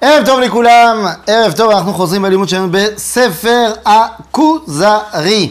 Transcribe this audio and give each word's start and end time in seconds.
ערב 0.00 0.26
טוב 0.26 0.40
לכולם, 0.40 1.06
ערב 1.26 1.52
טוב, 1.52 1.70
אנחנו 1.70 1.94
חוזרים 1.94 2.22
בלימוד 2.22 2.48
שלנו 2.48 2.68
בספר 2.70 3.72
הכוזרי 3.84 5.50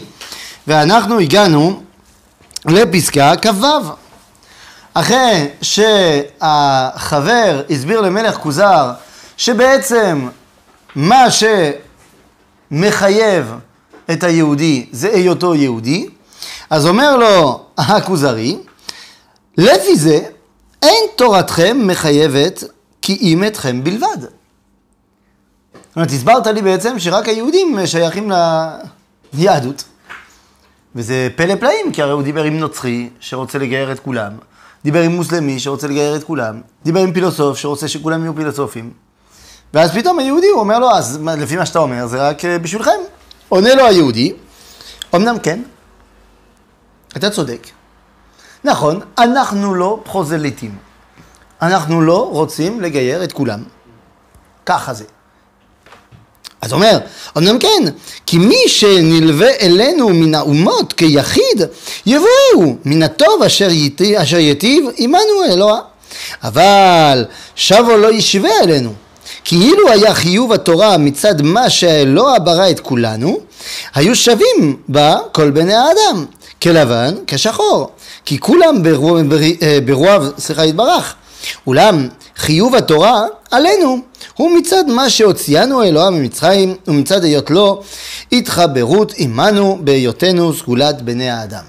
ואנחנו 0.66 1.18
הגענו 1.18 1.82
לפסקה 2.66 3.32
כ"ו 3.42 3.66
אחרי 4.94 5.48
שהחבר 5.62 7.62
הסביר 7.70 8.00
למלך 8.00 8.36
כוזר 8.36 8.92
שבעצם 9.36 10.28
מה 10.94 11.26
שמחייב 12.70 13.52
את 14.10 14.24
היהודי 14.24 14.86
זה 14.92 15.10
היותו 15.14 15.54
יהודי 15.54 16.08
אז 16.70 16.86
אומר 16.86 17.16
לו 17.16 17.64
הכוזרי 17.78 18.56
לפי 19.58 19.96
זה 19.96 20.20
אין 20.82 21.04
תורתכם 21.16 21.78
מחייבת 21.80 22.64
כי 23.02 23.18
אם 23.20 23.44
אתכם 23.44 23.84
בלבד. 23.84 24.35
זאת 25.96 25.98
אומרת, 25.98 26.10
הסברת 26.10 26.46
לי 26.46 26.62
בעצם 26.62 26.98
שרק 26.98 27.28
היהודים 27.28 27.86
שייכים 27.86 28.32
ליהדות. 29.34 29.84
וזה 30.94 31.28
פלא 31.36 31.54
פלאים, 31.56 31.92
כי 31.92 32.02
הרי 32.02 32.12
הוא 32.12 32.22
דיבר 32.22 32.44
עם 32.44 32.58
נוצרי 32.58 33.08
שרוצה 33.20 33.58
לגייר 33.58 33.92
את 33.92 34.00
כולם, 34.00 34.32
דיבר 34.84 35.02
עם 35.02 35.12
מוסלמי 35.12 35.60
שרוצה 35.60 35.86
לגייר 35.86 36.16
את 36.16 36.24
כולם, 36.24 36.60
דיבר 36.84 37.00
עם 37.00 37.12
פילוסוף 37.12 37.58
שרוצה 37.58 37.88
שכולם 37.88 38.22
יהיו 38.22 38.34
פילוסופים. 38.34 38.90
ואז 39.74 39.90
פתאום 39.90 40.18
היהודי, 40.18 40.46
הוא 40.46 40.60
אומר 40.60 40.78
לו, 40.78 40.90
אז 40.90 41.20
לפי 41.38 41.56
מה 41.56 41.66
שאתה 41.66 41.78
אומר, 41.78 42.06
זה 42.06 42.28
רק 42.28 42.44
אה, 42.44 42.58
בשבילכם. 42.58 43.00
עונה 43.48 43.74
לו 43.74 43.86
היהודי, 43.86 44.32
אמנם 45.14 45.38
כן, 45.38 45.62
אתה 47.16 47.30
צודק. 47.30 47.66
נכון, 48.64 49.00
אנחנו 49.18 49.74
לא 49.74 50.00
פרוזליטים. 50.04 50.76
אנחנו 51.62 52.00
לא 52.00 52.30
רוצים 52.30 52.80
לגייר 52.80 53.24
את 53.24 53.32
כולם. 53.32 53.62
ככה 54.66 54.94
זה. 54.94 55.04
אז 56.66 56.72
אומר, 56.72 56.98
אמנם 57.38 57.58
כן, 57.58 57.84
כי 58.26 58.38
מי 58.38 58.58
שנלווה 58.66 59.50
אלינו 59.60 60.08
מן 60.08 60.34
האומות 60.34 60.92
כיחיד, 60.92 61.62
יבואו 62.06 62.76
מן 62.84 63.02
הטוב 63.02 63.42
אשר, 63.46 63.70
יתי, 63.70 64.22
אשר 64.22 64.38
יטיב 64.38 64.84
עמנו 64.96 65.44
אלוה. 65.50 65.80
אבל 66.44 67.24
שבו 67.56 67.96
לא 67.96 68.12
ישווה 68.12 68.50
אלינו. 68.62 68.92
כאילו 69.44 69.90
היה 69.90 70.14
חיוב 70.14 70.52
התורה 70.52 70.98
מצד 70.98 71.42
מה 71.42 71.70
שהאלוה 71.70 72.38
ברא 72.38 72.70
את 72.70 72.80
כולנו, 72.80 73.38
היו 73.94 74.16
שווים 74.16 74.76
בה 74.88 75.16
כל 75.32 75.50
בני 75.50 75.74
האדם, 75.74 76.24
כלבן, 76.62 77.14
כשחור. 77.26 77.90
כי 78.24 78.38
כולם 78.40 78.82
ברוב, 79.84 80.32
סליחה 80.38 80.64
יתברך, 80.64 81.14
אולם 81.66 82.08
חיוב 82.36 82.74
התורה 82.74 83.26
עלינו 83.50 83.98
הוא 84.34 84.58
מצד 84.58 84.84
מה 84.88 85.10
שהוציאנו 85.10 85.82
אלוה 85.82 86.10
ממצרים 86.10 86.76
ומצד 86.86 87.24
היות 87.24 87.50
לו 87.50 87.82
התחברות 88.32 89.12
עמנו 89.16 89.78
בהיותנו 89.80 90.54
סגולת 90.54 91.02
בני 91.02 91.30
האדם. 91.30 91.64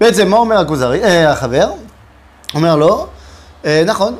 בעצם 0.00 0.28
מה 0.28 0.36
אומר 0.36 0.58
הכוזרי, 0.58 1.04
אה, 1.04 1.30
החבר? 1.30 1.72
אומר 2.54 2.76
לו, 2.76 3.06
אה, 3.64 3.82
נכון, 3.86 4.16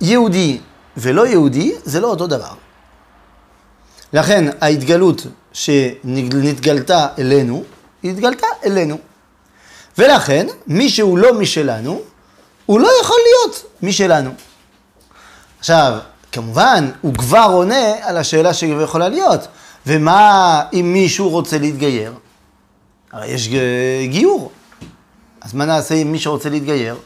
יהודי 0.00 0.58
ולא 0.96 1.26
יהודי 1.26 1.74
זה 1.84 2.00
לא 2.00 2.06
אותו 2.06 2.26
דבר. 2.26 2.52
לכן 4.12 4.44
ההתגלות 4.60 5.26
שנתגלתה 5.52 7.06
אלינו, 7.18 7.64
היא 8.02 8.10
התגלתה 8.10 8.46
אלינו. 8.64 8.98
ולכן 9.98 10.46
מי 10.66 10.88
שהוא 10.88 11.18
לא 11.18 11.34
משלנו, 11.34 12.00
הוא 12.68 12.80
לא 12.80 12.88
יכול 13.02 13.16
להיות 13.24 13.64
משלנו. 13.82 14.30
עכשיו, 15.58 15.98
כמובן, 16.32 16.90
הוא 17.00 17.14
כבר 17.14 17.48
עונה 17.52 17.94
על 18.02 18.16
השאלה 18.16 18.54
שיכולה 18.54 19.08
להיות, 19.08 19.40
ומה 19.86 20.62
אם 20.72 20.92
מישהו 20.92 21.28
רוצה 21.28 21.58
להתגייר? 21.58 22.14
הרי 23.12 23.26
יש 23.26 23.48
גיור. 24.08 24.52
אז 25.40 25.54
מה 25.54 25.64
נעשה 25.64 25.94
אם 25.94 26.12
מישהו 26.12 26.32
רוצה 26.32 26.48
להתגייר? 26.48 26.96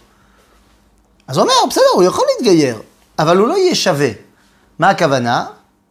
אז 1.29 1.37
הוא 1.37 1.43
אומר, 1.43 1.55
בסדר, 1.71 1.85
הוא 1.95 2.03
יכול 2.03 2.25
להתגייר, 2.31 2.83
אבל 3.19 3.37
הוא 3.37 3.49
לא 3.49 3.55
יהיה 3.57 3.75
שווה. 3.75 4.11
מה 4.79 4.91
הכוונה? 4.91 5.47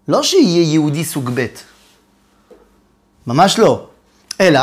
לא 0.07 0.23
שיהיה 0.23 0.73
יהודי 0.73 1.05
סוג 1.05 1.29
ב', 1.33 1.45
ממש 3.27 3.59
לא. 3.59 3.87
אלא, 4.41 4.61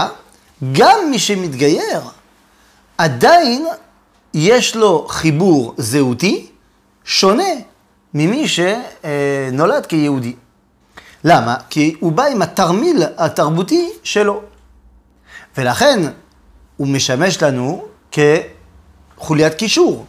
גם 0.72 0.98
מי 1.10 1.18
שמתגייר, 1.18 2.00
עדיין 2.98 3.66
יש 4.34 4.76
לו 4.76 5.06
חיבור 5.08 5.74
זהותי 5.76 6.46
שונה 7.04 7.52
ממי 8.14 8.46
שנולד 8.48 9.86
כיהודי. 9.86 10.34
למה? 11.24 11.56
כי 11.70 11.94
הוא 12.00 12.12
בא 12.12 12.24
עם 12.24 12.42
התרמיל 12.42 13.02
התרבותי 13.16 13.90
שלו. 14.02 14.40
ולכן 15.56 16.00
הוא 16.76 16.88
משמש 16.88 17.42
לנו 17.42 17.84
כחוליית 18.12 19.54
קישור 19.54 20.04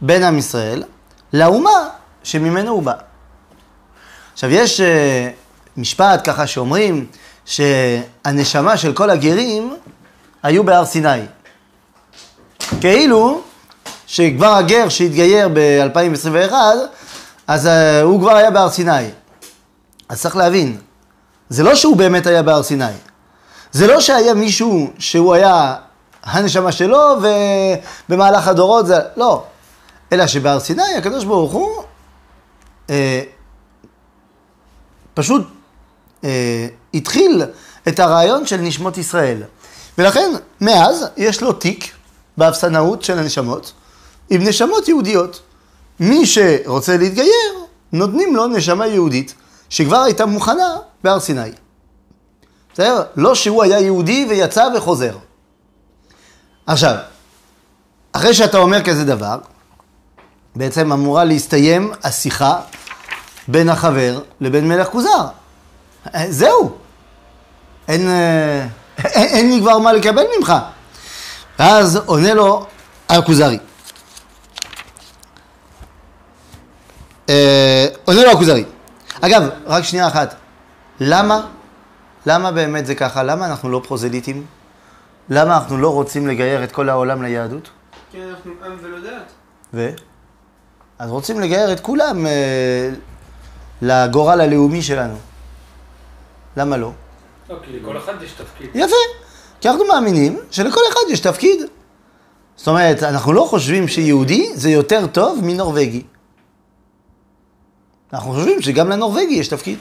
בין 0.00 0.22
עם 0.22 0.38
ישראל 0.38 0.82
לאומה 1.32 1.88
שממנו 2.22 2.70
הוא 2.70 2.82
בא. 2.82 2.92
עכשיו 4.32 4.50
יש 4.50 4.80
אה, 4.80 5.30
משפט 5.76 6.20
ככה 6.24 6.46
שאומרים 6.46 7.06
שהנשמה 7.44 8.76
של 8.76 8.92
כל 8.92 9.10
הגרים 9.10 9.76
היו 10.42 10.64
בהר 10.64 10.84
סיני. 10.84 11.20
כאילו 12.80 13.40
שכבר 14.06 14.54
הגר 14.54 14.88
שהתגייר 14.88 15.48
ב-2021, 15.54 16.52
אז 17.46 17.66
uh, 17.66 17.70
הוא 18.02 18.20
כבר 18.20 18.36
היה 18.36 18.50
בהר 18.50 18.70
סיני. 18.70 19.08
אז 20.08 20.20
צריך 20.20 20.36
להבין, 20.36 20.76
זה 21.48 21.62
לא 21.62 21.74
שהוא 21.74 21.96
באמת 21.96 22.26
היה 22.26 22.42
בהר 22.42 22.62
סיני. 22.62 22.84
זה 23.72 23.86
לא 23.86 24.00
שהיה 24.00 24.34
מישהו 24.34 24.90
שהוא 24.98 25.34
היה 25.34 25.76
הנשמה 26.22 26.72
שלו 26.72 27.00
ובמהלך 28.08 28.48
הדורות 28.48 28.86
זה... 28.86 28.98
לא. 29.16 29.44
אלא 30.12 30.26
שבהר 30.26 30.60
סיני 30.60 30.94
הקדוש 30.98 31.24
ברוך 31.24 31.52
הוא 31.52 31.82
אה, 32.90 33.22
פשוט 35.14 35.46
אה, 36.24 36.66
התחיל 36.94 37.42
את 37.88 37.98
הרעיון 37.98 38.46
של 38.46 38.56
נשמות 38.56 38.98
ישראל. 38.98 39.42
ולכן, 39.98 40.30
מאז 40.60 41.06
יש 41.16 41.42
לו 41.42 41.52
תיק 41.52 41.92
באפסנאות 42.40 43.02
של 43.02 43.18
הנשמות, 43.18 43.72
עם 44.30 44.48
נשמות 44.48 44.88
יהודיות. 44.88 45.40
מי 46.00 46.26
שרוצה 46.26 46.96
להתגייר, 46.96 47.52
נותנים 47.92 48.36
לו 48.36 48.46
נשמה 48.46 48.86
יהודית, 48.86 49.34
שכבר 49.70 49.96
הייתה 49.96 50.26
מוכנה 50.26 50.76
בהר 51.04 51.20
סיני. 51.20 51.50
בסדר? 52.72 53.02
לא 53.16 53.34
שהוא 53.34 53.62
היה 53.62 53.80
יהודי 53.80 54.26
ויצא 54.30 54.68
וחוזר. 54.76 55.16
עכשיו, 56.66 56.94
אחרי 58.12 58.34
שאתה 58.34 58.58
אומר 58.58 58.82
כזה 58.82 59.04
דבר, 59.04 59.38
בעצם 60.56 60.92
אמורה 60.92 61.24
להסתיים 61.24 61.92
השיחה 62.02 62.60
בין 63.48 63.68
החבר 63.68 64.20
לבין 64.40 64.68
מלך 64.68 64.88
כוזר. 64.88 65.26
זהו. 66.28 66.76
אין, 67.88 68.08
אה, 68.08 68.66
אין, 69.04 69.28
אין 69.28 69.50
לי 69.50 69.60
כבר 69.60 69.78
מה 69.78 69.92
לקבל 69.92 70.24
ממך. 70.38 70.52
ואז 71.60 71.96
עונה 71.96 72.34
לו 72.34 72.66
הכוזרי. 73.08 73.58
אה, 77.28 77.86
עונה 78.04 78.22
לו 78.24 78.30
הכוזרי. 78.30 78.64
אגב, 79.20 79.42
רק 79.66 79.84
שנייה 79.84 80.06
אחת. 80.08 80.34
למה? 81.00 81.46
למה 82.26 82.52
באמת 82.52 82.86
זה 82.86 82.94
ככה? 82.94 83.22
למה 83.22 83.46
אנחנו 83.46 83.70
לא 83.70 83.82
פרוזליטים? 83.86 84.46
למה 85.28 85.56
אנחנו 85.56 85.78
לא 85.78 85.92
רוצים 85.92 86.26
לגייר 86.26 86.64
את 86.64 86.72
כל 86.72 86.88
העולם 86.88 87.22
ליהדות? 87.22 87.70
כי 88.10 88.18
אנחנו 88.30 88.52
עם 88.66 88.76
ולא 88.80 89.00
דעת. 89.00 89.32
ו? 89.74 89.90
אז 90.98 91.10
רוצים 91.10 91.40
לגייר 91.40 91.72
את 91.72 91.80
כולם 91.80 92.26
אה, 92.26 92.90
לגורל 93.82 94.40
הלאומי 94.40 94.82
שלנו. 94.82 95.16
למה 96.56 96.76
לא? 96.76 96.92
לא, 97.50 97.56
כי 97.64 97.80
לכל 97.80 97.98
אחד 97.98 98.22
יש 98.22 98.32
תפקיד. 98.32 98.70
יפה. 98.74 99.19
כי 99.60 99.68
אנחנו 99.68 99.84
מאמינים 99.84 100.38
שלכל 100.50 100.80
אחד 100.92 101.00
יש 101.10 101.20
תפקיד. 101.20 101.60
זאת 102.56 102.68
אומרת, 102.68 103.02
אנחנו 103.02 103.32
לא 103.32 103.44
חושבים 103.50 103.88
שיהודי 103.88 104.50
זה 104.54 104.70
יותר 104.70 105.06
טוב 105.06 105.40
מנורבגי. 105.42 106.02
אנחנו 108.12 108.32
חושבים 108.32 108.62
שגם 108.62 108.90
לנורבגי 108.90 109.34
יש 109.34 109.48
תפקיד. 109.48 109.78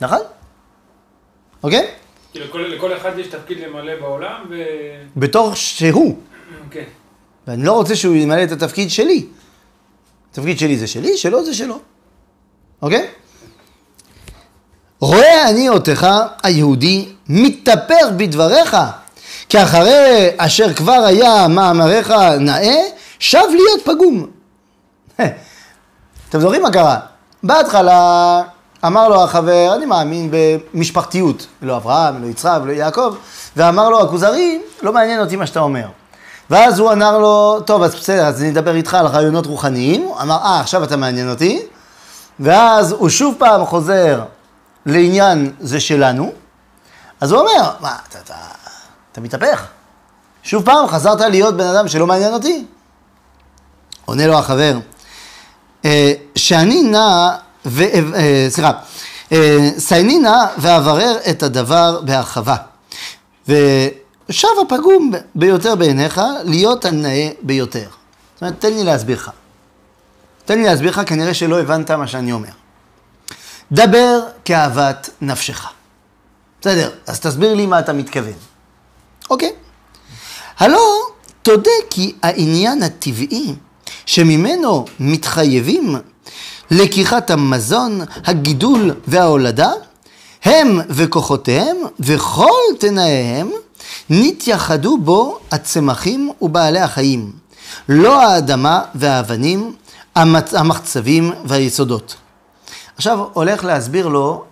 נכון? 0.00 0.20
אוקיי? 1.62 1.90
לכל, 2.34 2.96
אחד 2.96 3.18
יש 3.18 3.26
תפקיד 3.26 3.58
למלא 3.60 4.00
בעולם, 4.00 4.44
ו... 4.50 4.54
בתור 5.16 5.54
שהוא. 5.54 6.18
כן. 6.70 6.84
ואני 7.46 7.62
לא 7.62 7.72
רוצה 7.72 7.96
שהוא 7.96 8.14
ימלא 8.14 8.44
את 8.44 8.52
התפקיד 8.52 8.90
שלי. 8.90 9.26
התפקיד 10.30 10.58
שלי 10.58 10.76
זה 10.76 10.86
שלי, 10.86 11.16
שלו 11.16 11.44
זה 11.44 11.54
שלו. 11.54 11.80
אוקיי? 12.82 13.08
רואה 15.00 15.50
אני 15.50 15.68
אותך, 15.68 16.06
היהודי, 16.42 17.13
מתאפר 17.28 18.10
בדבריך, 18.16 18.76
כי 19.48 19.62
אחרי 19.62 20.30
אשר 20.36 20.74
כבר 20.74 21.04
היה 21.06 21.48
מאמריך 21.48 22.14
נאה, 22.40 22.76
שב 23.18 23.44
להיות 23.50 23.80
פגום. 23.84 24.26
אתם 26.28 26.40
זוכרים 26.40 26.62
מה 26.62 26.70
קרה? 26.70 26.98
בהתחלה 27.42 28.42
אמר 28.86 29.08
לו 29.08 29.24
החבר, 29.24 29.72
אני 29.76 29.86
מאמין 29.86 30.30
במשפחתיות, 30.30 31.46
לא 31.62 31.76
אברהם, 31.76 32.22
לא 32.22 32.26
יצחק, 32.26 32.58
לא 32.64 32.72
יעקב, 32.72 33.14
ואמר 33.56 33.88
לו 33.88 34.02
הכוזרי, 34.02 34.62
לא 34.82 34.92
מעניין 34.92 35.20
אותי 35.20 35.36
מה 35.36 35.46
שאתה 35.46 35.60
אומר. 35.60 35.86
ואז 36.50 36.78
הוא 36.78 36.92
אמר 36.92 37.18
לו, 37.18 37.60
טוב, 37.66 37.82
אז 37.82 37.94
בסדר, 37.94 38.26
אז 38.26 38.40
אני 38.42 38.50
אדבר 38.50 38.74
איתך 38.74 38.94
על 38.94 39.06
רעיונות 39.06 39.46
רוחניים. 39.46 40.02
הוא 40.02 40.20
אמר, 40.20 40.36
אה, 40.44 40.60
עכשיו 40.60 40.84
אתה 40.84 40.96
מעניין 40.96 41.30
אותי. 41.30 41.62
ואז 42.40 42.92
הוא 42.92 43.08
שוב 43.08 43.34
פעם 43.38 43.64
חוזר 43.66 44.22
לעניין 44.86 45.52
זה 45.60 45.80
שלנו. 45.80 46.32
אז 47.24 47.32
הוא 47.32 47.40
אומר, 47.40 47.70
מה, 47.80 47.96
אתה, 48.08 48.18
אתה, 48.18 48.34
אתה 49.12 49.20
מתהפך? 49.20 49.66
שוב 50.42 50.64
פעם 50.64 50.88
חזרת 50.88 51.20
להיות 51.20 51.56
בן 51.56 51.66
אדם 51.66 51.88
שלא 51.88 52.06
מעניין 52.06 52.32
אותי? 52.32 52.64
עונה 54.04 54.26
לו 54.26 54.38
החבר, 54.38 54.76
"אה, 55.84 56.12
שאני 56.34 56.82
נע, 56.82 57.30
ו... 57.66 57.82
אה, 58.14 58.46
סליחה, 58.48 58.72
אה, 59.32 59.70
סייני 59.78 60.18
נא 60.18 60.46
ואברר 60.58 61.16
את 61.30 61.42
הדבר 61.42 62.00
בהרחבה. 62.00 62.56
ושב 63.48 64.48
הפגום 64.62 65.12
ביותר 65.34 65.74
בעיניך 65.74 66.20
להיות 66.44 66.84
הנאה 66.84 67.28
ביותר. 67.42 67.88
זאת 68.34 68.42
אומרת, 68.42 68.60
תן 68.60 68.72
לי 68.72 68.84
להסביר 68.84 69.16
לך. 69.16 69.30
תן 70.44 70.58
לי 70.58 70.64
להסביר 70.64 70.90
לך, 70.90 71.00
כנראה 71.06 71.34
שלא 71.34 71.60
הבנת 71.60 71.90
מה 71.90 72.06
שאני 72.06 72.32
אומר. 72.32 72.48
דבר 73.72 74.20
כאוות 74.44 75.08
נפשך. 75.20 75.68
בסדר, 76.64 76.90
אז 77.06 77.20
תסביר 77.20 77.54
לי 77.54 77.66
מה 77.66 77.78
אתה 77.78 77.92
מתכוון. 77.92 78.32
אוקיי. 79.30 79.52
הלא, 80.58 81.02
תודה 81.42 81.70
כי 81.90 82.14
העניין 82.22 82.82
הטבעי 82.82 83.54
שממנו 84.06 84.84
מתחייבים 85.00 85.96
לקיחת 86.70 87.30
המזון, 87.30 88.00
הגידול 88.24 88.94
וההולדה, 89.06 89.70
הם 90.44 90.80
וכוחותיהם 90.88 91.76
וכל 92.00 92.60
תנאיהם 92.78 93.50
נתייחדו 94.10 94.98
בו 94.98 95.38
הצמחים 95.50 96.30
ובעלי 96.42 96.80
החיים, 96.80 97.32
לא 97.88 98.22
האדמה 98.22 98.82
והאבנים, 98.94 99.74
המחצבים 100.14 101.32
והיסודות. 101.44 102.14
עכשיו 102.96 103.18
הולך 103.32 103.64
להסביר 103.64 104.08
לו 104.08 104.44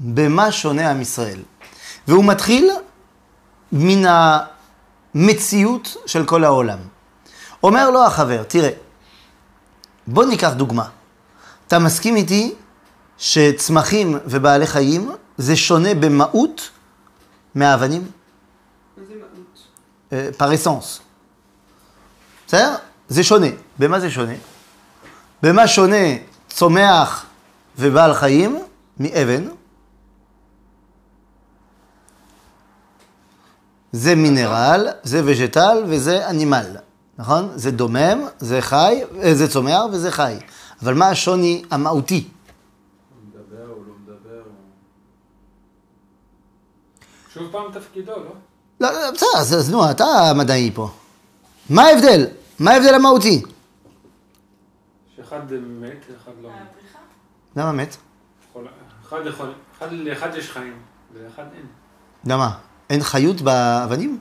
במה 0.00 0.52
שונה 0.52 0.90
עם 0.90 1.00
ישראל. 1.00 1.42
והוא 2.08 2.24
מתחיל 2.24 2.70
מן 3.72 4.02
המציאות 5.14 5.96
של 6.06 6.26
כל 6.26 6.44
העולם. 6.44 6.78
אומר 7.62 7.90
לו 7.90 8.06
החבר, 8.06 8.42
תראה, 8.42 8.70
בוא 10.06 10.24
ניקח 10.24 10.52
דוגמה. 10.52 10.88
אתה 11.66 11.78
מסכים 11.78 12.16
איתי 12.16 12.54
שצמחים 13.18 14.18
ובעלי 14.24 14.66
חיים 14.66 15.10
זה 15.38 15.56
שונה 15.56 15.94
במהות 15.94 16.70
מהאבנים? 17.54 18.02
מה 18.96 19.04
זה 19.08 19.14
מהות? 19.14 19.66
אה, 20.12 20.28
פרסנס. 20.36 21.00
בסדר? 22.46 22.76
זה 23.08 23.24
שונה. 23.24 23.46
במה 23.78 24.00
זה 24.00 24.10
שונה? 24.10 24.34
במה 25.42 25.68
שונה 25.68 26.16
צומח 26.48 27.26
ובעל 27.78 28.14
חיים 28.14 28.62
מאבן? 29.00 29.44
זה 33.92 34.14
מינרל, 34.14 34.88
זה 35.02 35.22
וג'טל 35.24 35.84
וזה 35.86 36.28
אנימל, 36.28 36.76
נכון? 37.18 37.48
זה 37.54 37.70
דומם, 37.70 38.26
זה 38.38 38.60
חי, 38.60 39.02
אה, 39.22 39.34
זה 39.34 39.48
צומח 39.48 39.82
וזה 39.92 40.10
חי. 40.10 40.36
אבל 40.82 40.94
מה 40.94 41.08
השוני 41.08 41.62
המהותי? 41.70 42.28
לא 43.34 43.40
שוב 47.34 47.52
פעם 47.52 47.72
תפקידו, 47.72 48.12
לא? 48.12 48.32
לא, 48.80 48.92
לא, 48.92 49.10
בסדר, 49.10 49.28
אז, 49.38 49.54
אז 49.54 49.70
נו, 49.70 49.90
אתה 49.90 50.04
המדעי 50.04 50.70
פה. 50.74 50.90
מה 51.70 51.82
ההבדל? 51.82 52.26
מה 52.58 52.70
ההבדל 52.70 52.94
המהותי? 52.94 53.42
שאחד 55.16 55.52
מת, 55.52 56.04
אחד 56.22 56.32
לא 56.42 56.48
מת. 56.48 56.56
למה 57.56 57.72
מת? 57.72 57.96
אחד 59.08 59.18
יכול, 59.26 59.52
אחד 59.78 59.92
לאחד 59.92 60.34
יש 60.36 60.50
חיים, 60.50 60.78
ולאחד 61.12 61.44
אין. 61.54 61.66
למה? 62.24 62.69
אין 62.90 63.02
חיות 63.02 63.40
באבנים? 63.40 64.18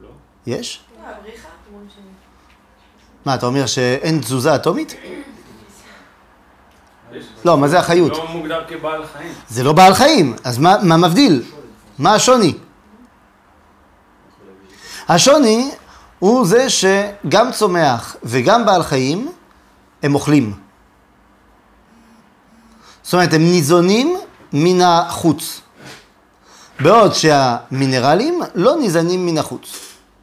לא. 0.00 0.08
יש? 0.46 0.80
לא. 0.96 1.02
מה, 3.26 3.34
אתה 3.34 3.46
אומר 3.46 3.66
שאין 3.66 4.20
תזוזה 4.20 4.54
אטומית? 4.54 4.94
לא, 7.44 7.58
מה 7.58 7.68
זה 7.68 7.78
החיות? 7.78 8.12
לא 8.12 8.28
מוגדר 8.28 8.64
כבעל 8.68 9.06
חיים. 9.06 9.32
זה 9.48 9.64
לא 9.64 9.72
בעל 9.72 9.94
חיים, 9.94 10.36
אז 10.44 10.58
מה, 10.58 10.76
מה 10.82 10.96
מבדיל? 10.96 11.42
מה 11.98 12.14
השוני? 12.14 12.54
השוני 15.08 15.70
הוא 16.18 16.46
זה 16.46 16.66
שגם 16.70 17.52
צומח 17.52 18.16
וגם 18.22 18.66
בעל 18.66 18.82
חיים 18.82 19.32
הם 20.02 20.14
אוכלים. 20.14 20.54
זאת 23.02 23.14
אומרת, 23.14 23.32
הם 23.32 23.42
ניזונים 23.42 24.16
מן 24.52 24.80
החוץ. 24.80 25.60
בעוד 26.82 27.14
שהמינרלים 27.14 28.40
לא 28.54 28.76
ניזונים 28.76 29.26
מן 29.26 29.38
החוץ. 29.38 29.68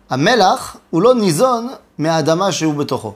המלח 0.09 0.77
הוא 0.89 1.01
לא 1.01 1.15
ניזון 1.15 1.69
מהאדמה 1.98 2.51
שהוא 2.51 2.74
בתוכו. 2.74 3.13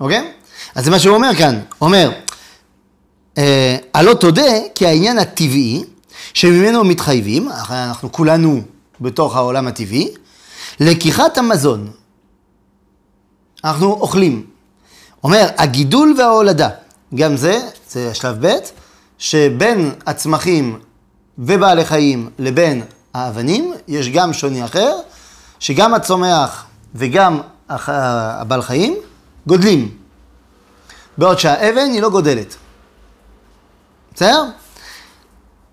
אוקיי? 0.00 0.32
אז 0.74 0.84
זה 0.84 0.90
מה 0.90 0.98
שהוא 0.98 1.14
אומר 1.14 1.34
כאן. 1.34 1.60
אומר, 1.80 2.10
אה, 3.38 3.76
הלא 3.94 4.14
תודה 4.14 4.52
כי 4.74 4.86
העניין 4.86 5.18
הטבעי 5.18 5.84
שממנו 6.34 6.84
מתחייבים, 6.84 7.48
אנחנו 7.70 8.12
כולנו 8.12 8.62
בתוך 9.00 9.36
העולם 9.36 9.66
הטבעי, 9.66 10.14
לקיחת 10.80 11.38
המזון. 11.38 11.90
אנחנו 13.64 13.92
אוכלים. 13.92 14.46
אומר, 15.24 15.46
הגידול 15.58 16.14
וההולדה, 16.18 16.68
גם 17.14 17.36
זה, 17.36 17.60
זה 17.90 18.10
השלב 18.10 18.46
ב', 18.46 18.56
שבין 19.18 19.92
הצמחים 20.06 20.78
ובעלי 21.38 21.84
חיים 21.84 22.30
לבין 22.38 22.82
האבנים, 23.14 23.74
יש 23.88 24.08
גם 24.08 24.32
שוני 24.32 24.64
אחר, 24.64 24.96
שגם 25.58 25.94
הצומח 25.94 26.64
וגם 26.94 27.40
הבעל 27.68 28.62
חיים 28.62 28.96
גודלים. 29.46 29.90
בעוד 31.18 31.38
שהאבן 31.38 31.90
היא 31.92 32.02
לא 32.02 32.10
גודלת. 32.10 32.56
בסדר? 34.14 34.44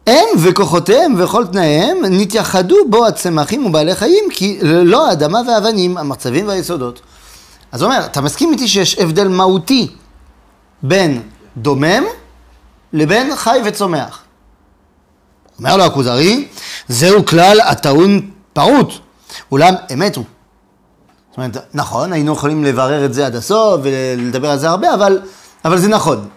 הם 0.07 0.25
וכוחותיהם 0.43 1.13
וכל 1.17 1.47
תנאיהם 1.47 1.97
נתייחדו 2.09 2.75
בו 2.89 3.07
הצמחים 3.07 3.65
ובעלי 3.65 3.95
חיים, 3.95 4.23
כי 4.31 4.59
לא 4.61 5.07
האדמה 5.09 5.41
והאבנים, 5.47 5.97
המצבים 5.97 6.47
והיסודות. 6.47 7.01
אז 7.71 7.81
הוא 7.81 7.91
אומר, 7.91 8.05
אתה 8.05 8.21
מסכים 8.21 8.51
איתי 8.51 8.67
שיש 8.67 8.99
הבדל 8.99 9.27
מהותי 9.27 9.91
בין 10.83 11.21
דומם 11.57 12.03
לבין 12.93 13.35
חי 13.35 13.59
וצומח. 13.65 14.22
אומר 15.63 15.77
לו 15.77 15.83
הכוזרי, 15.83 16.47
זהו 16.87 17.25
כלל 17.25 17.61
הטעון 17.61 18.31
פרוט, 18.53 18.93
אולם 19.51 19.73
אמת 19.93 20.15
הוא. 20.15 20.25
זאת 21.29 21.37
אומרת, 21.37 21.57
נכון, 21.73 22.13
היינו 22.13 22.33
יכולים 22.33 22.63
לברר 22.63 23.05
את 23.05 23.13
זה 23.13 23.25
עד 23.25 23.35
הסוף 23.35 23.81
ולדבר 23.83 24.49
על 24.49 24.59
זה 24.59 24.69
הרבה, 24.69 24.93
אבל, 24.93 25.21
אבל 25.65 25.77
זה 25.77 25.87
נכון. 25.87 26.27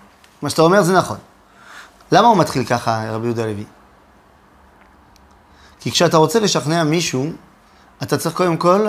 מה 0.42 0.50
שאתה 0.50 0.62
אומר 0.62 0.82
זה 0.82 0.92
נכון. 0.92 1.16
למה 2.12 2.28
הוא 2.28 2.36
מתחיל 2.36 2.64
ככה, 2.64 3.10
רבי 3.10 3.26
יהודה 3.26 3.46
לוי? 3.46 3.64
כי 5.80 5.90
כשאתה 5.90 6.16
רוצה 6.16 6.40
לשכנע 6.40 6.84
מישהו, 6.84 7.26
אתה 8.02 8.18
צריך 8.18 8.34
קודם 8.34 8.56
כל 8.56 8.86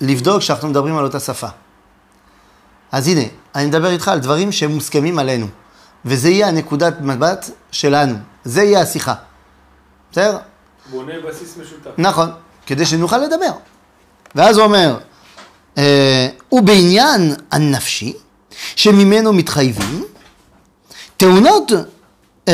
לבדוק 0.00 0.42
שאנחנו 0.42 0.68
מדברים 0.68 0.96
על 0.96 1.04
אותה 1.04 1.20
שפה. 1.20 1.48
אז 2.92 3.08
הנה, 3.08 3.22
אני 3.54 3.66
מדבר 3.66 3.90
איתך 3.90 4.08
על 4.08 4.18
דברים 4.18 4.52
שהם 4.52 4.70
מוסכמים 4.70 5.18
עלינו, 5.18 5.46
וזה 6.04 6.28
יהיה 6.28 6.48
הנקודת 6.48 6.94
מבט 7.00 7.50
שלנו, 7.70 8.14
זה 8.44 8.62
יהיה 8.62 8.80
השיחה. 8.80 9.14
בסדר? 10.12 10.38
בונה 10.90 11.12
בסיס 11.28 11.56
משותף. 11.56 11.90
נכון, 11.98 12.30
כדי 12.66 12.86
שנוכל 12.86 13.18
לדבר. 13.18 13.52
ואז 14.34 14.56
הוא 14.56 14.64
אומר, 14.64 14.98
אה, 15.78 16.28
ובעניין 16.52 17.34
הנפשי, 17.52 18.12
שממנו 18.76 19.32
מתחייבים, 19.32 20.04
תאונות, 21.16 21.72
אה, 22.48 22.52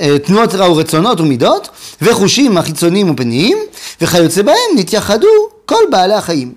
אה, 0.00 0.18
תנועות 0.18 0.54
רע 0.54 0.70
ורצונות 0.70 1.20
ומידות, 1.20 1.68
וחושים 2.02 2.58
החיצוניים 2.58 3.10
ופניים, 3.10 3.58
וכיוצא 4.00 4.42
בהם 4.42 4.56
נתייחדו 4.76 5.28
כל 5.66 5.82
בעלי 5.90 6.14
החיים. 6.14 6.54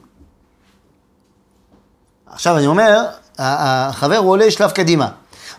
עכשיו 2.28 2.58
אני 2.58 2.68
אומר, 2.68 3.06
החבר 3.40 4.18
הוא 4.18 4.32
עולה 4.32 4.52
שלב 4.52 4.72
קדימה. 4.72 5.08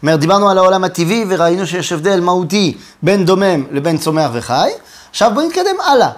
אומר, 0.03 0.17
דיברנו 0.17 0.51
על 0.51 0.59
העולם 0.59 0.85
הטבעי 0.85 1.25
וראינו 1.29 1.67
שיש 1.67 1.93
הבדל 1.93 2.21
מהותי 2.21 2.77
בין 3.03 3.25
דומם 3.25 3.67
לבין 3.71 3.99
צומח 3.99 4.31
וחי. 4.33 4.71
עכשיו 5.11 5.31
בואו 5.35 5.47
נתקדם 5.47 5.81
הלאה. 5.87 6.11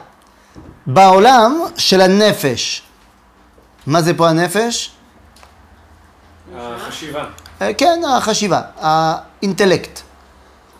בעולם 0.86 1.60
של 1.76 2.00
הנפש, 2.00 2.82
מה 3.86 4.02
זה 4.02 4.14
פה 4.14 4.28
הנפש? 4.28 4.90
החשיבה. 6.56 7.24
אה, 7.62 7.74
כן, 7.74 8.00
החשיבה, 8.08 8.60
האינטלקט, 8.80 10.00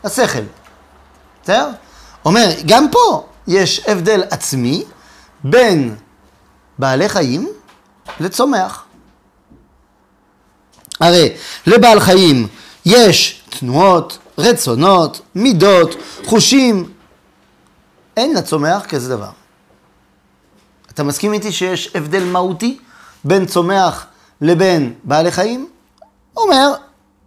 השכל. 0.04 0.42
בסדר? 1.42 1.68
אומר, 2.24 2.50
גם 2.66 2.90
פה 2.90 3.26
יש 3.46 3.80
הבדל 3.88 4.22
עצמי 4.30 4.84
בין 5.44 5.96
בעלי 6.78 7.08
חיים 7.08 7.48
לצומח. 8.20 8.84
הרי 11.00 11.36
לבעל 11.66 12.00
חיים 12.00 12.48
יש 12.86 13.42
תנועות, 13.48 14.18
רצונות, 14.38 15.20
מידות, 15.34 15.94
חושים. 16.24 16.92
אין 18.16 18.34
לצומח 18.34 18.84
כזה 18.88 19.08
דבר. 19.08 19.30
אתה 20.90 21.02
מסכים 21.02 21.32
איתי 21.32 21.52
שיש 21.52 21.96
הבדל 21.96 22.24
מהותי 22.24 22.78
בין 23.24 23.46
צומח 23.46 24.06
לבין 24.40 24.94
בעלי 25.04 25.30
חיים? 25.30 25.68
אומר, 26.36 26.74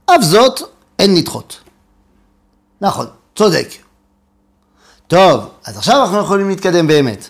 אף 0.06 0.22
זאת 0.22 0.62
אין 1.00 1.16
לדחות. 1.16 1.60
נכון, 2.82 3.08
צודק. 3.36 3.68
טוב, 5.08 5.50
אז 5.66 5.78
עכשיו 5.78 6.02
אנחנו 6.02 6.20
יכולים 6.20 6.50
להתקדם 6.50 6.88
באמת. 6.88 7.28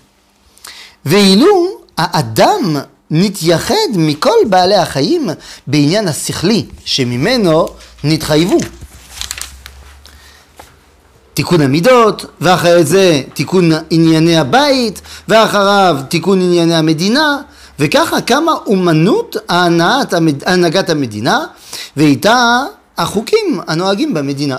ואילו 1.06 1.68
האדם 1.98 2.78
נתייחד 3.12 3.76
מכל 3.96 4.38
בעלי 4.50 4.76
החיים 4.76 5.30
בעניין 5.68 6.08
השכלי 6.08 6.66
שממנו 6.86 7.68
נתחייבו. 8.04 8.58
תיקון 11.34 11.62
המידות, 11.62 12.26
ואחרי 12.42 12.84
זה 12.84 13.22
תיקון 13.34 13.72
ענייני 13.90 14.38
הבית, 14.38 15.02
ואחריו 15.28 15.98
תיקון 16.10 16.42
ענייני 16.42 16.76
המדינה, 16.76 17.38
וככה 17.80 18.22
קמה 18.22 18.52
אומנות 18.66 19.36
ההנעת, 19.50 20.14
המד... 20.14 20.44
הנהגת 20.44 20.90
המדינה, 20.90 21.46
ואיתה 21.98 22.64
החוקים 22.98 23.62
הנוהגים 23.68 24.14
במדינה. 24.14 24.58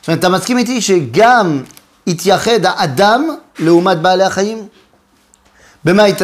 זאת 0.00 0.08
אומרת, 0.08 0.18
אתה 0.18 0.28
מסכים 0.28 0.58
איתי 0.58 0.80
שגם 0.80 1.62
התייחד 2.06 2.64
האדם 2.64 3.28
לעומת 3.58 3.98
בעלי 3.98 4.24
החיים? 4.24 4.66
במה 5.84 6.04
הת... 6.04 6.22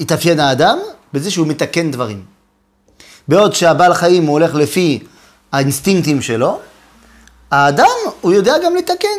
התאפיין 0.00 0.40
האדם? 0.40 0.78
בזה 1.12 1.30
שהוא 1.30 1.46
מתקן 1.46 1.90
דברים. 1.90 2.24
בעוד 3.28 3.54
שהבעל 3.54 3.94
חיים 3.94 4.26
הוא 4.26 4.32
הולך 4.32 4.54
לפי 4.54 5.04
האינסטינקטים 5.52 6.22
שלו, 6.22 6.58
האדם 7.50 7.96
הוא 8.20 8.32
יודע 8.32 8.54
גם 8.64 8.76
לתקן, 8.76 9.18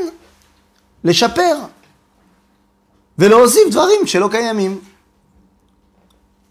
לשפר 1.03 1.55
ולהוסיף 3.17 3.63
דברים 3.71 4.07
שלא 4.07 4.27
קיימים. 4.31 4.79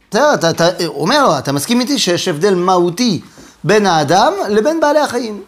אתה, 0.09 0.35
אתה, 0.35 0.51
אתה 0.51 0.69
אומר 0.87 1.39
אתה 1.39 1.53
מסכים 1.53 1.81
איתי 1.81 1.99
שיש 1.99 2.29
הבדל 2.29 2.55
מהותי 2.55 3.21
בין 3.65 3.87
האדם 3.87 4.33
לבין 4.49 4.81
בעלי 4.81 5.01
החיים. 5.01 5.43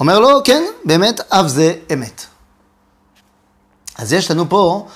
אומר 0.00 0.18
לו, 0.18 0.40
כן, 0.44 0.62
באמת, 0.84 1.20
אף 1.20 1.46
זה 1.46 1.74
אמת. 1.92 2.24
אז 3.98 4.12
יש 4.12 4.30
לנו 4.30 4.48
פה 4.48 4.86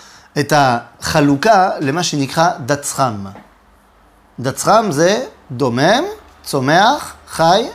את 0.41 0.53
החלוקה 0.57 1.71
למה 1.81 2.03
שנקרא 2.03 2.51
דצחם. 2.67 3.25
דצחם 4.41 4.87
זה 4.91 5.27
דומם, 5.51 6.05
צומח, 6.43 7.15
חי 7.29 7.69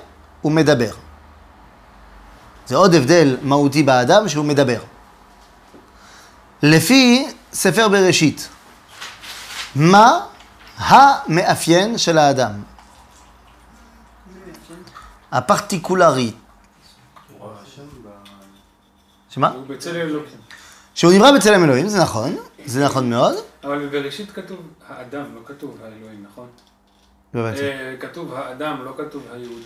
ומדבר. 0.43 0.91
זה 2.67 2.75
עוד 2.75 2.93
הבדל 2.93 3.37
מהותי 3.41 3.83
באדם 3.83 4.29
שהוא 4.29 4.45
מדבר. 4.45 4.79
לפי 6.63 7.27
ספר 7.53 7.87
בראשית, 7.89 8.49
מה 9.75 10.19
המאפיין 10.77 11.97
של 11.97 12.17
האדם? 12.17 12.51
הפרטיקולרי. 15.31 16.31
שמה? 19.29 19.47
הוא 19.49 19.67
בצלם 19.67 19.95
אלוקים. 19.95 20.37
שהוא 20.97 21.13
נברא 21.13 21.31
בצלם 21.31 21.63
אלוהים, 21.63 21.87
זה 21.89 22.01
נכון, 22.01 22.35
זה 22.65 22.85
נכון 22.85 23.09
מאוד. 23.09 23.35
אבל 23.63 23.85
בבראשית 23.87 24.31
כתוב 24.31 24.59
האדם, 24.87 25.23
לא 25.35 25.39
כתוב 25.45 25.77
האלוהים, 25.83 26.25
נכון? 26.31 26.47
באמת. 27.33 27.57
אה, 27.57 27.95
כתוב 27.99 28.33
האדם, 28.33 28.85
לא 28.85 28.93
כתוב 28.97 29.23
היהודי. 29.33 29.65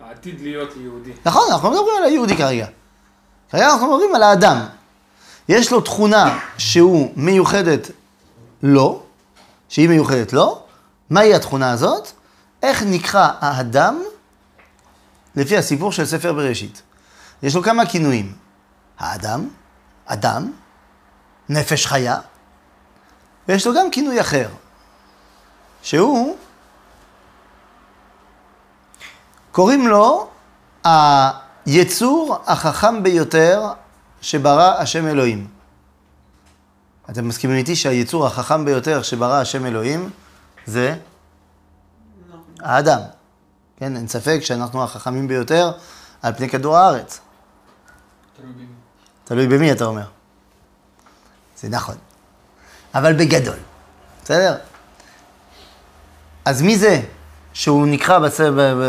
העתיד 0.00 0.40
להיות 0.40 0.74
יהודי. 0.76 1.12
נכון, 1.24 1.42
אנחנו 1.52 1.70
לא 1.70 1.74
מדברים 1.74 1.96
על 1.98 2.04
היהודי 2.04 2.36
כרגע. 2.36 2.66
כרגע 3.50 3.72
אנחנו 3.72 3.86
מדברים 3.86 4.14
על 4.14 4.22
האדם. 4.22 4.66
יש 5.48 5.72
לו 5.72 5.80
תכונה 5.80 6.38
שהוא 6.58 7.12
מיוחדת 7.16 7.90
לו, 8.62 9.02
שהיא 9.68 9.88
מיוחדת 9.88 10.32
לו. 10.32 10.62
מהי 11.10 11.34
התכונה 11.34 11.70
הזאת? 11.70 12.08
איך 12.62 12.82
נקרא 12.86 13.28
האדם 13.40 14.02
לפי 15.36 15.56
הסיפור 15.56 15.92
של 15.92 16.06
ספר 16.06 16.32
בראשית. 16.32 16.82
יש 17.42 17.54
לו 17.54 17.62
כמה 17.62 17.86
כינויים. 17.86 18.32
האדם, 18.98 19.48
אדם, 20.12 20.52
נפש 21.48 21.86
חיה, 21.86 22.18
ויש 23.48 23.66
לו 23.66 23.74
גם 23.74 23.90
כינוי 23.90 24.20
אחר, 24.20 24.48
שהוא, 25.82 26.36
קוראים 29.52 29.88
לו 29.88 30.28
היצור 31.66 32.38
החכם 32.46 33.02
ביותר 33.02 33.72
שברא 34.20 34.78
השם 34.78 35.06
אלוהים. 35.06 35.48
אתם 37.10 37.28
מסכימים 37.28 37.56
איתי 37.56 37.76
שהיצור 37.76 38.26
החכם 38.26 38.64
ביותר 38.64 39.02
שברא 39.02 39.40
השם 39.40 39.66
אלוהים 39.66 40.10
זה 40.66 40.96
האדם. 42.60 43.00
כן, 43.76 43.96
אין 43.96 44.08
ספק 44.08 44.40
שאנחנו 44.42 44.82
החכמים 44.82 45.28
ביותר 45.28 45.72
על 46.22 46.32
פני 46.32 46.48
כדור 46.48 46.76
הארץ. 46.76 47.20
תלוי 48.36 48.52
במי 49.30 49.72
אתה 49.72 49.84
אומר. 49.84 50.06
זה 51.56 51.68
נכון. 51.68 51.94
אבל 52.94 53.12
בגדול, 53.12 53.56
בסדר? 54.24 54.56
אז 56.44 56.62
מי 56.62 56.78
זה 56.78 57.00
שהוא 57.52 57.86
נקרא. 57.86 58.18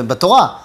בתורה? 0.07 0.57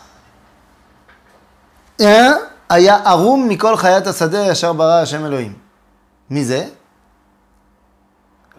אה? 2.00 2.30
היה 2.68 2.96
ערום 3.04 3.48
מכל 3.48 3.76
חיית 3.76 4.06
השדה 4.06 4.52
אשר 4.52 4.72
ברא 4.72 5.02
השם 5.02 5.26
אלוהים. 5.26 5.54
מי 6.30 6.44
זה? 6.44 6.68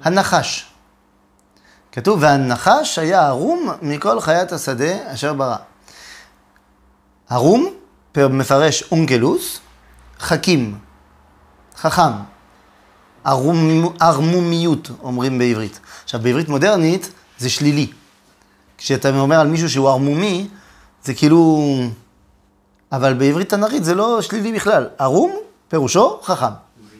הנחש. 0.03 0.71
כתוב, 1.91 2.19
והנחש 2.21 2.99
היה 2.99 3.27
ערום 3.27 3.69
מכל 3.81 4.21
חיית 4.21 4.51
השדה 4.51 5.13
אשר 5.13 5.33
ברא. 5.33 5.55
ערום, 7.29 7.73
מפרש 8.17 8.83
אונקלוס, 8.91 9.59
חכים, 10.19 10.77
חכם. 11.77 12.11
ערום, 13.23 13.93
ערמומיות, 13.99 14.89
אומרים 15.03 15.37
בעברית. 15.37 15.79
עכשיו, 16.03 16.19
בעברית 16.19 16.49
מודרנית 16.49 17.11
זה 17.37 17.49
שלילי. 17.49 17.87
כשאתה 18.77 19.09
אומר 19.19 19.39
על 19.39 19.47
מישהו 19.47 19.69
שהוא 19.69 19.89
ערמומי, 19.89 20.47
זה 21.03 21.13
כאילו... 21.13 21.61
אבל 22.91 23.13
בעברית 23.13 23.49
תנ"כית 23.49 23.83
זה 23.83 23.95
לא 23.95 24.21
שלילי 24.21 24.53
בכלל. 24.53 24.87
ערום, 24.97 25.35
פירושו 25.67 26.19
חכם. 26.23 26.45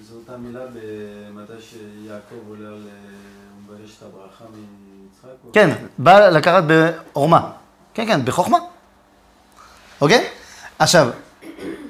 זו 0.10 0.16
אותה 0.16 0.38
מילה 0.38 0.60
במתי 0.60 1.54
שיעקב 1.70 2.50
עולה 2.50 2.68
על... 2.68 2.74
הוא 2.74 3.76
מבקש 3.76 3.98
את 3.98 4.04
הברכה 4.04 4.46
מיצחק? 4.54 5.54
כן, 5.54 5.76
בא 5.98 6.30
לקחת 6.30 6.64
בעורמה. 6.64 7.52
כן, 7.94 8.06
כן, 8.08 8.26
בחוכמה. 8.26 8.58
אוקיי? 10.02 10.28
עכשיו, 10.80 11.10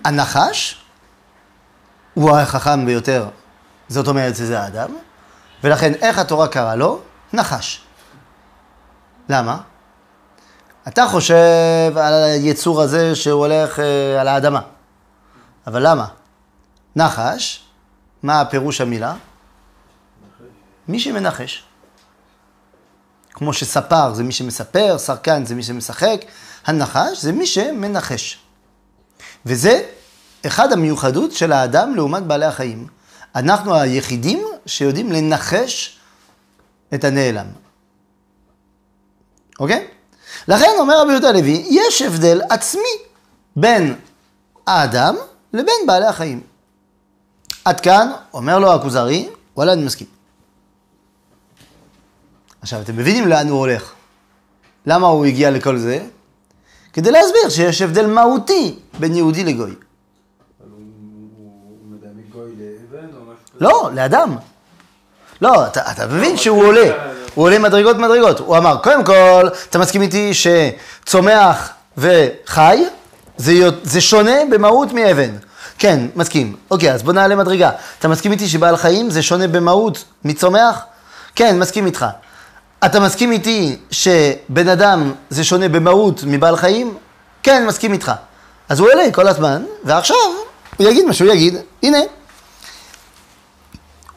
הנחש 0.06 0.84
הוא 2.18 2.38
החכם 2.38 2.86
ביותר, 2.86 3.30
זאת 3.88 4.08
אומרת 4.08 4.36
שזה 4.36 4.60
האדם, 4.60 4.90
ולכן 5.64 5.94
איך 5.94 6.20
התורה 6.20 6.48
קראה 6.48 6.76
לו? 6.76 7.02
נחש. 7.34 7.82
למה? 9.30 9.58
אתה 10.88 11.08
חושב 11.08 11.94
על 11.96 12.14
היצור 12.14 12.82
הזה 12.82 13.16
שהוא 13.16 13.46
הולך 13.46 13.80
אה, 13.80 14.22
על 14.22 14.28
האדמה, 14.28 14.62
אבל 15.68 15.88
למה? 15.88 16.08
נחש, 16.96 17.64
מה 18.24 18.46
פירוש 18.46 18.82
המילה? 18.82 19.14
מי 20.88 21.00
שמנחש. 21.00 21.64
כמו 23.32 23.54
שספר 23.54 24.14
זה 24.14 24.24
מי 24.24 24.32
שמספר, 24.32 24.98
שחקן 24.98 25.46
זה 25.46 25.56
מי 25.56 25.64
שמשחק, 25.64 26.22
הנחש 26.66 27.22
זה 27.22 27.32
מי 27.32 27.46
שמנחש. 27.46 28.40
וזה 29.46 29.84
אחד 30.48 30.72
המיוחדות 30.72 31.32
של 31.32 31.52
האדם 31.52 31.96
לעומת 31.96 32.24
בעלי 32.24 32.46
החיים. 32.46 32.88
אנחנו 33.36 33.76
היחידים 33.76 34.46
שיודעים 34.66 35.12
לנחש 35.12 36.00
את 36.94 37.04
הנעלם. 37.04 37.46
אוקיי? 39.60 39.88
לכן 40.48 40.70
אומר 40.80 41.02
רבי 41.02 41.12
יהודה 41.12 41.30
הלוי, 41.30 41.66
יש 41.70 42.02
הבדל 42.02 42.42
עצמי 42.50 42.82
בין 43.56 43.96
האדם 44.68 45.16
לבין 45.54 45.88
בעלי 45.88 46.06
החיים. 46.06 46.42
עד 47.66 47.80
כאן, 47.80 48.12
אומר 48.34 48.60
לו 48.60 48.74
הכוזרי, 48.74 49.30
וואלה, 49.56 49.74
אני 49.74 49.86
מסכים. 49.86 50.08
עכשיו, 52.62 52.82
אתם 52.82 52.98
מבינים 52.98 53.28
לאן 53.28 53.50
הוא 53.50 53.60
הולך. 53.60 53.92
למה 54.86 55.08
הוא 55.08 55.26
הגיע 55.26 55.52
לכל 55.52 55.78
זה? 55.78 56.06
כדי 56.94 57.12
להסביר 57.12 57.50
שיש 57.50 57.82
הבדל 57.82 58.06
מהותי 58.06 58.80
בין 59.00 59.16
יהודי 59.16 59.44
לגוי. 59.44 59.76
לא, 63.60 63.90
לאדם. 63.94 64.36
לא, 65.42 65.68
אתה, 65.68 65.92
אתה 65.92 66.08
מבין 66.08 66.38
שהוא 66.38 66.64
עולה, 66.66 66.90
הוא 67.36 67.46
עולה 67.46 67.60
מדרגות 67.60 67.98
מדרגות. 67.98 68.40
הוא 68.40 68.58
אמר, 68.58 68.78
קודם 68.84 69.04
כל, 69.04 69.48
אתה 69.70 69.80
מסכים 69.80 70.02
איתי 70.02 70.32
שצומח 70.34 71.70
וחי, 71.98 72.84
זה, 73.38 73.54
זה 73.84 74.02
שונה 74.02 74.36
במהות 74.52 74.94
מאבן. 74.94 75.30
כן, 75.80 76.00
מסכים. 76.16 76.56
אוקיי, 76.72 76.94
אז 76.94 77.04
בוא 77.04 77.14
נעלה 77.14 77.36
מדרגה. 77.36 77.72
אתה 78.00 78.08
מסכים 78.08 78.32
איתי 78.32 78.48
שבעל 78.48 78.78
חיים 78.78 79.10
זה 79.10 79.24
שונה 79.24 79.48
במהות 79.48 80.04
מצומח? 80.26 80.86
כן, 81.36 81.60
מסכים 81.60 81.86
איתך. 81.86 82.06
אתה 82.86 83.00
מסכים 83.00 83.32
איתי 83.32 83.78
שבן 83.92 84.70
אדם 84.70 85.14
זה 85.30 85.44
שונה 85.44 85.70
במהות 85.70 86.24
מבעל 86.28 86.56
חיים? 86.56 86.98
כן, 87.44 87.66
מסכים 87.66 87.94
איתך. 87.94 88.12
אז 88.70 88.80
הוא 88.80 88.90
עולה 88.92 89.12
כל 89.12 89.28
הזמן, 89.28 89.64
ועכשיו 89.84 90.18
הוא 90.78 90.88
יגיד 90.88 91.06
מה 91.06 91.14
שהוא 91.14 91.32
יגיד. 91.32 91.56
הנה. 91.84 91.98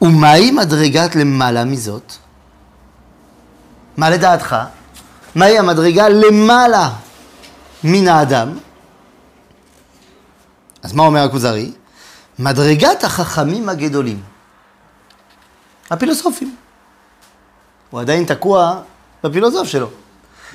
ומהי 0.01 0.51
מדרגת 0.51 1.15
למעלה 1.15 1.65
מזאת? 1.65 2.13
מה 3.97 4.09
לדעתך? 4.09 4.55
מהי 5.35 5.59
המדרגה 5.59 6.09
למעלה 6.09 6.89
מן 7.83 8.07
האדם? 8.07 8.57
אז 10.83 10.93
מה 10.93 11.03
אומר 11.03 11.23
הכוזרי? 11.23 11.71
מדרגת 12.39 13.03
החכמים 13.03 13.69
הגדולים. 13.69 14.21
הפילוסופים. 15.89 16.55
הוא 17.89 18.01
עדיין 18.01 18.25
תקוע 18.25 18.81
בפילוסוף 19.23 19.67
שלו. 19.67 19.87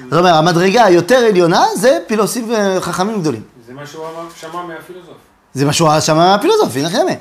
זאת 0.05 0.13
אומרת, 0.13 0.35
המדרגה 0.35 0.85
היותר 0.85 1.17
עליונה 1.17 1.65
זה 1.77 1.99
פילוסופים 2.07 2.53
וחכמים 2.77 3.21
גדולים. 3.21 3.43
זה 3.67 3.73
מה 3.75 3.87
שהוא 3.87 4.07
שמע 4.37 4.63
מהפילוסוף. 4.63 5.15
זה 5.55 5.65
מה 5.65 5.73
שהוא 5.73 6.01
שמע 6.01 6.37
מהפילוסוף, 6.37 6.77
הנה 6.77 6.91
חמא. 6.91 7.13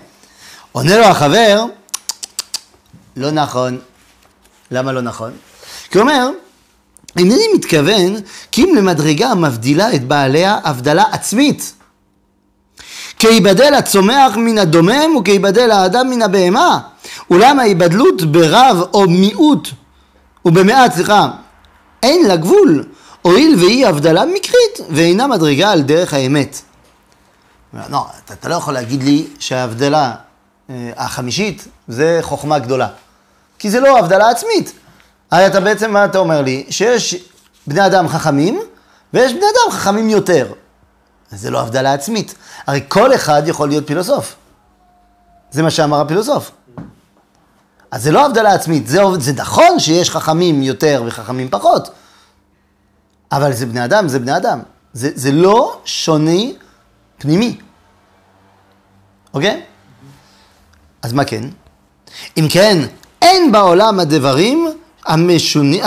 עונה 0.72 0.98
לו 0.98 1.04
החבר, 1.04 1.66
לא 3.16 3.32
נכון. 3.32 3.80
למה 4.72 4.92
לא 4.92 5.02
נכון? 5.02 5.32
כי 5.92 6.00
אומר, 6.00 6.30
אינני 7.18 7.44
מתכוון 7.56 8.16
כי 8.52 8.64
אם 8.64 8.76
למדרגה 8.76 9.28
המבדילה 9.28 9.96
את 9.96 10.04
בעליה 10.04 10.58
הבדלה 10.64 11.04
עצמית. 11.12 11.74
כיבדל 13.20 13.74
הצומח 13.74 14.38
מן 14.38 14.58
הדומם 14.58 15.16
וכיבדל 15.20 15.72
האדם 15.72 16.10
מן 16.10 16.22
הבהמה. 16.22 16.80
אולם 17.30 17.60
ההיבדלות 17.60 18.22
ברב 18.22 18.82
או 18.94 19.10
מיעוט, 19.10 19.68
ובמעט, 20.46 20.94
סליחה, 20.94 21.28
אין 22.04 22.28
לה 22.28 22.36
גבול, 22.36 22.84
הואיל 23.22 23.56
והיא 23.60 23.88
הבדלה 23.88 24.26
מקרית 24.26 24.90
ואינה 24.90 25.28
מדרגה 25.28 25.72
על 25.72 25.82
דרך 25.82 26.14
האמת. 26.14 26.62
לא, 27.90 28.06
אתה, 28.26 28.34
אתה 28.34 28.50
לא 28.50 28.56
יכול 28.56 28.74
להגיד 28.74 29.04
לי 29.04 29.28
שההבדלה 29.40 30.16
אה, 30.70 30.92
החמישית 30.98 31.68
זה 31.88 32.20
חוכמה 32.22 32.60
גדולה. 32.60 32.88
כי 33.60 33.70
זה 33.70 33.80
לא 33.80 34.00
הבדלה 34.00 34.30
עצמית. 34.30 34.72
הרי 35.32 35.48
אתה 35.48 35.60
בעצם, 35.60 35.92
מה 35.92 36.06
אתה 36.06 36.18
אומר 36.18 36.42
לי? 36.42 36.66
שיש 36.70 37.16
בני 37.68 37.86
אדם 37.86 38.08
חכמים, 38.08 38.62
ויש 39.14 39.34
בני 39.34 39.46
אדם 39.46 39.72
חכמים 39.72 40.10
יותר. 40.10 40.54
זה 41.32 41.52
לא 41.52 41.62
הבדלה 41.62 41.94
עצמית. 41.94 42.36
הרי 42.68 42.82
כל 42.88 43.16
אחד 43.16 43.44
יכול 43.46 43.70
להיות 43.70 43.88
פילוסוף. 43.88 44.36
זה 45.52 45.64
מה 45.64 45.72
שאמר 45.72 46.02
הפילוסוף. 46.02 46.52
אז 47.92 48.04
זה 48.04 48.12
לא 48.12 48.26
הבדלה 48.26 48.54
עצמית. 48.54 48.88
זה, 48.88 49.02
זה 49.20 49.34
נכון 49.34 49.80
שיש 49.80 50.10
חכמים 50.10 50.64
יותר 50.64 51.04
וחכמים 51.08 51.50
פחות, 51.50 51.90
אבל 53.32 53.54
זה 53.54 53.66
בני 53.66 53.86
אדם, 53.86 54.08
זה 54.08 54.20
בני 54.20 54.38
אדם. 54.38 54.60
זה, 54.94 55.10
זה 55.16 55.32
לא 55.32 55.82
שוני 55.86 56.56
פנימי. 57.18 57.58
אוקיי? 59.34 59.64
אז 61.02 61.14
מה 61.14 61.26
כן? 61.26 61.44
אם 62.38 62.48
כן, 62.50 62.78
אין 63.26 63.52
בעולם 63.52 64.00
הדברים 64.00 64.68
המשונים, 65.06 65.84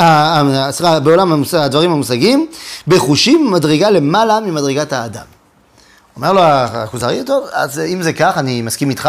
סליחה, 0.71 1.01
בעולם 1.01 1.43
הדברים 1.53 1.91
המושגים, 1.93 2.51
בחושים 2.89 3.51
מדרגה 3.51 3.91
למעלה 3.91 4.41
ממדרגת 4.41 4.93
האדם. 4.93 5.25
אומר 6.17 6.33
לו 6.33 6.43
הכוזרי, 6.43 7.25
טוב, 7.25 7.47
אז 7.53 7.79
אם 7.79 8.03
זה 8.03 8.13
כך, 8.13 8.39
אני 8.39 8.63
מסכים 8.63 8.91
איתך, 8.91 9.09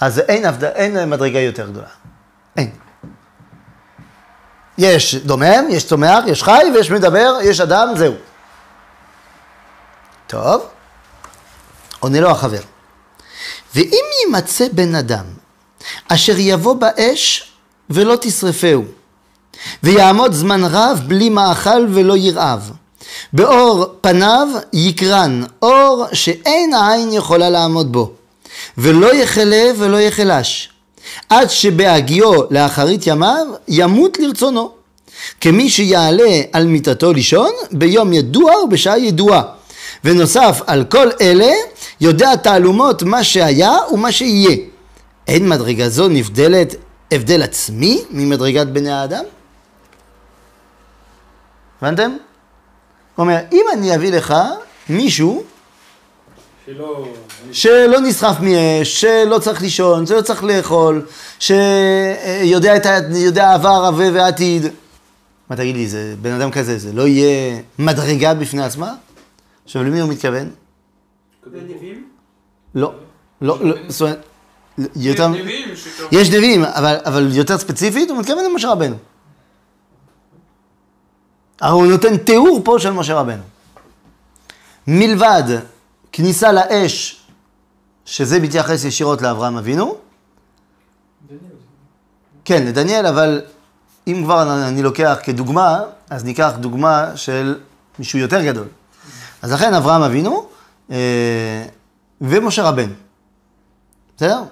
אז 0.00 0.18
אין. 0.18 0.44
אין 0.74 1.10
מדרגה 1.10 1.40
יותר 1.40 1.66
גדולה. 1.70 1.86
אין. 2.56 2.70
יש 4.78 5.14
דומם, 5.14 5.64
יש 5.70 5.86
צומח, 5.86 6.24
יש 6.26 6.42
חי 6.42 6.62
ויש 6.74 6.90
מדבר, 6.90 7.38
יש 7.42 7.60
אדם, 7.60 7.88
זהו. 7.96 8.14
טוב, 10.26 10.66
עונה 12.00 12.20
לו 12.20 12.30
החבר. 12.30 12.60
ואם 13.74 14.04
יימצא 14.24 14.66
בן 14.72 14.94
אדם 14.94 15.24
אשר 16.08 16.34
יבוא 16.38 16.74
באש 16.74 17.53
ולא 17.90 18.16
תשרפהו, 18.20 18.84
ויעמוד 19.82 20.32
זמן 20.32 20.64
רב 20.64 21.00
בלי 21.06 21.28
מאכל 21.28 21.86
ולא 21.90 22.16
ירעב, 22.16 22.70
באור 23.32 23.86
פניו 24.00 24.48
יקרן, 24.72 25.42
אור 25.62 26.04
שאין 26.12 26.74
העין 26.74 27.12
יכולה 27.12 27.50
לעמוד 27.50 27.92
בו, 27.92 28.12
ולא 28.78 29.14
יחלה 29.14 29.70
ולא 29.78 30.00
יחלש, 30.00 30.70
עד 31.28 31.50
שבהגיעו 31.50 32.42
לאחרית 32.50 33.06
ימיו 33.06 33.46
ימות 33.68 34.18
לרצונו, 34.18 34.70
כמי 35.40 35.70
שיעלה 35.70 36.40
על 36.52 36.66
מיטתו 36.66 37.12
לישון 37.12 37.50
ביום 37.72 38.12
ידוע 38.12 38.56
ובשעה 38.62 38.98
ידועה. 38.98 39.42
ונוסף 40.04 40.60
על 40.66 40.84
כל 40.84 41.08
אלה, 41.20 41.52
יודע 42.00 42.36
תעלומות 42.36 43.02
מה 43.02 43.24
שהיה 43.24 43.72
ומה 43.92 44.12
שיהיה. 44.12 44.56
אין 45.28 45.48
מדרגה 45.48 45.88
זו 45.88 46.08
נבדלת 46.08 46.74
הבדל 47.14 47.42
עצמי 47.42 48.04
ממדרגת 48.10 48.66
בני 48.66 48.90
האדם? 48.90 49.24
הבנתם? 51.82 52.10
הוא 52.10 53.24
אומר, 53.24 53.38
אם 53.52 53.64
אני 53.72 53.94
אביא 53.94 54.12
לך 54.12 54.34
מישהו 54.88 55.44
שלא... 56.66 57.08
שלא 57.52 58.00
נסחף 58.00 58.36
מאש, 58.40 59.00
שלא 59.00 59.38
צריך 59.38 59.62
לישון, 59.62 60.06
שלא 60.06 60.20
צריך 60.20 60.44
לאכול, 60.44 61.06
שיודע 61.38 62.76
את 62.76 62.86
ה... 62.86 62.98
יודע 63.14 63.54
עבר, 63.54 63.86
הווה 63.86 64.06
ועתיד. 64.12 64.66
מה 65.50 65.56
תגיד 65.56 65.76
לי, 65.76 65.86
זה 65.88 66.14
בן 66.22 66.32
אדם 66.32 66.50
כזה, 66.50 66.78
זה 66.78 66.92
לא 66.92 67.06
יהיה 67.08 67.60
מדרגה 67.78 68.34
בפני 68.34 68.62
עצמה? 68.64 68.94
עכשיו, 69.64 69.82
למי 69.82 70.00
הוא 70.00 70.10
מתכוון? 70.10 70.50
לא, 72.74 72.92
לא, 73.40 73.58
לא, 73.60 73.76
זאת 73.88 74.00
אומרת, 74.00 74.22
יותר... 74.96 75.30
יש 75.34 75.40
נביאים 75.40 75.76
שכבר... 75.76 76.08
יש 76.12 76.28
נביאים, 76.28 76.64
אבל, 76.64 76.96
אבל 77.04 77.28
יותר 77.32 77.58
ספציפית, 77.58 78.10
הוא 78.10 78.18
מתכוון 78.18 78.44
למשה 78.44 78.70
רבנו. 78.70 78.96
הרי 81.60 81.72
הוא 81.72 81.86
נותן 81.86 82.16
תיאור 82.16 82.60
פה 82.64 82.76
של 82.78 82.90
משה 82.90 83.14
רבנו. 83.14 83.42
מלבד 84.86 85.42
כניסה 86.12 86.52
לאש, 86.52 87.20
שזה 88.04 88.40
מתייחס 88.40 88.84
ישירות 88.84 89.22
לאברהם 89.22 89.56
אבינו, 89.56 89.96
כן, 92.44 92.66
לדניאל, 92.66 93.06
אבל 93.06 93.42
אם 94.06 94.20
כבר 94.24 94.42
אני, 94.42 94.68
אני 94.68 94.82
לוקח 94.82 95.18
כדוגמה, 95.22 95.80
אז 96.10 96.24
ניקח 96.24 96.52
דוגמה 96.60 97.16
של 97.16 97.58
מישהו 97.98 98.18
יותר 98.18 98.42
גדול. 98.42 98.66
אז 99.42 99.52
לכן 99.52 99.74
אברהם 99.74 100.02
אבינו 100.02 100.48
אה, 100.90 101.64
ומשה 102.20 102.62
רבנו. 102.62 102.92
בסדר? 104.16 104.42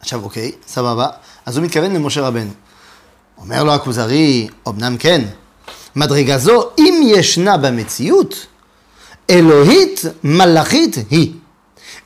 עכשיו, 0.00 0.24
אוקיי, 0.24 0.52
סבבה. 0.66 1.08
אז 1.46 1.56
הוא 1.56 1.64
מתכוון 1.64 1.92
למשה 1.92 2.20
רבנו. 2.20 2.50
אומר 3.38 3.64
לו 3.64 3.74
הכוזרי, 3.74 4.48
אמנם 4.68 4.96
כן, 4.98 5.24
מדרגה 5.96 6.38
זו, 6.38 6.70
אם 6.78 7.02
ישנה 7.06 7.56
במציאות, 7.56 8.46
אלוהית 9.30 10.00
מלאכית 10.24 10.96
היא, 11.10 11.32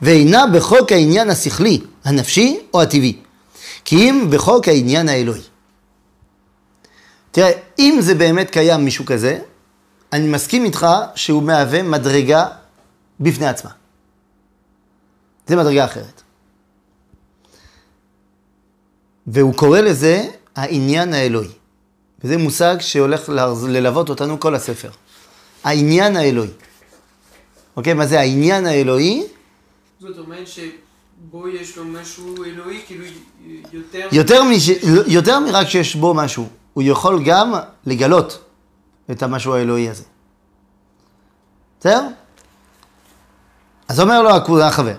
ואינה 0.01 0.45
בחוק 0.53 0.91
העניין 0.91 1.29
השכלי, 1.29 1.81
הנפשי 2.05 2.59
או 2.73 2.81
הטבעי, 2.81 3.17
כי 3.85 3.95
אם 3.95 4.27
בחוק 4.29 4.67
העניין 4.67 5.09
האלוהי. 5.09 5.41
תראה, 7.31 7.51
אם 7.79 7.97
זה 7.99 8.15
באמת 8.15 8.49
קיים 8.49 8.85
מישהו 8.85 9.05
כזה, 9.05 9.39
אני 10.13 10.27
מסכים 10.27 10.65
איתך 10.65 10.87
שהוא 11.15 11.43
מהווה 11.43 11.83
מדרגה 11.83 12.47
בפני 13.19 13.47
עצמה. 13.47 13.69
זה 15.47 15.55
מדרגה 15.55 15.85
אחרת. 15.85 16.22
והוא 19.27 19.53
קורא 19.53 19.79
לזה 19.79 20.25
העניין 20.55 21.13
האלוהי. 21.13 21.49
וזה 22.23 22.37
מושג 22.37 22.75
שהולך 22.79 23.29
ללוות 23.67 24.09
אותנו 24.09 24.39
כל 24.39 24.55
הספר. 24.55 24.89
העניין 25.63 26.15
האלוהי. 26.15 26.49
אוקיי? 27.77 27.93
מה 27.93 28.05
זה 28.05 28.19
העניין 28.19 28.65
האלוהי? 28.65 29.23
זאת 29.99 30.17
אומרת 30.17 30.47
שבו 30.47 31.47
יש 31.47 31.77
לו 31.77 31.85
משהו 31.85 32.43
אלוהי, 32.43 32.81
כאילו 32.87 33.05
יותר... 33.73 34.07
יותר, 34.11 34.43
מש... 34.43 34.69
יותר 35.07 35.39
מרק 35.39 35.67
שיש 35.67 35.95
בו 35.95 36.13
משהו, 36.13 36.47
הוא 36.73 36.83
יכול 36.83 37.23
גם 37.25 37.53
לגלות. 37.85 38.43
את 39.11 39.23
המשהו 39.23 39.53
האלוהי 39.53 39.89
הזה. 39.89 40.03
בסדר? 41.79 42.07
אז 43.87 43.99
אומר 43.99 44.21
לו 44.21 44.61
החבר, 44.63 44.95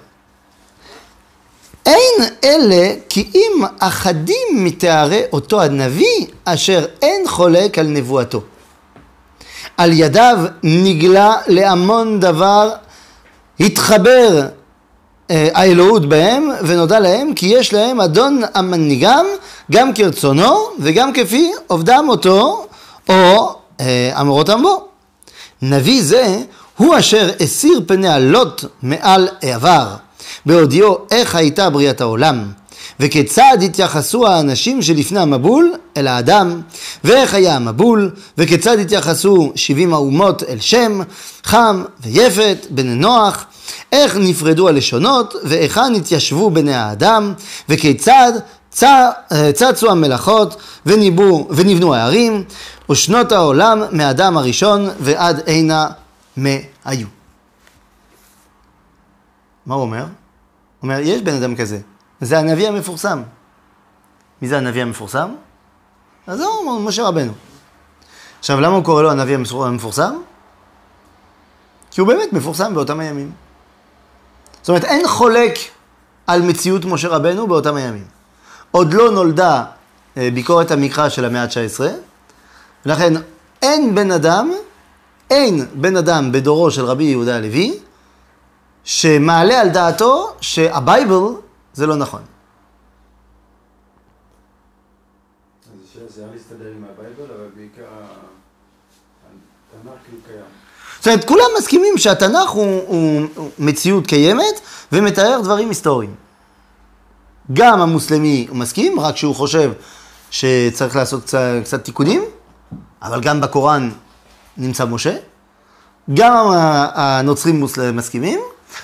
אין 1.87 2.29
אלה 2.45 2.95
כי 3.09 3.31
אם 3.35 3.65
אחדים 3.79 4.47
מתארי 4.53 5.23
אותו 5.33 5.63
הנביא 5.63 6.27
אשר 6.45 6.87
אין 7.03 7.23
חולק 7.27 7.79
על 7.79 7.87
נבואתו. 7.87 8.41
על 9.77 9.93
ידיו 9.93 10.39
נגלה 10.63 11.37
להמון 11.47 12.21
דבר, 12.21 12.71
התחבר 13.61 14.47
אה, 15.31 15.49
האלוהות 15.55 16.09
בהם, 16.09 16.49
ונודע 16.63 17.01
להם 17.01 17.35
כי 17.35 17.47
יש 17.47 17.73
להם 17.73 18.01
אדון 18.01 18.43
המנהיגם 18.55 19.27
גם 19.73 19.95
כרצונו 19.95 20.69
וגם 20.79 21.13
כפי 21.13 21.53
עובדם 21.67 22.07
אותו 22.09 22.67
או 23.09 23.55
אה, 23.81 24.21
אמורותם 24.21 24.63
בו. 24.63 24.85
נביא 25.63 26.03
זה 26.03 26.39
הוא 26.77 26.99
אשר 26.99 27.31
הסיר 27.41 27.81
פני 27.87 28.09
הלוט 28.09 28.65
מעל 28.83 29.29
העבר, 29.43 29.87
בהודיעו 30.47 30.99
איך 31.11 31.35
הייתה 31.35 31.71
בריאת 31.71 32.01
העולם, 32.01 32.45
וכיצד 33.01 33.59
התייחסו 33.65 34.27
האנשים 34.27 34.83
שלפני 34.83 35.21
המבול 35.21 35.73
אל 35.97 36.07
האדם, 36.07 36.61
ואיך 37.05 37.35
היה 37.35 37.57
המבול, 37.57 38.11
וכיצד 38.39 38.79
התייחסו 38.79 39.53
שבעים 39.55 39.95
האומות 39.95 40.43
אל 40.43 40.61
שם, 40.61 41.01
חם 41.45 41.85
ויפת, 42.01 42.67
בני 42.71 42.95
נוח, 42.95 43.45
איך 43.93 44.17
נפרדו 44.17 44.69
הלשונות, 44.69 45.35
והיכן 45.45 45.95
התיישבו 45.97 46.51
בני 46.51 46.75
האדם, 46.75 47.33
וכיצד 47.69 48.33
צ- 48.71 48.83
אה, 48.83 49.53
צצו 49.53 49.91
המלאכות 49.91 50.57
וניבו, 50.87 51.49
ונבנו 51.51 51.95
הערים, 51.95 52.45
ושנות 52.91 53.33
העולם 53.33 53.83
מאדם 53.93 54.37
הראשון 54.37 54.89
ועד 55.01 55.41
הנה 55.47 55.87
מהיו. 56.37 57.24
מה 59.67 59.75
הוא 59.75 59.83
אומר? 59.83 60.03
הוא 60.03 60.09
אומר, 60.83 60.99
יש 60.99 61.23
בן 61.23 61.35
אדם 61.35 61.57
כזה, 61.57 61.79
זה 62.21 62.39
הנביא 62.39 62.69
המפורסם. 62.69 63.23
מי 64.43 64.49
זה 64.49 64.57
הנביא 64.59 64.83
המפורסם? 64.83 65.29
אז 66.27 66.39
זהו, 66.39 66.81
משה 66.81 67.03
רבנו. 67.03 67.33
עכשיו, 68.39 68.61
למה 68.61 68.77
הוא 68.77 68.85
קורא 68.85 69.03
לו 69.03 69.11
הנביא 69.11 69.35
המפור- 69.35 69.67
המפורסם? 69.67 70.15
כי 71.91 72.01
הוא 72.01 72.09
באמת 72.09 72.33
מפורסם 72.33 72.75
באותם 72.75 73.01
הימים. 73.01 73.33
זאת 74.61 74.69
אומרת, 74.69 74.85
אין 74.85 75.09
חולק 75.09 75.55
על 76.27 76.43
מציאות 76.43 76.85
משה 76.85 77.09
רבנו 77.09 77.47
באותם 77.47 77.75
הימים. 77.75 78.05
עוד 78.71 78.95
לא 78.95 79.11
נולדה 79.11 79.65
אה, 80.17 80.29
ביקורת 80.35 80.71
המקרא 80.71 81.09
של 81.09 81.25
המאה 81.25 81.43
ה-19, 81.43 81.81
ולכן 82.87 83.13
אין 83.63 83.95
בן 83.95 84.11
אדם, 84.11 84.51
אין 85.31 85.67
בן 85.75 85.97
אדם 85.97 86.33
בדורו 86.33 86.71
של 86.71 86.85
רבי 86.85 87.05
יהודה 87.05 87.37
הלוי, 87.37 87.79
שמעלה 88.85 89.61
על 89.61 89.69
דעתו 89.69 90.33
שה 90.41 90.71
Bible 90.71 91.23
זה 91.75 91.87
לא 91.87 91.97
נכון. 91.97 92.23
אז 95.63 95.79
השאלה 95.91 96.05
זה 96.09 96.23
היה 96.23 96.31
להסתדר 96.33 96.69
עם 96.77 96.85
ה 96.85 96.92
Bible, 96.92 97.35
אבל 97.35 97.49
בעיקר 97.57 97.83
התנ"ך 99.73 99.93
כאילו 100.05 100.19
קיים. 100.27 100.45
זאת 100.99 101.07
אומרת, 101.07 101.25
כולם 101.25 101.45
מסכימים 101.59 101.99
שהתנ"ך 101.99 102.51
הוא, 102.51 102.83
הוא, 102.87 103.27
הוא 103.37 103.51
מציאות 103.59 104.07
קיימת 104.07 104.61
ומתאר 104.93 105.41
דברים 105.43 105.69
היסטוריים. 105.69 106.15
גם 107.53 107.81
המוסלמי 107.81 108.47
הוא 108.49 108.57
מסכים, 108.57 109.01
רק 109.01 109.17
שהוא 109.17 109.35
חושב 109.35 109.73
שצריך 110.31 110.97
לעשות 110.97 111.23
קצת, 111.23 111.41
קצת 111.65 111.85
תיקונים, 111.85 112.25
אבל 113.03 113.21
גם 113.21 113.41
בקוראן 113.41 113.91
נמצא 114.57 114.85
משה. 114.85 115.17
גם 116.15 116.47
הנוצרים 116.95 117.65
מסכימים, 117.93 118.41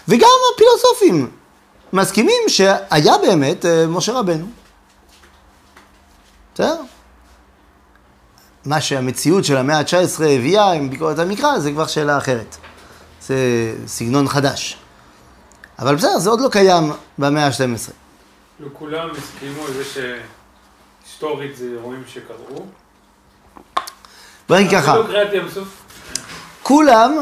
וגם 0.08 0.28
הפילוסופים 0.54 1.30
מסכימים 1.92 2.42
שהיה 2.48 3.18
באמת 3.22 3.66
אה, 3.66 3.86
משה 3.86 4.12
רבנו. 4.12 4.46
בסדר? 6.54 6.80
מה 8.64 8.80
שהמציאות 8.80 9.44
של 9.44 9.56
המאה 9.56 9.78
ה-19 9.78 10.24
הביאה 10.24 10.72
עם 10.72 10.90
ביקורת 10.90 11.18
המקרא, 11.18 11.58
זה 11.58 11.72
כבר 11.72 11.86
שאלה 11.86 12.18
אחרת. 12.18 12.56
זה 13.22 13.36
סגנון 13.86 14.28
חדש. 14.28 14.76
אבל 15.78 15.96
בסדר, 15.96 16.18
זה 16.18 16.30
עוד 16.30 16.40
לא 16.40 16.48
קיים 16.48 16.92
במאה 17.18 17.46
ה-12. 17.46 17.90
כאילו 18.56 18.74
כולם 18.74 19.08
הסכימו 19.18 19.66
על 19.66 19.72
זה 19.72 19.84
שהיסטורית 19.84 21.56
זה 21.56 21.64
אירועים 21.64 22.02
שקרו. 22.06 22.66
בוא 24.48 24.56
נגיד 24.56 24.70
ככה, 24.70 24.94
סוף. 25.54 25.68
כולם 26.62 27.12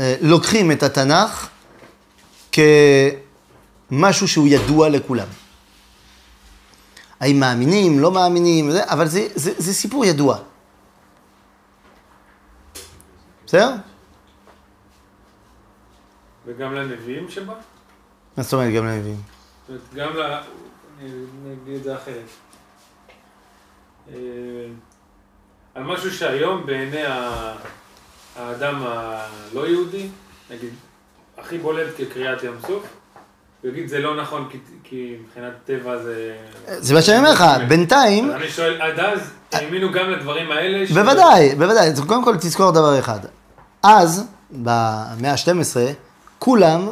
אה, 0.00 0.14
לוקחים 0.20 0.72
את 0.72 0.82
התנ"ך 0.82 1.48
כמשהו 3.90 4.28
שהוא 4.28 4.48
ידוע 4.48 4.88
לכולם. 4.88 5.28
האם 7.20 7.40
מאמינים, 7.40 7.98
לא 7.98 8.12
מאמינים, 8.12 8.70
אבל 8.84 9.06
זה, 9.08 9.28
זה, 9.34 9.52
זה 9.58 9.74
סיפור 9.74 10.04
ידוע. 10.04 10.38
בסדר? 13.46 13.74
וגם 16.46 16.74
לנביאים 16.74 17.30
שבה. 17.30 17.54
מה 18.36 18.42
זאת 18.42 18.52
אומרת 18.52 18.74
גם 18.74 18.86
לנביאים? 18.86 19.20
זאת 19.68 19.78
אומרת, 19.92 19.94
גם 19.94 20.16
ל... 20.16 20.38
את 21.76 21.82
זה 21.82 21.96
אחרת. 21.96 22.28
אה, 24.08 24.14
על 25.74 25.82
משהו 25.82 26.10
שהיום 26.10 26.66
בעיני 26.66 27.02
האדם 28.36 28.82
הלא 28.82 29.68
יהודי, 29.68 30.08
נגיד, 30.50 30.74
הכי 31.40 31.58
בולט 31.58 31.86
כקריאת 31.98 32.42
ים 32.42 32.52
סוף, 32.66 32.82
הוא 33.62 33.70
יגיד 33.70 33.88
זה 33.88 33.98
לא 33.98 34.22
נכון 34.22 34.48
כי, 34.50 34.58
כי 34.84 35.16
מבחינת 35.24 35.52
טבע 35.64 35.98
זה... 36.02 36.36
זה 36.78 36.94
מה 36.94 37.02
שאני 37.02 37.18
אומר 37.18 37.32
לך, 37.32 37.44
בינתיים, 37.68 38.30
אני 38.32 38.48
שואל, 38.48 38.80
עד 38.82 39.00
אז 39.00 39.18
האמינו 39.52 39.92
גם 39.92 40.10
לדברים 40.10 40.50
האלה? 40.50 40.86
ש- 40.86 40.90
בוודאי, 40.90 41.54
בוודאי. 41.54 41.90
קודם 42.06 42.24
כל 42.24 42.36
תזכור 42.36 42.70
דבר 42.70 42.98
אחד. 42.98 43.18
אז, 43.82 44.24
במאה 44.50 45.32
ה-12, 45.32 45.76
כולם, 46.38 46.88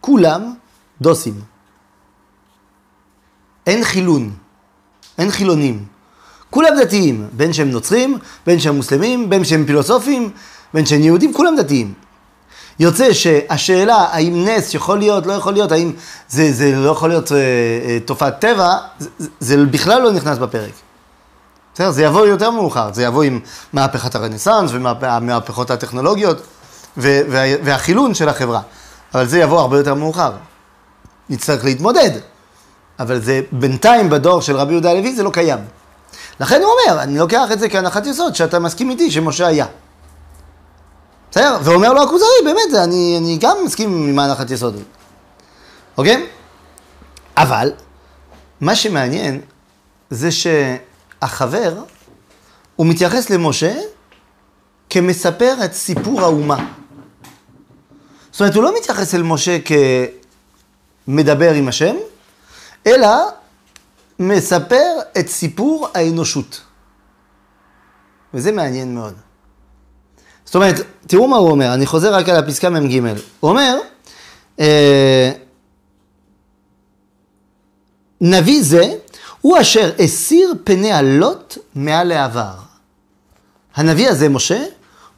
כולם 0.00 0.54
דוסים. 1.00 1.34
אין 3.66 3.84
חילון, 3.84 4.30
אין 5.18 5.30
חילונים. 5.30 5.84
כולם 6.50 6.72
דתיים, 6.80 7.28
בין 7.32 7.52
שהם 7.52 7.70
נוצרים, 7.70 8.18
בין 8.46 8.60
שהם 8.60 8.76
מוסלמים, 8.76 9.30
בין 9.30 9.44
שהם 9.44 9.66
פילוסופים, 9.66 10.30
בין 10.74 10.86
שהם 10.86 11.00
יהודים, 11.00 11.34
כולם 11.34 11.56
דתיים. 11.56 11.94
יוצא 12.78 13.12
שהשאלה 13.12 13.96
האם 13.96 14.44
נס 14.48 14.74
יכול 14.74 14.98
להיות, 14.98 15.26
לא 15.26 15.32
יכול 15.32 15.52
להיות, 15.52 15.72
האם 15.72 15.92
זה, 16.28 16.52
זה 16.52 16.72
לא 16.76 16.90
יכול 16.90 17.08
להיות 17.08 17.32
אה, 17.32 17.36
אה, 17.38 17.98
תופעת 18.04 18.40
טבע, 18.40 18.76
זה, 18.98 19.08
זה- 19.40 19.64
בכלל 19.70 20.02
לא 20.02 20.12
נכנס 20.12 20.38
בפרק. 20.38 20.70
בסדר, 21.74 21.90
זה 21.90 22.02
יבוא 22.04 22.26
יותר 22.26 22.50
מאוחר, 22.50 22.88
זה 22.92 23.02
יבוא 23.02 23.22
עם 23.22 23.40
מהפכת 23.72 24.14
הרנסאנס 24.14 24.70
ומהפכות 24.74 25.70
הטכנולוגיות 25.70 26.36
ו- 26.96 27.20
וה- 27.30 27.56
והחילון 27.64 28.14
של 28.14 28.28
החברה. 28.28 28.60
אבל 29.14 29.26
זה 29.26 29.38
יבוא 29.38 29.60
הרבה 29.60 29.76
יותר 29.78 29.94
מאוחר. 29.94 30.32
נצטרך 31.30 31.64
להתמודד. 31.64 32.10
אבל 32.98 33.20
זה 33.22 33.40
בינתיים 33.52 34.10
בדור 34.10 34.42
של 34.42 34.56
רבי 34.56 34.72
יהודה 34.72 34.90
הלוי 34.90 35.14
זה 35.16 35.22
לא 35.22 35.30
קיים. 35.30 35.58
לכן 36.40 36.60
הוא 36.62 36.70
אומר, 36.88 37.02
אני 37.02 37.18
לוקח 37.18 37.52
את 37.52 37.58
זה 37.60 37.68
כהנחת 37.68 38.06
יסוד, 38.06 38.34
שאתה 38.34 38.58
מסכים 38.58 38.90
איתי 38.90 39.10
שמשה 39.10 39.46
היה. 39.46 39.66
בסדר? 41.34 41.58
ואומר 41.64 41.92
לו 41.92 42.02
הכוזרי, 42.02 42.28
באמת, 42.44 42.84
אני, 42.84 43.18
אני 43.18 43.38
גם 43.40 43.56
מסכים 43.64 44.08
עם 44.08 44.18
ההנחת 44.18 44.50
יסוד. 44.50 44.82
אוקיי? 45.98 46.26
אבל, 47.36 47.72
מה 48.60 48.76
שמעניין 48.76 49.40
זה 50.10 50.28
שהחבר, 50.32 51.82
הוא 52.76 52.86
מתייחס 52.86 53.30
למשה 53.30 53.74
כמספר 54.90 55.54
את 55.64 55.72
סיפור 55.72 56.20
האומה. 56.20 56.66
זאת 58.30 58.40
אומרת, 58.40 58.54
הוא 58.54 58.62
לא 58.62 58.76
מתייחס 58.76 59.14
אל 59.14 59.22
משה 59.22 59.58
כמדבר 61.06 61.52
עם 61.52 61.68
השם, 61.68 61.96
אלא 62.86 63.08
מספר 64.18 64.98
את 65.18 65.28
סיפור 65.28 65.88
האנושות. 65.94 66.60
וזה 68.34 68.52
מעניין 68.52 68.94
מאוד. 68.94 69.14
זאת 70.44 70.54
אומרת, 70.54 70.74
תראו 71.06 71.28
מה 71.28 71.36
הוא 71.36 71.50
אומר, 71.50 71.74
אני 71.74 71.86
חוזר 71.86 72.14
רק 72.14 72.28
על 72.28 72.36
הפסקה 72.36 72.70
מ"ג. 72.70 73.02
הוא 73.40 73.50
אומר, 73.50 73.78
אה, 74.60 75.32
נביא 78.20 78.62
זה 78.62 78.94
הוא 79.40 79.60
אשר 79.60 79.92
הסיר 79.98 80.54
פני 80.64 80.92
הלוט 80.92 81.58
מעל 81.74 82.12
העבר. 82.12 82.54
הנביא 83.74 84.08
הזה, 84.08 84.28
משה, 84.28 84.64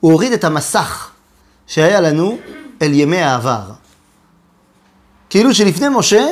הוא 0.01 0.13
הוריד 0.13 0.33
את 0.33 0.45
המסך 0.45 1.11
שהיה 1.67 2.01
לנו 2.01 2.39
אל 2.83 2.93
ימי 2.93 3.23
העבר. 3.23 3.71
כאילו 5.31 5.55
שלפני 5.55 5.89
משה, 5.89 6.27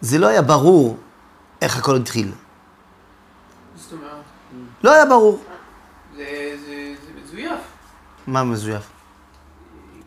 זה 0.00 0.18
לא 0.18 0.26
היה 0.26 0.42
ברור 0.42 0.96
איך 1.62 1.76
הכל 1.76 1.96
התחיל. 1.96 2.32
זאת 3.76 3.92
אומרת, 3.92 4.12
לא 4.84 4.92
היה 4.92 5.06
ברור. 5.06 5.40
מה 8.26 8.44
מזויף? 8.44 8.82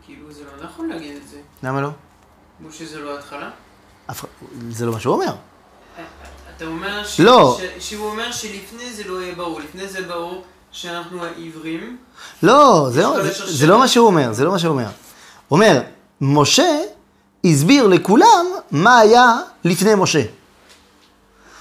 כאילו 0.06 0.32
זה 0.32 0.40
לא 0.44 0.64
נכון 0.64 0.88
להגיד 0.88 1.16
את 1.16 1.28
זה. 1.28 1.36
למה 1.62 1.80
לא? 1.80 1.88
משה 2.60 2.84
זה 2.86 2.98
לא 2.98 3.18
התחלה? 3.18 3.50
אף 4.10 4.20
אחד- 4.20 4.28
זה 4.70 4.86
לא 4.86 4.92
מה 4.92 5.00
שהוא 5.00 5.14
אומר. 5.14 5.32
אתה 6.56 6.64
אומר 6.64 7.04
ש... 7.04 7.20
לא. 7.20 7.58
ש... 7.78 7.88
שהוא 7.88 8.10
אומר 8.10 8.32
שלפני 8.32 8.92
זה 8.92 9.02
לא 9.06 9.22
יהיה 9.22 9.34
ברור. 9.34 9.60
לפני 9.60 9.88
זה 9.88 10.02
ברור 10.02 10.44
שאנחנו 10.72 11.24
העברים. 11.24 11.96
לא, 12.42 12.86
זה, 12.90 13.02
לא, 13.02 13.22
זה. 13.22 13.52
זה 13.56 13.66
לא 13.66 13.78
מה 13.78 13.88
שהוא 13.88 14.06
אומר, 14.06 14.32
זה 14.32 14.44
לא 14.44 14.50
מה 14.50 14.58
שהוא 14.58 14.72
אומר. 14.72 14.86
הוא 15.48 15.56
אומר, 15.58 15.80
משה 16.20 16.78
הסביר 17.44 17.86
לכולם 17.86 18.46
מה 18.70 18.98
היה 18.98 19.34
לפני 19.64 19.94
משה. 19.94 20.22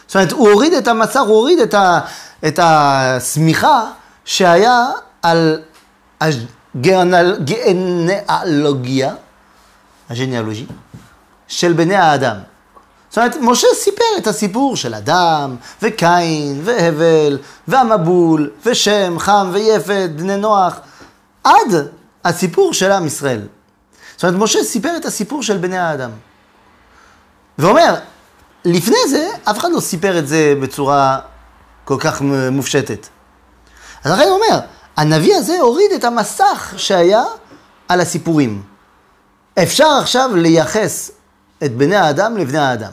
זאת 0.07 0.15
אומרת, 0.15 0.31
הוא 0.31 0.49
הוריד 0.49 0.73
את 0.73 0.87
המסך, 0.87 1.19
הוא 1.19 1.35
הוריד 1.37 1.59
את, 1.59 1.73
ה, 1.73 1.99
את 2.47 2.59
השמיכה 2.63 3.91
שהיה 4.25 4.85
על 5.21 5.61
הגנאלוגיה, 7.45 9.13
הג'ניאלוגי, 10.09 10.65
של 11.47 11.73
בני 11.73 11.95
האדם. 11.95 12.37
זאת 13.09 13.17
אומרת, 13.17 13.35
משה 13.41 13.67
סיפר 13.75 14.03
את 14.17 14.27
הסיפור 14.27 14.75
של 14.75 14.93
אדם, 14.93 15.55
וקין, 15.81 16.61
והבל, 16.63 17.37
והמבול, 17.67 18.51
ושם, 18.65 19.15
חם 19.19 19.49
ויפת, 19.53 20.09
בני 20.15 20.37
נוח, 20.37 20.79
עד 21.43 21.87
הסיפור 22.25 22.73
של 22.73 22.91
עם 22.91 23.05
ישראל. 23.05 23.41
זאת 24.15 24.23
אומרת, 24.23 24.39
משה 24.39 24.63
סיפר 24.63 24.97
את 24.97 25.05
הסיפור 25.05 25.43
של 25.43 25.57
בני 25.57 25.77
האדם. 25.77 26.11
ואומר, 27.57 27.95
לפני 28.65 28.97
זה, 29.09 29.29
אף 29.43 29.59
אחד 29.59 29.69
לא 29.71 29.79
סיפר 29.79 30.19
את 30.19 30.27
זה 30.27 30.53
בצורה 30.61 31.19
כל 31.85 31.97
כך 31.99 32.21
מופשטת. 32.51 33.07
אז 34.03 34.11
לכן 34.11 34.23
הוא 34.23 34.35
אומר, 34.35 34.59
הנביא 34.97 35.35
הזה 35.35 35.59
הוריד 35.61 35.91
את 35.95 36.03
המסך 36.03 36.73
שהיה 36.77 37.23
על 37.87 38.01
הסיפורים. 38.01 38.63
אפשר 39.63 39.87
עכשיו 40.01 40.29
לייחס 40.35 41.11
את 41.63 41.75
בני 41.75 41.95
האדם 41.95 42.37
לבני 42.37 42.57
האדם. 42.57 42.91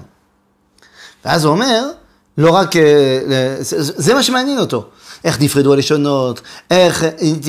ואז 1.25 1.45
הוא 1.45 1.53
אומר, 1.53 1.91
לא 2.38 2.51
רק, 2.51 2.77
אה, 2.77 3.21
ל- 3.27 3.57
זה 3.79 4.15
מה 4.15 4.23
שמעניין 4.23 4.59
אותו. 4.59 4.85
איך 5.25 5.41
נפרדו 5.41 5.73
הלשונות, 5.73 6.41
איך 6.71 7.03
הת- 7.03 7.47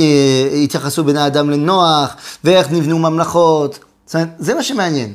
התייחסו 0.63 1.03
בני 1.03 1.19
האדם 1.19 1.49
לנוח, 1.49 2.15
ואיך 2.43 2.71
נבנו 2.71 2.99
ממלכות. 2.99 3.79
זאת 4.05 4.15
אומרת, 4.15 4.29
זה 4.39 4.53
מה 4.53 4.63
שמעניין. 4.63 5.13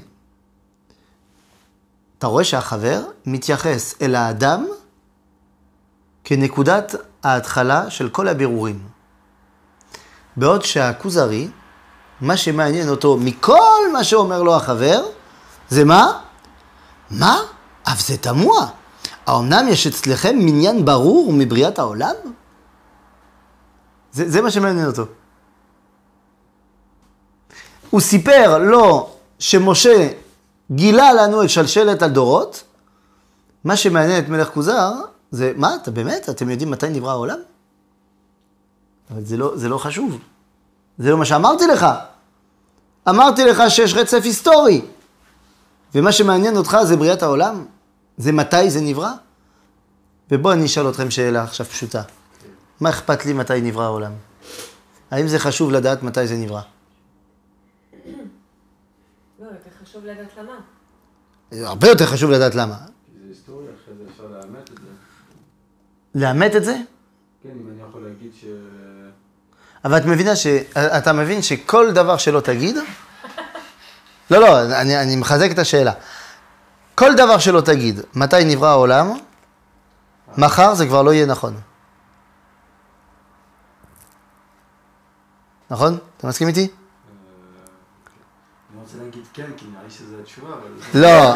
אתה 2.18 2.26
רואה 2.26 2.44
שהחבר 2.44 3.02
מתייחס 3.26 3.94
אל 4.02 4.14
האדם 4.14 4.66
כנקודת 6.24 6.94
ההתחלה 7.22 7.90
של 7.90 8.08
כל 8.08 8.28
הבירורים. 8.28 8.78
בעוד 10.38 10.64
שהכוזרי, 10.64 11.48
מה 12.20 12.36
שמעניין 12.36 12.88
אותו 12.88 13.16
מכל 13.16 13.92
מה 13.92 14.04
שאומר 14.04 14.42
לו 14.42 14.56
החבר, 14.56 15.04
זה 15.68 15.84
מה? 15.84 16.20
מה? 17.10 17.38
אף 17.82 18.06
זה 18.06 18.16
תמוה. 18.16 18.66
האומנם 19.26 19.68
יש 19.68 19.86
אצלכם 19.86 20.36
מניין 20.38 20.84
ברור 20.84 21.32
מבריאת 21.32 21.78
העולם? 21.78 22.14
זה, 24.12 24.30
זה 24.30 24.42
מה 24.42 24.50
שמעניין 24.50 24.86
אותו. 24.86 25.04
הוא 27.90 28.00
סיפר 28.00 28.58
לו 28.58 29.10
שמשה 29.38 30.08
גילה 30.70 31.12
לנו 31.12 31.44
את 31.44 31.50
שלשלת 31.50 32.02
הדורות. 32.02 32.62
מה 33.64 33.76
שמעניין 33.76 34.24
את 34.24 34.28
מלך 34.28 34.48
כוזר 34.48 34.92
זה, 35.30 35.52
מה, 35.56 35.76
אתה 35.82 35.90
באמת? 35.90 36.28
אתם 36.28 36.50
יודעים 36.50 36.70
מתי 36.70 36.88
נברא 36.88 37.10
העולם? 37.10 37.38
אבל 39.10 39.24
זה 39.24 39.36
לא, 39.36 39.56
זה 39.56 39.68
לא 39.68 39.78
חשוב. 39.78 40.18
זה 40.98 41.10
לא 41.10 41.18
מה 41.18 41.24
שאמרתי 41.24 41.66
לך. 41.66 41.86
אמרתי 43.08 43.44
לך 43.44 43.62
שיש 43.68 43.94
רצף 43.94 44.20
היסטורי. 44.24 44.82
ומה 45.94 46.12
שמעניין 46.12 46.56
אותך 46.56 46.76
זה 46.82 46.96
בריאת 46.96 47.22
העולם? 47.22 47.64
זה 48.18 48.32
מתי 48.32 48.70
זה 48.70 48.80
נברא? 48.80 49.12
ובואו 50.30 50.54
אני 50.54 50.66
אשאל 50.66 50.88
אתכם 50.88 51.10
שאלה 51.10 51.42
עכשיו 51.42 51.66
פשוטה. 51.66 52.02
מה 52.80 52.90
אכפת 52.90 53.26
לי 53.26 53.32
מתי 53.32 53.60
נברא 53.60 53.84
העולם? 53.84 54.12
האם 55.10 55.28
זה 55.28 55.38
חשוב 55.38 55.70
לדעת 55.70 56.02
מתי 56.02 56.26
זה 56.26 56.36
נברא? 56.36 56.60
לא, 59.40 59.46
יותר 59.46 59.70
חשוב 59.82 60.04
לדעת 60.04 60.36
למה. 60.38 60.54
הרבה 61.52 61.88
יותר 61.88 62.06
חשוב 62.06 62.30
לדעת 62.30 62.54
למה. 62.54 62.74
זה 62.74 63.28
היסטוריה, 63.28 63.70
אחרי 63.84 63.94
זה 63.94 64.04
אפשר 64.10 64.24
לאמת 64.26 64.70
את 64.70 64.78
זה. 64.78 64.88
לאמת 66.14 66.56
את 66.56 66.64
זה? 66.64 66.76
כן, 67.42 67.48
אם 67.48 67.68
אני. 67.70 67.77
אבל 69.88 69.96
את 69.96 70.04
מבינה 70.04 70.36
ש... 70.36 70.46
אתה 70.76 71.12
מבין 71.12 71.42
שכל 71.42 71.92
דבר 71.92 72.16
שלא 72.16 72.40
תגיד... 72.40 72.76
לא, 74.30 74.38
לא, 74.40 74.62
אני, 74.62 75.02
אני 75.02 75.16
מחזק 75.16 75.50
את 75.50 75.58
השאלה. 75.58 75.92
כל 76.94 77.14
דבר 77.14 77.38
שלא 77.38 77.60
תגיד, 77.60 78.00
מתי 78.14 78.44
נברא 78.44 78.68
העולם, 78.68 79.12
מחר 80.38 80.74
זה 80.74 80.86
כבר 80.86 81.02
לא 81.02 81.12
יהיה 81.12 81.26
נכון. 81.26 81.60
נכון? 85.70 85.98
אתה 86.16 86.26
מסכים 86.26 86.48
איתי? 86.48 86.68
כן. 89.32 89.46
לא, 90.94 91.34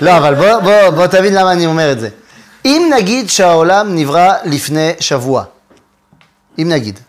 לא, 0.00 0.18
אבל 0.18 0.34
בוא, 0.34 0.60
בוא, 0.60 0.90
בוא 0.90 1.06
תבין 1.06 1.34
למה 1.34 1.52
אני 1.52 1.66
אומר 1.66 1.92
את 1.92 2.00
זה. 2.00 2.08
אם 2.64 2.90
נגיד 2.96 3.30
שהעולם 3.30 3.94
נברא 3.94 4.32
לפני 4.44 4.92
שבוע, 5.00 5.44
אם 6.58 6.68
נגיד, 6.68 7.00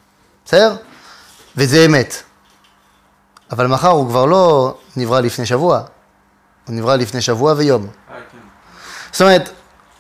בסדר? 0.46 0.76
וזה 1.58 1.86
אמת. 1.86 2.24
אבל 3.52 3.68
מחר 3.68 3.90
הוא 3.90 4.10
כבר 4.10 4.26
לא 4.26 4.78
נברא 4.98 5.20
לפני 5.20 5.46
שבוע, 5.46 5.82
הוא 6.68 6.76
נברא 6.76 6.96
לפני 6.96 7.22
שבוע 7.22 7.54
ויום. 7.58 7.88
אה, 7.88 8.16
כן. 8.32 8.38
זאת 9.12 9.22
אומרת, 9.22 9.50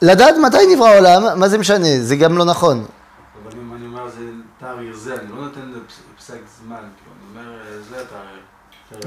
לדעת 0.01 0.35
מתי 0.45 0.75
נברא 0.75 0.87
העולם, 0.87 1.39
מה 1.39 1.49
זה 1.49 1.57
משנה? 1.57 1.99
זה 1.99 2.15
גם 2.15 2.37
לא 2.37 2.45
נכון. 2.45 2.85
אבל 3.43 3.59
אם 3.59 3.73
אני 3.75 3.85
אומר 3.85 4.09
זה 4.09 4.23
תאריך 4.59 4.95
זה, 4.95 5.15
אני 5.15 5.29
לא 5.29 5.35
נותן 5.35 5.73
פסק 6.17 6.39
זמן, 6.65 6.75
כאילו, 6.75 7.11
אני 7.35 7.45
אומר 7.45 7.61
אה, 7.61 7.81
זה 7.89 8.01
התאריך. 8.01 8.43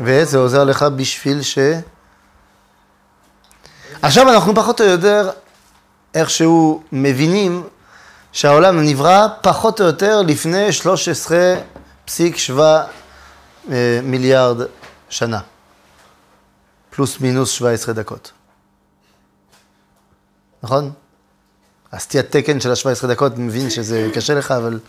וזה 0.05 0.39
עוזר 0.39 0.65
לך 0.65 0.83
בשביל 0.97 1.43
ש... 1.43 1.59
עכשיו 4.03 4.31
אנחנו 4.31 4.55
פחות 4.55 4.81
או 4.81 4.87
יותר 4.87 5.31
איכשהו 6.15 6.83
מבינים 6.93 7.63
שהעולם 8.37 8.81
נברא 8.81 9.27
פחות 9.41 9.81
או 9.81 9.87
יותר 9.87 10.23
לפני 10.23 10.69
13.7 10.83 12.61
אה, 13.71 14.01
מיליארד 14.03 14.57
שנה. 15.09 15.41
פלוס 16.91 17.21
מינוס 17.21 17.51
17 17.51 17.95
דקות. 17.95 18.33
נכון? 20.63 20.93
הסטיית 21.93 22.31
תקן 22.31 22.61
של 22.61 22.71
ה-17 22.71 23.07
דקות, 23.07 23.33
אני 23.33 23.43
מבין 23.43 23.71
שזה 23.71 24.09
קשה 24.15 24.35
לך, 24.35 24.51
אבל... 24.51 24.81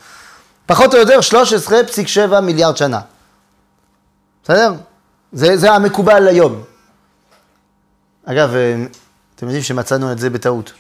פחות 0.66 0.94
או 0.94 1.00
יותר 1.00 1.20
13.7 2.34 2.40
מיליארד 2.40 2.78
שנה. 2.78 3.02
בסדר? 4.44 4.74
זה, 5.32 5.58
זה 5.58 5.72
המקובל 5.72 6.28
היום. 6.28 6.64
אגב, 8.26 8.56
אה, 8.56 8.76
אתם 9.36 9.46
יודעים 9.46 9.64
שמצאנו 9.64 10.12
את 10.12 10.20
זה 10.20 10.30
בטעות. 10.30 10.72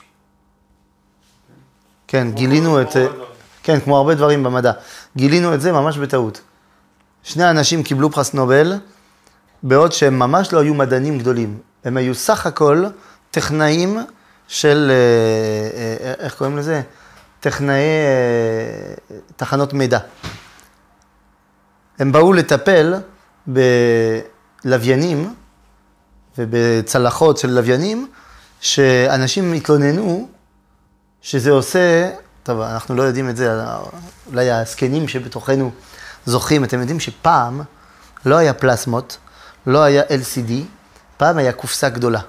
כן, 2.08 2.32
גילינו 2.32 2.82
את... 2.82 2.98
אה, 2.98 3.08
כן, 3.64 3.80
כמו 3.80 3.98
הרבה 3.98 4.16
דברים 4.16 4.44
במדע. 4.44 4.72
גילינו 5.16 5.54
את 5.54 5.62
זה 5.62 5.72
ממש 5.72 5.98
בטעות. 5.98 6.42
שני 7.24 7.50
אנשים 7.50 7.84
קיבלו 7.84 8.12
פרס 8.12 8.34
נובל, 8.34 8.74
בעוד 9.64 9.92
שהם 9.92 10.20
ממש 10.20 10.54
לא 10.54 10.60
היו 10.60 10.74
מדענים 10.74 11.20
גדולים. 11.20 11.58
הם 11.84 11.98
היו 11.98 12.16
סך 12.16 12.46
הכל 12.46 12.86
טכנאים 13.32 14.00
של, 14.48 14.92
אה, 14.92 16.08
אה, 16.08 16.14
איך 16.20 16.36
קוראים 16.36 16.58
לזה? 16.58 16.82
טכנאי 17.40 17.76
אה, 17.76 19.18
תחנות 19.36 19.74
מידע. 19.74 20.00
הם 22.00 22.12
באו 22.12 22.34
לטפל 22.34 22.94
בלוויינים 23.48 25.34
ובצלחות 26.38 27.38
של 27.38 27.50
לוויינים, 27.50 28.08
שאנשים 28.62 29.54
התלוננו 29.54 30.30
שזה 31.22 31.52
עושה, 31.52 32.10
טוב, 32.44 32.62
אנחנו 32.62 32.96
לא 32.96 33.04
יודעים 33.04 33.30
את 33.30 33.38
זה, 33.38 33.64
אולי 34.28 34.52
הזקנים 34.52 35.08
שבתוכנו 35.08 35.72
זוכרים, 36.26 36.64
אתם 36.64 36.80
יודעים 36.80 37.00
שפעם 37.00 37.62
לא 38.26 38.36
היה 38.36 38.54
פלסמות, 38.54 39.18
לא 39.68 39.84
היה 39.84 40.04
LCD, 40.04 40.52
פעם 41.18 41.38
היה 41.38 41.54
קופסה 41.54 41.90
גדולה. 41.90 42.22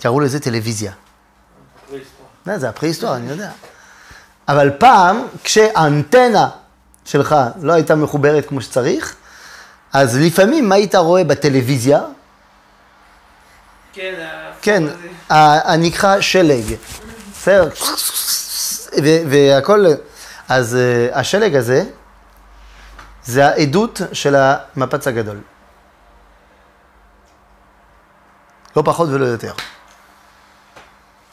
קראו 0.00 0.20
לזה 0.20 0.40
טלוויזיה. 0.40 0.92
לא, 2.46 2.58
זה 2.58 2.68
הפרה-היסטוריה, 2.68 3.16
אני 3.16 3.30
יודע. 3.30 3.50
אבל 4.48 4.70
פעם, 4.78 5.26
כשהאנטנה 5.44 6.48
שלך 7.04 7.36
לא 7.60 7.72
הייתה 7.72 7.94
מחוברת 7.94 8.46
כמו 8.46 8.60
שצריך, 8.60 9.16
אז 9.92 10.16
לפעמים 10.16 10.68
מה 10.68 10.74
היית 10.74 10.94
רואה 10.94 11.24
בטלוויזיה? 11.24 12.00
כן, 13.92 14.14
כן, 14.62 14.82
הנקרא 15.28 16.20
שלג. 16.20 16.74
ו- 19.04 19.22
והכל, 19.30 19.84
אז 20.48 20.76
אה, 20.76 21.18
השלג 21.20 21.56
הזה 21.56 21.84
זה 23.24 23.46
העדות 23.46 24.00
של 24.12 24.34
המפץ 24.34 25.06
הגדול. 25.06 25.40
לא 28.76 28.82
פחות 28.84 29.08
ולא 29.08 29.24
יותר. 29.24 29.52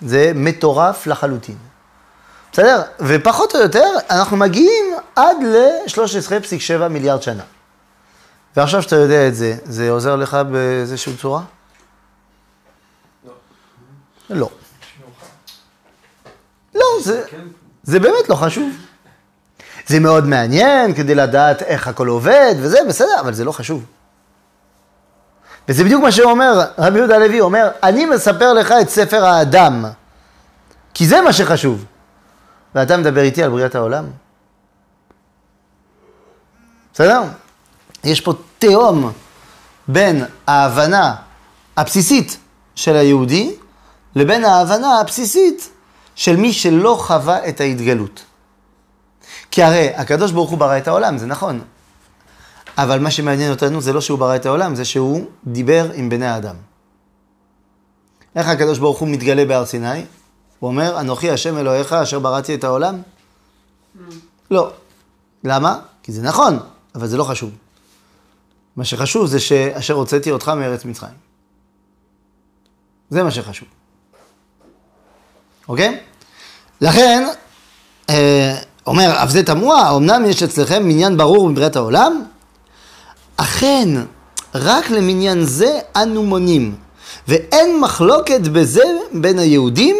זה 0.02 0.32
מטורף 0.36 1.08
לחלוטין. 1.08 1.58
בסדר? 2.52 2.82
ופחות 3.00 3.56
או 3.56 3.60
יותר, 3.60 3.90
אנחנו 4.10 4.38
מגיעים 4.38 4.86
עד 5.16 5.38
ל-13.7 5.44 6.88
מיליארד 6.88 7.22
שנה. 7.22 7.44
ועכשיו 8.56 8.82
שאתה 8.82 8.96
יודע 8.96 9.28
את 9.28 9.36
זה, 9.36 9.56
זה 9.64 9.90
עוזר 9.90 10.16
לך 10.16 10.34
באיזושהי 10.34 11.18
צורה? 11.18 11.42
לא. 13.26 13.32
לא. 14.30 14.50
לא, 16.76 16.86
זה. 17.04 17.24
זה 17.84 18.00
באמת 18.00 18.30
לא 18.30 18.36
חשוב. 18.36 18.70
זה 19.88 20.00
מאוד 20.00 20.28
מעניין 20.28 20.94
כדי 20.94 21.16
לדעת 21.16 21.62
איך 21.62 21.88
הכל 21.88 22.08
עובד 22.08 22.56
וזה, 22.60 22.78
בסדר, 22.88 23.20
אבל 23.20 23.34
זה 23.34 23.46
לא 23.46 23.52
חשוב. 23.52 23.86
וזה 25.70 25.84
בדיוק 25.84 26.04
מה 26.04 26.12
שאומר 26.12 26.62
רבי 26.78 26.98
יהודה 26.98 27.16
הלוי, 27.16 27.40
אומר, 27.42 27.70
אני 27.84 28.06
מספר 28.06 28.54
לך 28.54 28.74
את 28.82 28.90
ספר 28.90 29.26
האדם, 29.26 29.86
כי 30.94 31.08
זה 31.08 31.22
מה 31.22 31.34
שחשוב. 31.34 31.86
ואתה 32.76 32.98
מדבר 32.98 33.22
איתי 33.22 33.44
על 33.44 33.50
בריאת 33.50 33.76
העולם? 33.76 34.06
בסדר? 36.94 37.22
יש 38.04 38.22
פה 38.22 38.34
תהום 38.60 39.12
בין 39.88 40.26
ההבנה 40.48 41.16
הבסיסית 41.78 42.38
של 42.76 42.96
היהודי 42.96 43.56
לבין 44.16 44.46
ההבנה 44.46 45.00
הבסיסית 45.00 45.70
של 46.16 46.36
מי 46.36 46.54
שלא 46.54 46.98
חווה 47.00 47.50
את 47.50 47.62
ההתגלות. 47.62 48.24
כי 49.52 49.64
הרי 49.64 49.90
הקדוש 49.96 50.32
ברוך 50.32 50.50
הוא 50.50 50.58
ברא 50.58 50.78
את 50.78 50.88
העולם, 50.88 51.18
זה 51.18 51.26
נכון. 51.26 51.62
אבל 52.78 53.00
מה 53.00 53.12
שמעניין 53.12 53.52
אותנו 53.52 53.82
זה 53.82 53.94
לא 53.94 54.02
שהוא 54.02 54.20
ברא 54.20 54.36
את 54.36 54.46
העולם, 54.46 54.76
זה 54.76 54.86
שהוא 54.86 55.26
דיבר 55.48 55.92
עם 55.94 56.10
בני 56.10 56.26
האדם. 56.26 56.56
איך 58.36 58.48
הקדוש 58.48 58.80
ברוך 58.80 59.00
הוא 59.00 59.08
מתגלה 59.08 59.46
בהר 59.46 59.66
סיני? 59.66 60.06
הוא 60.60 60.68
אומר, 60.68 61.00
אנוכי 61.00 61.32
השם 61.32 61.58
אלוהיך 61.58 61.94
אשר 61.94 62.20
בראתי 62.20 62.56
את 62.56 62.64
העולם? 62.64 63.02
לא. 64.52 64.72
למה? 65.44 65.80
כי 66.04 66.12
זה 66.12 66.22
נכון, 66.22 66.60
אבל 66.96 67.08
זה 67.08 67.18
לא 67.18 67.24
חשוב. 67.24 67.52
מה 68.76 68.86
שחשוב 68.86 69.26
זה 69.26 69.40
שאשר 69.40 69.94
הוצאתי 69.94 70.32
אותך 70.32 70.50
מארץ 70.50 70.86
מצרים. 70.86 71.14
זה 73.10 73.24
מה 73.24 73.32
שחשוב. 73.32 73.68
אוקיי? 75.70 76.00
לכן, 76.82 77.28
אה, 78.10 78.56
אומר, 78.88 79.24
אף 79.24 79.30
זה 79.30 79.44
תמוה, 79.44 79.96
אמנם 79.96 80.26
יש 80.26 80.44
אצלכם 80.44 80.88
מניין 80.88 81.18
ברור 81.18 81.50
מבריאת 81.50 81.76
העולם? 81.76 82.24
אכן, 83.38 83.90
רק 84.56 84.90
למניין 84.90 85.44
זה 85.44 85.80
אנו 85.96 86.24
מונים, 86.24 86.76
ואין 87.28 87.80
מחלוקת 87.80 88.42
בזה 88.42 88.84
בין 89.12 89.40
היהודים 89.40 89.96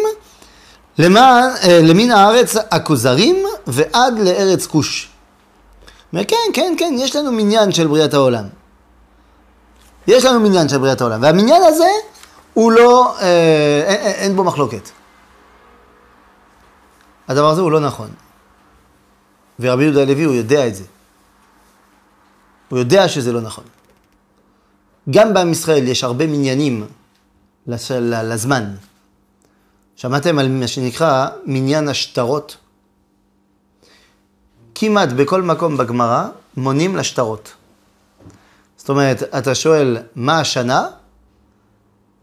למען, 0.98 1.50
אה, 1.62 1.80
למין 1.82 2.10
הארץ 2.10 2.56
הכוזרים 2.70 3.44
ועד 3.66 4.18
לארץ 4.18 4.66
כוש. 4.66 5.08
אומר, 6.12 6.24
כן, 6.24 6.74
כן, 6.78 6.94
יש 6.98 7.16
לנו 7.16 7.32
מניין 7.32 7.72
של 7.72 7.86
בריאת 7.86 8.14
העולם. 8.14 8.44
יש 10.06 10.24
לנו 10.24 10.40
מניין 10.40 10.68
של 10.68 10.78
בריאת 10.78 11.00
העולם, 11.00 11.22
והמניין 11.22 11.62
הזה 11.62 11.88
הוא 12.54 12.72
לא, 12.72 13.14
אה, 13.20 13.84
אין, 13.86 13.96
אין, 13.96 14.12
אין 14.12 14.36
בו 14.36 14.44
מחלוקת. 14.44 14.90
הדבר 17.28 17.50
הזה 17.50 17.60
הוא 17.60 17.70
לא 17.70 17.80
נכון. 17.80 18.10
ורבי 19.60 19.84
יהודה 19.84 20.02
הלוי, 20.02 20.24
הוא 20.24 20.34
יודע 20.34 20.66
את 20.66 20.74
זה. 20.74 20.84
הוא 22.68 22.78
יודע 22.78 23.08
שזה 23.08 23.32
לא 23.32 23.40
נכון. 23.40 23.64
גם 25.10 25.34
בעם 25.34 25.52
ישראל 25.52 25.88
יש 25.88 26.04
הרבה 26.04 26.26
מניינים 26.26 26.86
לזמן. 27.66 28.74
שמעתם 29.96 30.38
על 30.38 30.48
מה 30.48 30.66
שנקרא 30.66 31.28
מניין 31.44 31.88
השטרות? 31.88 32.56
כמעט 34.74 35.08
בכל 35.08 35.42
מקום 35.42 35.76
בגמרא 35.76 36.28
מונים 36.56 36.96
לשטרות. 36.96 37.52
זאת 38.76 38.88
אומרת, 38.88 39.22
אתה 39.22 39.54
שואל 39.54 39.98
מה 40.16 40.40
השנה? 40.40 40.88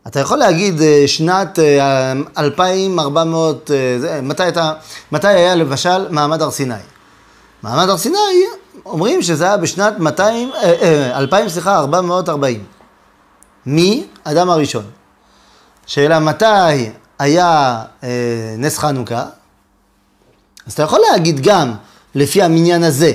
אתה 0.08 0.20
יכול 0.20 0.38
להגיד 0.38 0.82
אה, 0.82 1.04
שנת 1.08 1.60
אה, 1.60 2.14
2400, 2.38 3.72
אה, 3.72 3.96
זה, 4.00 4.20
מתי, 4.22 4.48
אתה, 4.48 4.74
מתי 5.12 5.28
היה 5.28 5.56
למשל 5.56 6.10
מעמד 6.10 6.42
הר 6.42 6.52
סיני? 6.52 6.74
מעמד 7.64 7.90
הר 7.90 7.98
סיני, 7.98 8.18
אומרים 8.86 9.22
שזה 9.22 9.46
היה 9.46 9.58
בשנת 9.58 10.00
200, 10.00 10.52
אה, 10.56 10.74
אה, 10.82 11.18
2000, 11.18 11.50
סליחה, 11.50 11.78
440. 11.80 12.64
מי? 13.66 14.08
אדם 14.24 14.50
הראשון. 14.50 14.86
שאלה 15.86 16.20
מתי 16.20 16.90
היה 17.20 17.82
אה, 18.04 18.56
נס 18.58 18.78
חנוכה? 18.78 19.26
אז 20.68 20.74
אתה 20.74 20.84
יכול 20.84 21.00
להגיד 21.12 21.40
גם 21.40 21.74
לפי 22.16 22.42
המניין 22.44 22.84
הזה, 22.84 23.12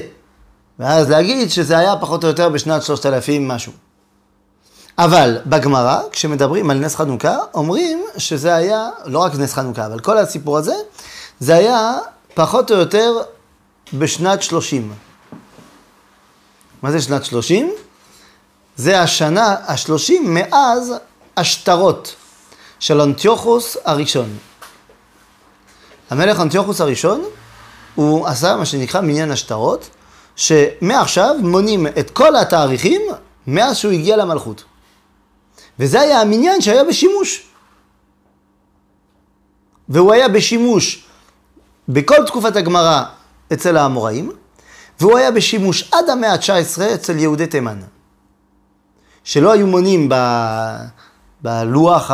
ואז 0.79 1.11
להגיד 1.11 1.51
שזה 1.51 1.79
היה 1.79 1.97
פחות 1.97 2.25
או 2.25 2.29
יותר 2.29 2.49
בשנת 2.49 2.83
3000 2.83 3.49
משהו. 3.49 3.73
אבל 4.99 5.39
בגמרא, 5.47 6.01
כשמדברים 6.13 6.71
על 6.71 6.79
נס 6.79 6.97
חנוכה, 6.97 7.37
אומרים 7.55 8.05
שזה 8.17 8.55
היה, 8.55 8.89
לא 9.05 9.19
רק 9.19 9.35
נס 9.35 9.55
חנוכה, 9.55 9.87
אבל 9.87 10.01
כל 10.01 10.19
הסיפור 10.19 10.59
הזה, 10.59 10.75
זה 11.41 11.55
היה 11.55 11.99
פחות 12.35 12.71
או 12.71 12.77
יותר 12.77 13.23
בשנת 13.95 14.43
30. 14.43 14.93
מה 16.83 16.91
זה 16.93 17.03
שנת 17.03 17.25
30? 17.25 17.73
זה 18.77 19.01
השנה 19.01 19.57
ה-30 19.67 20.13
מאז 20.25 20.93
השטרות 21.37 22.15
של 22.81 23.01
אנטיוכוס 23.01 23.77
הראשון. 23.85 24.37
המלך 26.11 26.41
אנטיוכוס 26.41 26.81
הראשון, 26.81 27.25
הוא 27.95 28.27
עשה 28.27 28.57
מה 28.57 28.67
שנקרא 28.67 29.01
מניין 29.01 29.31
השטרות, 29.31 29.89
שמעכשיו 30.37 31.35
מונים 31.41 31.87
את 31.87 32.11
כל 32.11 32.37
התאריכים 32.37 33.03
מאז 33.47 33.77
שהוא 33.77 33.93
הגיע 33.93 34.17
למלכות. 34.17 34.65
וזה 35.79 36.01
היה 36.01 36.21
המניין 36.21 36.61
שהיה 36.61 36.85
בשימוש. 36.85 37.49
והוא 39.89 40.13
היה 40.13 40.29
בשימוש 40.29 41.05
בכל 41.89 42.27
תקופת 42.27 42.57
הגמרא 42.57 43.05
אצל 43.53 43.77
האמוראים, 43.77 44.33
והוא 45.01 45.19
היה 45.19 45.31
בשימוש 45.31 45.91
עד 45.93 46.09
המאה 46.11 46.33
ה-19 46.33 46.95
אצל 46.95 47.19
יהודי 47.19 47.47
תימן. 47.47 47.79
שלא 49.25 49.53
היו 49.53 49.67
מונים 49.67 50.09
ב... 50.09 50.15
בלוח 51.43 52.11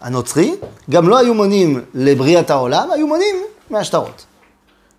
הנוצרי, 0.00 0.54
גם 0.90 1.08
לא 1.08 1.18
היו 1.18 1.34
מונים 1.34 1.84
לבריאת 1.94 2.50
העולם, 2.50 2.88
היו 2.90 3.06
מונים 3.06 3.36
מהשטרות. 3.70 4.26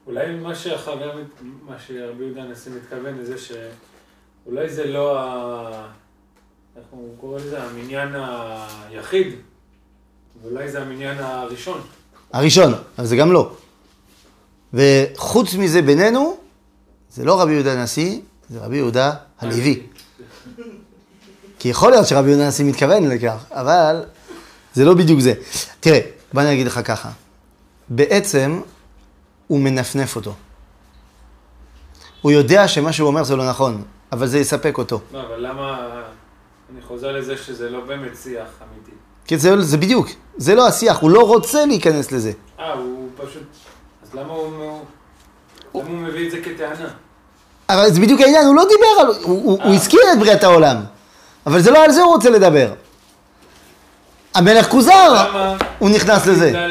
אולי 0.08 0.36
מה 0.36 0.56
שהחבר, 0.56 1.19
מה 1.67 1.76
שרבי 1.88 2.23
יהודה 2.23 2.41
הנשיא 2.41 2.71
מתכוון 2.71 3.17
לזה 3.19 3.36
שאולי 3.38 4.69
זה 4.69 4.88
לא 4.88 5.19
ה... 5.19 5.88
איך 6.78 6.86
הוא 6.90 7.16
קורא 7.22 7.40
לזה? 7.40 7.63
המניין 7.63 8.16
היחיד, 8.90 9.28
ואולי 10.42 10.72
זה 10.72 10.82
המניין 10.82 11.18
הראשון. 11.20 11.82
הראשון, 12.34 12.74
אבל 12.98 13.08
זה 13.08 13.16
גם 13.16 13.32
לא. 13.32 13.52
וחוץ 14.74 15.54
מזה 15.54 15.82
בינינו, 15.82 16.38
זה 17.10 17.26
לא 17.26 17.42
רבי 17.42 17.54
יהודה 17.54 17.74
הנשיא, 17.74 18.20
זה 18.50 18.60
רבי 18.60 18.78
יהודה 18.78 19.13
הלוי. 19.40 19.84
כי 21.60 21.70
יכול 21.70 21.92
להיות 21.92 22.08
שרבי 22.08 22.30
יהודה 22.30 22.46
הנשיא 22.46 22.66
מתכוון 22.66 23.10
לכך, 23.10 23.46
אבל 23.52 24.06
זה 24.74 24.86
לא 24.86 24.94
בדיוק 24.94 25.20
זה. 25.20 25.34
תראה, 25.80 26.00
בוא 26.34 26.42
אני 26.42 26.54
אגיד 26.54 26.67
לך 26.67 26.80
ככה. 26.84 27.10
בעצם 27.90 28.62
הוא 29.48 29.60
מנפנף 29.60 30.15
אותו. 30.15 30.34
הוא 32.21 32.32
יודע 32.32 32.67
שמה 32.67 32.94
שהוא 32.94 33.08
אומר 33.08 33.23
זה 33.23 33.36
לא 33.36 33.50
נכון, 33.50 33.84
אבל 34.12 34.28
זה 34.28 34.40
יספק 34.40 34.78
אותו. 34.78 35.02
לא, 35.12 35.21
אבל 35.21 35.48
למה... 35.48 35.88
חוזר 36.88 37.12
לזה 37.12 37.38
שזה 37.38 37.69
לא 37.69 37.79
באמת 37.79 38.12
שיח 38.23 38.48
אמיתי. 38.62 38.92
כי 39.25 39.38
זה, 39.38 39.62
זה 39.62 39.77
בדיוק, 39.77 40.08
זה 40.38 40.56
לא 40.56 40.67
השיח, 40.67 41.00
הוא 41.00 41.10
לא 41.10 41.27
רוצה 41.27 41.65
להיכנס 41.65 42.12
לזה. 42.12 42.31
אה, 42.60 42.73
הוא 42.73 43.10
פשוט... 43.15 43.44
אז 44.04 44.13
למה 44.13 44.33
הוא... 44.33 44.46
הוא... 45.71 45.83
למה 45.83 45.92
הוא 45.92 46.00
מביא 46.00 46.25
את 46.27 46.31
זה 46.31 46.38
כטענה? 46.44 46.90
אבל 47.69 47.92
זה 47.92 48.00
בדיוק 48.02 48.21
העניין, 48.21 48.46
הוא 48.46 48.56
לא 48.56 48.63
דיבר 48.63 49.02
על... 49.02 49.08
הוא, 49.08 49.15
הוא, 49.23 49.44
הוא 49.44 49.60
אה. 49.62 49.73
הזכיר 49.75 50.00
את 50.13 50.19
בריאת 50.19 50.44
העולם, 50.44 50.77
אבל 51.46 51.62
זה 51.62 51.71
לא 51.71 51.83
על 51.83 51.92
זה 51.92 52.02
הוא 52.02 52.13
רוצה 52.13 52.29
לדבר. 52.29 52.73
המלך 54.35 54.69
כוזר. 54.69 55.31
הוא 55.79 55.90
נכנס 55.90 56.27
לזה. 56.27 56.67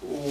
הוא 0.00 0.30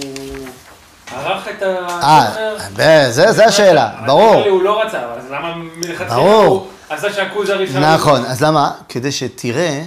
ערך 1.16 1.48
את 1.48 1.62
אה, 1.62 1.86
הספר... 1.88 2.56
ב- 2.76 3.10
זה, 3.10 3.46
השאלה, 3.46 3.90
ברור. 4.06 4.44
הוא 4.48 4.62
לא 4.62 4.82
רצה, 4.82 4.98
אז 4.98 5.30
למה 5.30 5.54
מלכתחילה. 5.76 6.14
הוא 6.14 6.66
עשה 6.88 7.12
שהכוז 7.12 7.48
הראשון... 7.50 7.84
נכון, 7.84 8.24
אז 8.24 8.42
למה? 8.42 8.72
כדי 8.88 9.12
שתראה 9.12 9.82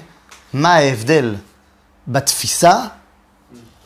מה 0.53 0.73
ההבדל 0.73 1.35
בתפיסה 2.07 2.85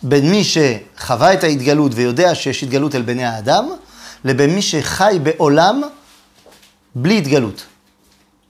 בין 0.04 0.30
מי 0.30 0.44
שחווה 0.44 1.34
את 1.34 1.44
ההתגלות 1.44 1.92
ויודע 1.96 2.36
שיש 2.36 2.64
התגלות 2.64 2.96
אל 2.96 3.02
בני 3.02 3.26
האדם, 3.26 3.70
לבין 4.26 4.56
מי 4.56 4.62
שחי 4.62 5.20
בעולם 5.24 5.82
בלי 6.96 7.18
התגלות. 7.18 7.66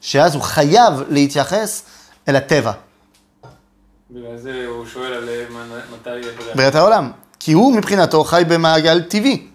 שאז 0.02 0.36
הוא 0.36 0.44
חייב 0.44 0.94
להתייחס 1.10 1.84
אל 2.28 2.36
הטבע, 2.36 2.72
בגלל 4.12 4.38
זה 4.38 4.66
הוא 4.68 4.86
שואל 4.86 5.14
על 5.14 5.30
אה, 5.30 5.46
מתי. 5.94 6.28
בריאת 6.56 6.76
העולם. 6.76 7.12
כי 7.40 7.52
הוא 7.52 7.76
מבחינתו 7.76 8.24
חי 8.24 8.44
במעגל 8.48 9.02
טבעי. 9.02 9.48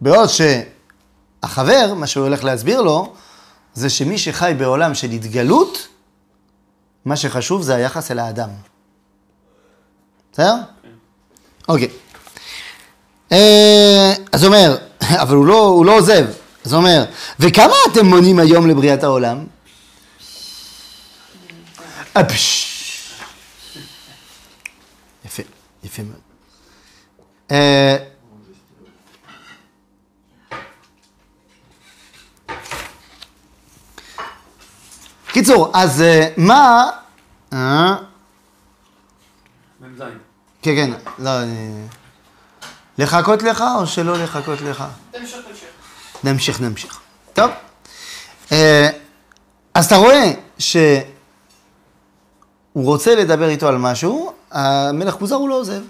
בעוד 0.00 0.28
שהחבר, 0.28 1.94
מה 1.94 2.06
שהוא 2.06 2.24
הולך 2.24 2.44
להסביר 2.44 2.82
לו, 2.82 3.14
זה 3.76 3.90
שמי 3.90 4.18
שחי 4.18 4.52
בעולם 4.58 4.94
של 4.94 5.10
התגלות, 5.10 5.88
מה 7.04 7.16
שחשוב 7.16 7.62
זה 7.62 7.74
היחס 7.74 8.10
אל 8.10 8.18
האדם. 8.18 8.48
בסדר? 10.32 10.54
אוקיי. 11.68 11.88
אה, 13.32 14.12
אז 14.32 14.44
אומר, 14.44 14.76
אבל 15.22 15.36
הוא 15.36 15.46
לא, 15.46 15.66
הוא 15.66 15.86
לא 15.86 15.98
עוזב. 15.98 16.26
אז 16.64 16.72
הוא 16.72 16.78
אומר, 16.78 17.04
וכמה 17.38 17.74
אתם 17.92 18.06
מונים 18.06 18.38
היום 18.38 18.68
לבריאת 18.68 19.04
העולם? 19.04 19.46
אפש. 22.12 22.66
יפה, 25.24 25.42
יפה 25.84 26.02
מאוד. 26.02 26.20
קיצור, 35.36 35.70
אז 35.74 36.02
אה, 36.02 36.28
מה... 36.36 36.90
אה, 37.52 37.94
מ"ז. 39.80 40.02
כן, 40.62 40.74
כן, 40.76 40.90
לא, 41.18 41.42
אני... 41.42 41.82
לחכות 42.98 43.42
לך 43.42 43.64
או 43.78 43.86
שלא 43.86 44.18
לחכות 44.18 44.60
לך? 44.60 44.84
תמשך, 45.10 45.36
תמשך. 45.48 45.66
נמשיך, 46.24 46.60
נמשיך. 46.60 47.00
טוב. 47.34 47.50
אה, 48.52 48.88
אז 49.74 49.86
אתה 49.86 49.96
רואה 49.96 50.32
שהוא 50.58 51.02
רוצה 52.74 53.14
לדבר 53.14 53.48
איתו 53.48 53.68
על 53.68 53.78
משהו, 53.78 54.32
המלך 54.50 55.14
כוזר 55.14 55.36
הוא 55.36 55.48
לא 55.48 55.54
עוזב. 55.54 55.80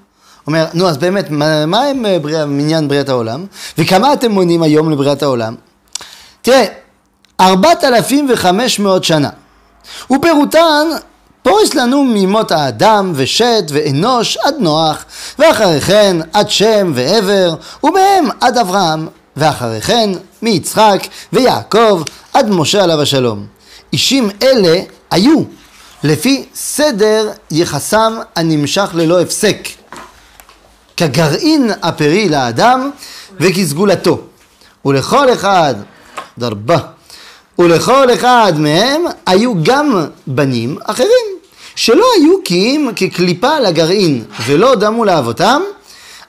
אומר, 0.47 0.67
נו, 0.75 0.89
אז 0.89 0.99
באמת, 0.99 1.31
מה, 1.31 1.67
מה 1.67 1.83
עם 1.83 2.07
אה, 2.07 2.19
בריאה, 2.19 2.47
מניין 2.47 2.89
בריאת 2.89 3.09
העולם? 3.09 3.47
וכמה 3.79 4.13
אתם 4.13 4.31
מונים 4.31 4.63
היום 4.63 4.91
לבריאת 4.91 5.23
העולם? 5.23 5.55
תראה, 6.43 6.67
4,500 7.41 9.05
שנה. 9.05 9.29
ופירוטן 10.11 10.87
פורס 11.43 11.75
לנו 11.75 12.05
ממות 12.05 12.53
האדם 12.53 13.13
ושת 13.15 13.65
ואנוש 13.69 14.37
עד 14.37 14.55
נוח, 14.59 15.05
ואחרי 15.39 15.81
כן 15.81 16.17
עד 16.33 16.51
שם 16.51 16.93
ועבר, 16.95 17.55
ומהם 17.85 18.29
עד 18.41 18.59
אברהם, 18.59 19.09
ואחרי 19.37 19.81
כן 19.81 20.11
מיצחק 20.43 21.07
ויעקב 21.33 22.03
עד 22.33 22.51
משה 22.51 22.85
עליו 22.85 23.03
השלום. 23.03 23.47
אישים 23.93 24.31
אלה 24.43 24.81
היו 25.11 25.43
לפי 26.05 26.45
סדר 26.55 27.31
יחסם 27.51 28.19
הנמשך 28.37 28.91
ללא 28.95 29.21
הפסק, 29.21 29.69
כגרעין 30.97 31.71
הפרי 31.83 32.29
לאדם 32.29 32.91
וכסגולתו. 33.41 34.21
ולכל 34.85 35.33
אחד, 35.33 35.75
דרבה, 36.39 36.79
ולכל 37.59 38.15
אחד 38.15 38.53
מהם 38.57 39.03
היו 39.27 39.53
גם 39.63 40.05
בנים 40.27 40.77
אחרים, 40.85 41.27
שלא 41.77 42.05
היו 42.17 42.45
כי 42.45 42.55
אם 42.55 42.89
כקליפה 42.97 43.61
לגרעין, 43.61 44.25
ולא 44.47 44.75
דמו 44.75 45.05
לאבותם, 45.05 45.63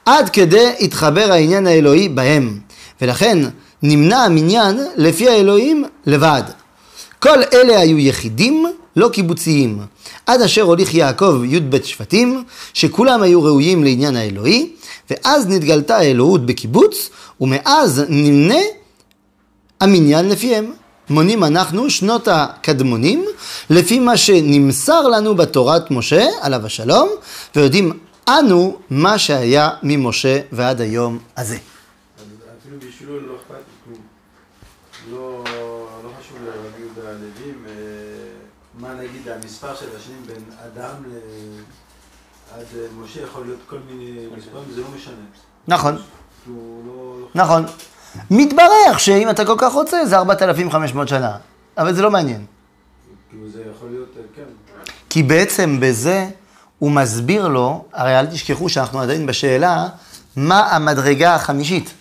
עד 0.06 0.30
כדי 0.30 0.74
התחבר 0.80 1.32
העניין 1.32 1.68
האלוהי 1.68 2.10
בהם. 2.10 2.60
ולכן 3.02 3.38
נמנע 3.84 4.18
המניין 4.18 4.80
לפי 4.96 5.30
האלוהים 5.30 5.86
לבד. 6.06 6.44
כל 7.20 7.44
אלה 7.54 7.80
היו 7.80 7.98
יחידים, 7.98 8.66
לא 8.96 9.10
קיבוציים, 9.10 9.80
עד 10.26 10.42
אשר 10.42 10.62
הוליך 10.62 10.94
יעקב 10.94 11.42
י"ב 11.46 11.84
שבטים, 11.84 12.44
שכולם 12.74 13.22
היו 13.22 13.44
ראויים 13.44 13.84
לעניין 13.84 14.16
האלוהי, 14.16 14.70
ואז 15.10 15.48
נתגלתה 15.48 15.98
האלוהות 15.98 16.46
בקיבוץ, 16.46 17.10
ומאז 17.42 18.04
נמנה 18.10 18.60
המניין 19.82 20.30
לפיהם. 20.30 20.72
מונים 21.10 21.44
אנחנו 21.44 21.90
שנות 21.90 22.28
הקדמונים, 22.28 23.26
לפי 23.70 24.00
מה 24.00 24.18
שנמסר 24.18 25.08
לנו 25.08 25.36
בתורת 25.36 25.92
משה, 25.92 26.28
עליו 26.42 26.66
השלום, 26.66 27.10
ויודעים 27.56 28.00
אנו 28.28 28.78
מה 28.90 29.20
שהיה 29.20 29.70
ממשה 29.84 30.40
ועד 30.52 30.82
היום 30.82 31.20
הזה. 31.38 31.58
אפילו 33.08 33.20
לא 33.28 33.36
אכפת 33.36 33.56
לי 33.56 33.74
כלום. 33.86 34.02
לא, 35.12 35.44
לא 36.04 36.10
חשוב 36.20 36.38
לרבי 36.46 36.82
יהודה 36.82 37.10
הלוי, 37.10 37.54
אה, 37.68 37.74
מה 38.80 38.94
נגיד 38.94 39.28
המספר 39.30 39.76
של 39.76 39.86
השנים 39.98 40.24
בין 40.28 40.44
אדם 40.66 40.94
ל... 41.08 41.14
עד 42.56 42.66
אה, 42.78 42.86
משה 43.02 43.22
יכול 43.22 43.46
להיות 43.46 43.60
כל 43.68 43.78
מיני 43.90 44.28
מספרים, 44.38 44.64
זה 44.76 44.82
לא 44.82 44.88
משנה. 44.96 45.16
נכון. 45.68 45.98
נכון. 47.36 47.66
מתברך 48.32 49.00
שאם 49.00 49.30
אתה 49.30 49.46
כל 49.46 49.56
כך 49.58 49.74
רוצה 49.74 50.06
זה 50.06 50.18
4,500 50.18 51.08
שנה, 51.08 51.38
אבל 51.78 51.94
זה 51.94 52.02
לא 52.02 52.12
מעניין. 52.12 52.46
זה 53.54 53.64
יכול 53.76 53.90
להיות, 53.90 54.10
אה, 54.18 54.22
כן. 54.36 54.44
כי 55.10 55.24
בעצם 55.24 55.78
בזה 55.80 56.28
הוא 56.80 56.92
מסביר 56.92 57.48
לו, 57.48 57.86
הרי 57.94 58.20
אל 58.20 58.26
תשכחו 58.26 58.70
שאנחנו 58.70 59.02
עדיין 59.02 59.26
בשאלה, 59.26 59.88
מה 60.36 60.76
המדרגה 60.76 61.36
החמישית? 61.36 61.94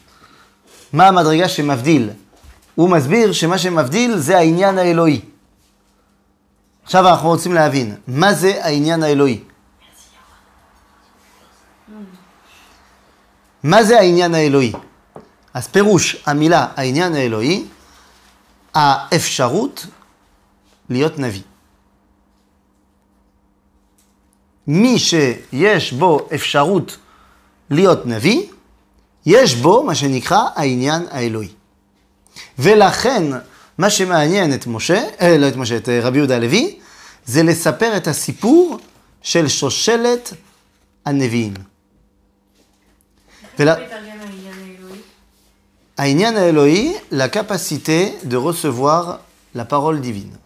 מה 0.92 1.08
המדרגה 1.08 1.48
שמבדיל? 1.48 2.10
הוא 2.74 2.88
מסביר 2.88 3.32
שמה 3.32 3.58
שמבדיל 3.58 4.16
זה 4.16 4.38
העניין 4.38 4.78
האלוהי. 4.78 5.20
עכשיו 6.84 7.08
אנחנו 7.08 7.28
רוצים 7.28 7.54
להבין, 7.54 7.94
מה 8.06 8.34
זה 8.34 8.64
העניין 8.64 9.02
האלוהי? 9.02 9.40
מה 13.62 13.82
זה 13.82 13.98
העניין 13.98 14.34
האלוהי? 14.34 14.72
אז 15.56 15.68
פירוש 15.68 16.16
המילה 16.26 16.66
העניין 16.76 17.14
האלוהי, 17.14 17.64
האפשרות 18.74 19.86
להיות 20.90 21.18
נביא. 21.18 21.42
מי 24.66 24.98
שיש 24.98 25.92
בו 25.92 26.28
אפשרות 26.34 26.96
להיות 27.70 28.06
נביא, 28.06 28.42
יש 29.26 29.54
בו 29.54 29.82
מה 29.82 29.94
שנקרא 29.94 30.48
העניין 30.54 31.06
האלוהי. 31.10 31.48
ולכן, 32.58 33.22
מה 33.78 33.90
שמעניין 33.90 34.54
את 34.54 34.66
משה, 34.66 35.04
אה, 35.20 35.38
לא 35.38 35.48
את 35.48 35.56
משה, 35.56 35.76
את 35.76 35.88
אה, 35.88 36.00
רבי 36.02 36.18
יהודה 36.18 36.36
הלוי, 36.36 36.78
זה 37.26 37.42
לספר 37.42 37.96
את 37.96 38.06
הסיפור 38.06 38.78
של 39.22 39.48
שושלת 39.48 40.32
הנביאים. 41.06 41.54
ול... 43.58 43.68
איך 43.68 43.78
מתרגם 43.78 44.20
העניין 44.20 44.54
האלוהי? 44.54 45.00
העניין 45.98 46.36
האלוהי, 46.36 46.94
la 47.12 47.28
capacité 47.28 48.14
de 48.24 48.36
recevoir 48.36 49.18
la 49.54 49.64
parole 49.64 50.00
divine. 50.00 50.36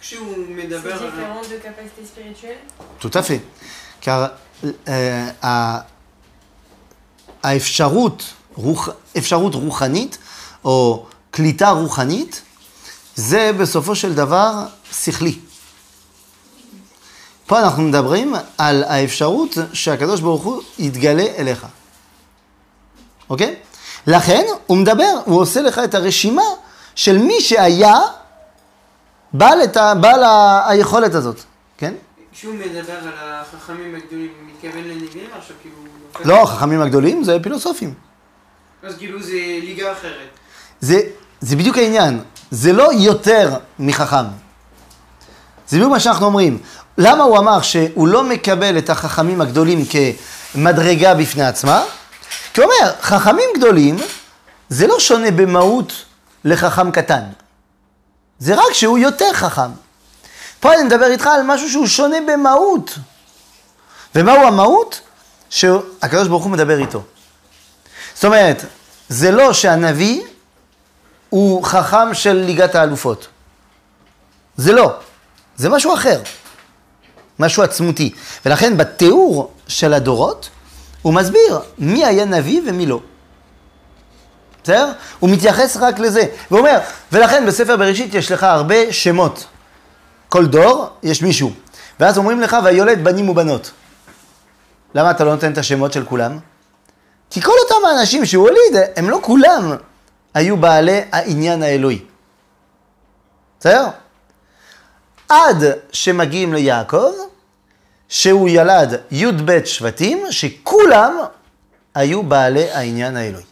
כשהוא 0.00 0.34
C'est 0.34 0.50
מדבר 0.66 0.92
על... 0.92 0.98
différent 1.10 1.42
de 1.42 1.58
capacité 1.66 2.04
spirituelle 2.06 2.60
tout 3.00 3.10
à 3.18 3.22
fait. 3.22 3.40
car 4.02 4.30
אה, 4.88 5.30
ה- 5.44 5.80
האפשרות, 7.42 8.22
רוח, 8.54 8.88
אפשרות 9.18 9.54
רוחנית, 9.54 10.18
או 10.64 11.06
קליטה 11.30 11.70
רוחנית, 11.70 12.42
זה 13.16 13.50
בסופו 13.60 13.94
של 13.96 14.14
דבר 14.14 14.52
שכלי. 14.92 15.38
פה 17.46 17.60
אנחנו 17.60 17.82
מדברים 17.82 18.34
על 18.58 18.84
האפשרות 18.84 19.50
שהקדוש 19.72 20.20
ברוך 20.20 20.42
הוא 20.42 20.62
יתגלה 20.78 21.22
אליך. 21.38 21.66
אוקיי? 23.30 23.54
לכן 24.06 24.44
הוא 24.66 24.76
מדבר, 24.76 25.20
הוא 25.24 25.40
עושה 25.40 25.62
לך 25.62 25.78
את 25.84 25.94
הרשימה 25.94 26.42
של 26.94 27.18
מי 27.18 27.40
שהיה 27.40 27.98
בעל, 29.32 29.58
ה, 29.76 29.94
בעל 29.94 30.24
ה, 30.24 30.62
היכולת 30.68 31.14
הזאת, 31.14 31.40
כן? 31.78 31.94
כשהוא 32.32 32.54
מדבר 32.54 32.92
על 32.92 33.08
החכמים 33.14 33.94
הגדולים, 33.94 34.32
הוא 34.40 34.54
מתכוון 34.54 34.84
לנביאים 34.84 35.30
עכשיו 35.38 35.56
כאילו... 35.62 35.76
לא, 36.24 36.42
החכמים 36.42 36.80
הגדולים 36.80 37.24
זה 37.24 37.38
פילוסופים. 37.42 37.94
אז 38.82 38.94
כאילו 38.98 39.22
זה 39.22 39.32
ליגה 39.62 39.92
אחרת. 39.92 40.28
זה, 40.80 41.00
זה 41.40 41.56
בדיוק 41.56 41.78
העניין, 41.78 42.20
זה 42.50 42.72
לא 42.72 42.92
יותר 42.92 43.56
מחכם. 43.78 44.24
זה 45.68 45.76
בדיוק 45.76 45.90
מה 45.90 46.00
שאנחנו 46.00 46.26
אומרים. 46.26 46.58
למה 46.98 47.24
הוא 47.24 47.38
אמר 47.38 47.62
שהוא 47.62 48.08
לא 48.08 48.24
מקבל 48.24 48.78
את 48.78 48.90
החכמים 48.90 49.40
הגדולים 49.40 49.84
כמדרגה 50.54 51.14
בפני 51.14 51.44
עצמה? 51.44 51.84
כי 52.54 52.60
הוא 52.60 52.70
אומר, 52.72 52.92
חכמים 53.00 53.48
גדולים 53.56 53.96
זה 54.68 54.86
לא 54.86 55.00
שונה 55.00 55.30
במהות 55.30 55.92
לחכם 56.44 56.90
קטן. 56.90 57.22
זה 58.38 58.54
רק 58.54 58.72
שהוא 58.72 58.98
יותר 58.98 59.32
חכם. 59.32 59.70
פה 60.60 60.74
אני 60.74 60.82
מדבר 60.82 61.06
איתך 61.06 61.26
על 61.26 61.42
משהו 61.42 61.70
שהוא 61.70 61.86
שונה 61.86 62.16
במהות. 62.28 62.98
ומהו 64.14 64.46
המהות? 64.46 65.00
שהקדוש 65.50 66.28
ברוך 66.28 66.44
הוא 66.44 66.52
מדבר 66.52 66.78
איתו. 66.78 67.02
זאת 68.14 68.24
אומרת, 68.24 68.64
זה 69.08 69.30
לא 69.30 69.52
שהנביא 69.52 70.22
הוא 71.30 71.64
חכם 71.64 72.14
של 72.14 72.32
ליגת 72.32 72.74
האלופות. 72.74 73.26
זה 74.56 74.72
לא, 74.72 74.92
זה 75.56 75.68
משהו 75.68 75.94
אחר, 75.94 76.20
משהו 77.38 77.62
עצמותי. 77.62 78.14
ולכן 78.46 78.76
בתיאור 78.76 79.52
של 79.68 79.94
הדורות, 79.94 80.48
הוא 81.04 81.14
מסביר 81.14 81.60
מי 81.78 82.04
היה 82.04 82.24
נביא 82.24 82.60
ומי 82.66 82.86
לא. 82.86 83.00
בסדר? 84.62 84.92
הוא 85.20 85.30
מתייחס 85.30 85.76
רק 85.76 85.98
לזה. 85.98 86.26
והוא 86.50 86.60
אומר, 86.60 86.78
ולכן 87.12 87.46
בספר 87.46 87.76
בראשית 87.76 88.14
יש 88.14 88.32
לך 88.32 88.42
הרבה 88.42 88.92
שמות. 88.92 89.46
כל 90.28 90.46
דור 90.46 90.88
יש 91.02 91.22
מישהו. 91.22 91.52
ואז 92.00 92.18
אומרים 92.18 92.40
לך, 92.40 92.56
ויולד 92.64 93.04
בנים 93.04 93.28
ובנות. 93.28 93.70
למה 94.94 95.10
אתה 95.10 95.24
לא 95.24 95.34
נותן 95.34 95.52
את 95.52 95.58
השמות 95.58 95.92
של 95.92 96.04
כולם? 96.04 96.38
כי 97.30 97.40
כל 97.40 97.52
אותם 97.64 97.86
האנשים 97.86 98.26
שהוא 98.26 98.48
הוליד, 98.48 98.88
הם 98.96 99.10
לא 99.10 99.18
כולם 99.22 99.76
היו 100.34 100.56
בעלי 100.56 101.00
העניין 101.12 101.62
האלוהי. 101.62 102.04
בסדר? 103.60 103.86
עד 105.28 105.64
שמגיעים 105.92 106.54
ליעקב, 106.54 107.12
שהוא 108.14 108.48
ילד 108.48 109.00
י"ב 109.10 109.64
שבטים, 109.64 110.26
שכולם 110.30 111.16
היו 111.94 112.22
בעלי 112.22 112.70
העניין 112.70 113.16
האלוהי. 113.16 113.44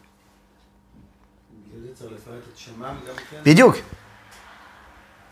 בדיוק. 3.43 3.77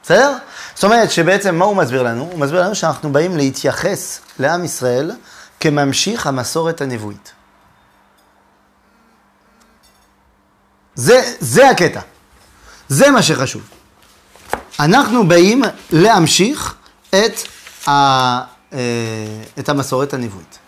בסדר? 0.02 0.36
זאת 0.74 0.84
אומרת 0.84 1.10
שבעצם 1.10 1.54
מה 1.54 1.64
הוא 1.64 1.76
מסביר 1.76 2.02
לנו? 2.02 2.28
הוא 2.32 2.38
מסביר 2.38 2.62
לנו 2.62 2.74
שאנחנו 2.74 3.12
באים 3.12 3.36
להתייחס 3.36 4.20
לעם 4.38 4.64
ישראל 4.64 5.12
כממשיך 5.60 6.26
המסורת 6.26 6.80
הנבואית. 6.80 7.32
זה, 10.94 11.34
זה 11.40 11.70
הקטע. 11.70 12.00
זה 12.88 13.10
מה 13.10 13.22
שחשוב. 13.22 13.62
אנחנו 14.80 15.28
באים 15.28 15.62
להמשיך 15.90 16.74
את, 17.10 17.32
ה, 17.88 18.59
את 19.58 19.68
המסורת 19.68 20.14
הנבואית. 20.14 20.58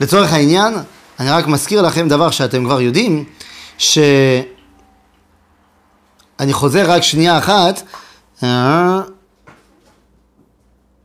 לצורך 0.00 0.32
העניין, 0.32 0.74
אני 1.20 1.30
רק 1.30 1.46
מזכיר 1.46 1.82
לכם 1.82 2.08
דבר 2.08 2.30
שאתם 2.30 2.64
כבר 2.64 2.80
יודעים, 2.80 3.24
ש... 3.78 3.98
אני 6.40 6.52
חוזר 6.52 6.90
רק 6.90 7.02
שנייה 7.02 7.38
אחת. 7.38 7.82
אה, 8.42 9.00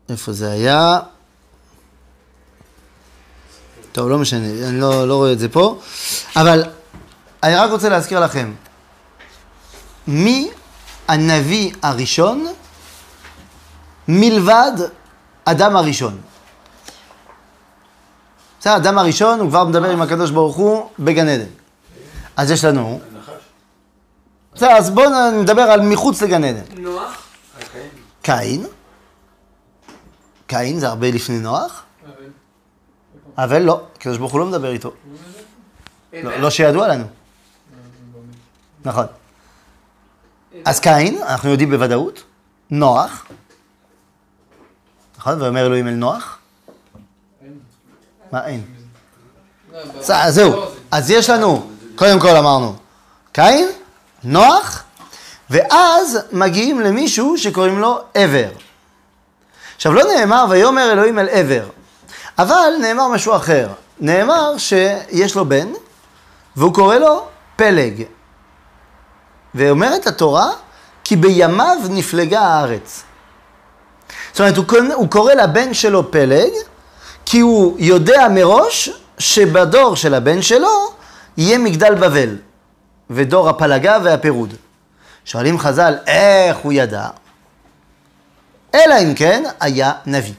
איפה 0.10 0.34
זה 0.34 0.52
היה? 0.52 1.00
טוב, 3.92 4.10
לא 4.10 4.18
משנה, 4.18 4.68
אני 4.68 4.80
לא, 4.80 5.08
לא 5.08 5.16
רואה 5.16 5.32
את 5.32 5.40
זה 5.40 5.50
פה. 5.50 5.80
אבל 6.36 6.64
אני 7.44 7.56
רק 7.56 7.72
רוצה 7.72 7.90
להזכיר 7.90 8.20
לכם, 8.20 8.54
מי 10.08 10.50
הנביא 11.08 11.72
הראשון 11.82 12.48
מלבד 14.08 14.72
אדם 15.46 15.76
הראשון? 15.76 16.22
בסדר, 18.60 18.76
אדם 18.78 18.98
הראשון, 18.98 19.40
הוא 19.40 19.50
כבר 19.50 19.64
מדבר 19.64 19.90
עם 19.90 20.02
הקדוש 20.02 20.32
ברוך 20.32 20.56
הוא 20.56 20.90
בגן 21.00 21.28
עדן. 21.28 21.46
אז 22.38 22.52
יש 22.52 22.66
לנו? 22.66 23.00
בסדר, 24.56 24.72
אז 24.72 24.90
בואו 24.90 25.10
נדבר 25.42 25.62
על 25.62 25.82
מחוץ 25.82 26.22
לגן 26.22 26.44
עדן. 26.44 26.82
נוח? 26.82 27.28
קין, 28.22 28.66
קין 30.48 30.80
זה 30.80 30.88
הרבה 30.88 31.12
לפני 31.12 31.40
נוח, 31.40 31.84
אבל- 33.38 33.62
לא, 33.62 33.82
הקדוש 33.96 34.18
ברוך 34.18 34.32
הוא 34.32 34.40
לא 34.40 34.46
מדבר 34.46 34.72
איתו, 34.72 34.92
לא, 36.14 36.38
לא 36.38 36.50
שידוע 36.50 36.88
לנו, 36.88 37.04
נכון. 38.86 39.06
אז 40.66 40.80
קין, 40.80 41.22
אנחנו 41.22 41.50
יודעים 41.50 41.70
בוודאות, 41.70 42.24
נוח, 42.70 43.26
נכון? 45.22 45.42
ואומר 45.42 45.66
אלוהים 45.66 45.88
אל 45.88 45.94
נוח, 45.94 46.38
מה 48.32 48.46
אין? 48.46 48.64
זהו, 50.30 50.66
אז 50.92 51.12
יש 51.12 51.30
לנו, 51.30 51.70
קודם 51.96 52.20
כל 52.20 52.36
אמרנו, 52.36 52.76
קין, 53.32 53.70
נוח, 54.24 54.84
ואז 55.50 56.20
מגיעים 56.32 56.80
למישהו 56.82 57.38
שקוראים 57.38 57.80
לו 57.80 58.00
עבר. 58.14 58.50
עכשיו 59.76 59.94
לא 59.94 60.04
נאמר 60.04 60.46
ויאמר 60.50 60.92
אלוהים 60.92 61.20
אל 61.20 61.30
עבר, 61.30 61.70
אבל 62.38 62.74
נאמר 62.82 63.08
משהו 63.08 63.36
אחר. 63.36 63.68
נאמר 64.00 64.58
שיש 64.58 65.36
לו 65.36 65.46
בן, 65.46 65.68
והוא 66.56 66.74
קורא 66.74 66.96
לו 66.96 67.28
פלג. 67.56 68.04
ואומרת 69.56 70.08
התורה, 70.08 70.50
כי 71.04 71.16
בימיו 71.16 71.78
נפלגה 71.90 72.42
הארץ. 72.42 73.04
זאת 74.32 74.40
אומרת, 74.40 74.58
הוא 74.58 74.66
קורא- 74.66 74.94
הוא 74.96 75.10
קורא 75.10 75.34
לבן 75.34 75.74
שלו 75.74 76.12
פלג, 76.12 76.50
כי 77.26 77.40
הוא 77.40 77.76
יודע 77.80 78.28
מראש 78.32 78.90
שבדור 79.18 79.96
של 79.96 80.14
הבן 80.14 80.42
שלו 80.42 80.94
יהיה 81.38 81.58
מגדל 81.58 81.96
בבל, 81.96 82.38
ודור 83.10 83.50
הפלגה 83.50 83.98
והפירוד. 84.04 84.54
שואלים 85.26 85.60
חז"ל, 85.60 85.98
איך 86.08 86.58
הוא 86.58 86.74
ידע? 86.74 87.08
אלא 88.76 88.96
אם 89.04 89.14
כן 89.16 89.44
היה 89.60 89.92
נביא. 90.06 90.34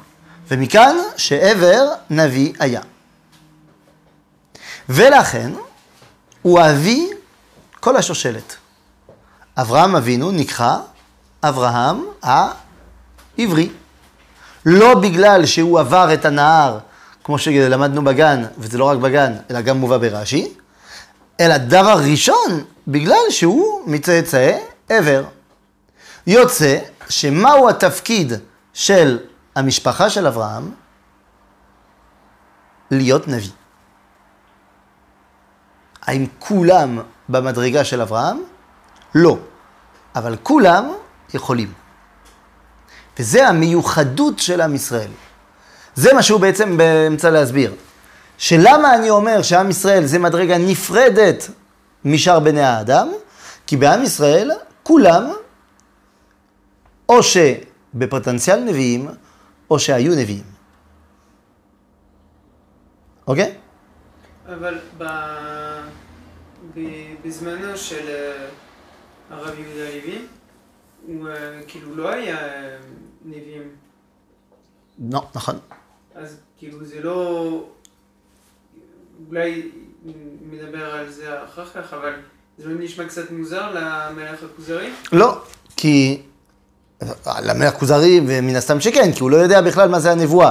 ומכאן 0.48 0.96
שעבר 1.16 1.88
נביא 2.10 2.52
היה. 2.58 2.80
ולכן 4.88 5.52
הוא 6.42 6.60
אבי 6.60 7.10
כל 7.80 7.96
השושלת. 7.96 8.56
אברהם 9.56 9.96
אבינו 9.96 10.30
נקרא 10.30 10.76
אברהם 11.42 12.04
העברי. 12.22 13.70
לא 14.66 14.94
בגלל 14.94 15.46
שהוא 15.46 15.80
עבר 15.80 16.14
את 16.14 16.24
הנהר, 16.24 16.78
כמו 17.24 17.38
שלמדנו 17.38 18.04
בגן, 18.04 18.42
וזה 18.58 18.78
לא 18.78 18.84
רק 18.84 18.98
בגן, 18.98 19.32
אלא 19.50 19.60
גם 19.60 19.76
מובא 19.76 19.98
ברש"י, 19.98 20.54
אלא 21.40 21.56
דבר 21.56 21.96
ראשון, 22.10 22.64
בגלל 22.88 23.30
שהוא 23.30 23.82
מצאצאי 23.86 24.52
עבר. 24.88 25.24
יוצא 26.26 26.78
שמהו 27.08 27.68
התפקיד 27.68 28.32
של 28.72 29.18
המשפחה 29.56 30.10
של 30.10 30.26
אברהם? 30.26 30.70
להיות 32.90 33.28
נביא. 33.28 33.50
האם 36.02 36.26
כולם 36.38 36.98
במדרגה 37.28 37.84
של 37.84 38.00
אברהם? 38.00 38.42
לא. 39.14 39.38
אבל 40.16 40.36
כולם 40.42 40.92
יכולים. 41.34 41.72
וזה 43.18 43.48
המיוחדות 43.48 44.38
של 44.38 44.60
עם 44.60 44.74
ישראל. 44.74 45.10
זה 45.94 46.14
מה 46.14 46.22
שהוא 46.22 46.40
בעצם 46.40 46.76
באמצע 46.76 47.30
להסביר. 47.30 47.74
שלמה 48.38 48.94
אני 48.94 49.10
אומר 49.10 49.42
שעם 49.42 49.70
ישראל 49.70 50.06
זה 50.06 50.18
מדרגה 50.18 50.58
נפרדת 50.58 51.48
משאר 52.04 52.40
בני 52.40 52.62
האדם? 52.62 53.08
כי 53.66 53.76
בעם 53.76 54.02
ישראל 54.02 54.50
כולם 54.82 55.32
או 57.08 57.20
שבפוטנציאל 57.22 58.60
נביאים, 58.60 59.08
או 59.70 59.78
שהיו 59.78 60.12
נביאים. 60.12 60.44
אוקיי? 63.26 63.54
אבל 64.46 64.78
ב... 64.98 65.04
ב... 66.74 66.80
בזמנו 67.24 67.76
של 67.76 68.08
אה, 68.08 68.46
הרב 69.30 69.58
יהודה 69.58 69.90
לוי, 69.90 70.18
הוא 71.06 71.28
אה, 71.28 71.34
כאילו 71.66 71.96
לא 71.96 72.08
היה 72.08 72.36
אה, 72.36 72.76
נביאים. 73.24 73.68
לא, 75.10 75.26
נכון. 75.34 75.58
אז 76.14 76.36
כאילו 76.58 76.84
זה 76.84 77.00
לא... 77.00 77.64
אולי 79.28 79.70
נדבר 80.50 80.94
על 80.94 81.10
זה 81.10 81.44
אחר 81.44 81.64
כך, 81.64 81.92
אבל 81.92 82.12
זה 82.58 82.68
לא 82.68 82.74
נשמע 82.78 83.04
קצת 83.08 83.30
מוזר 83.30 83.70
למלך 83.70 84.42
הכוזרי? 84.42 84.90
לא, 85.12 85.42
כי... 85.76 86.22
למלך 87.42 87.74
כוזרי, 87.74 88.20
ומן 88.26 88.56
הסתם 88.56 88.80
שכן, 88.80 89.12
כי 89.12 89.22
הוא 89.22 89.30
לא 89.30 89.36
יודע 89.36 89.60
בכלל 89.60 89.88
מה 89.88 90.00
זה 90.00 90.12
הנבואה. 90.12 90.50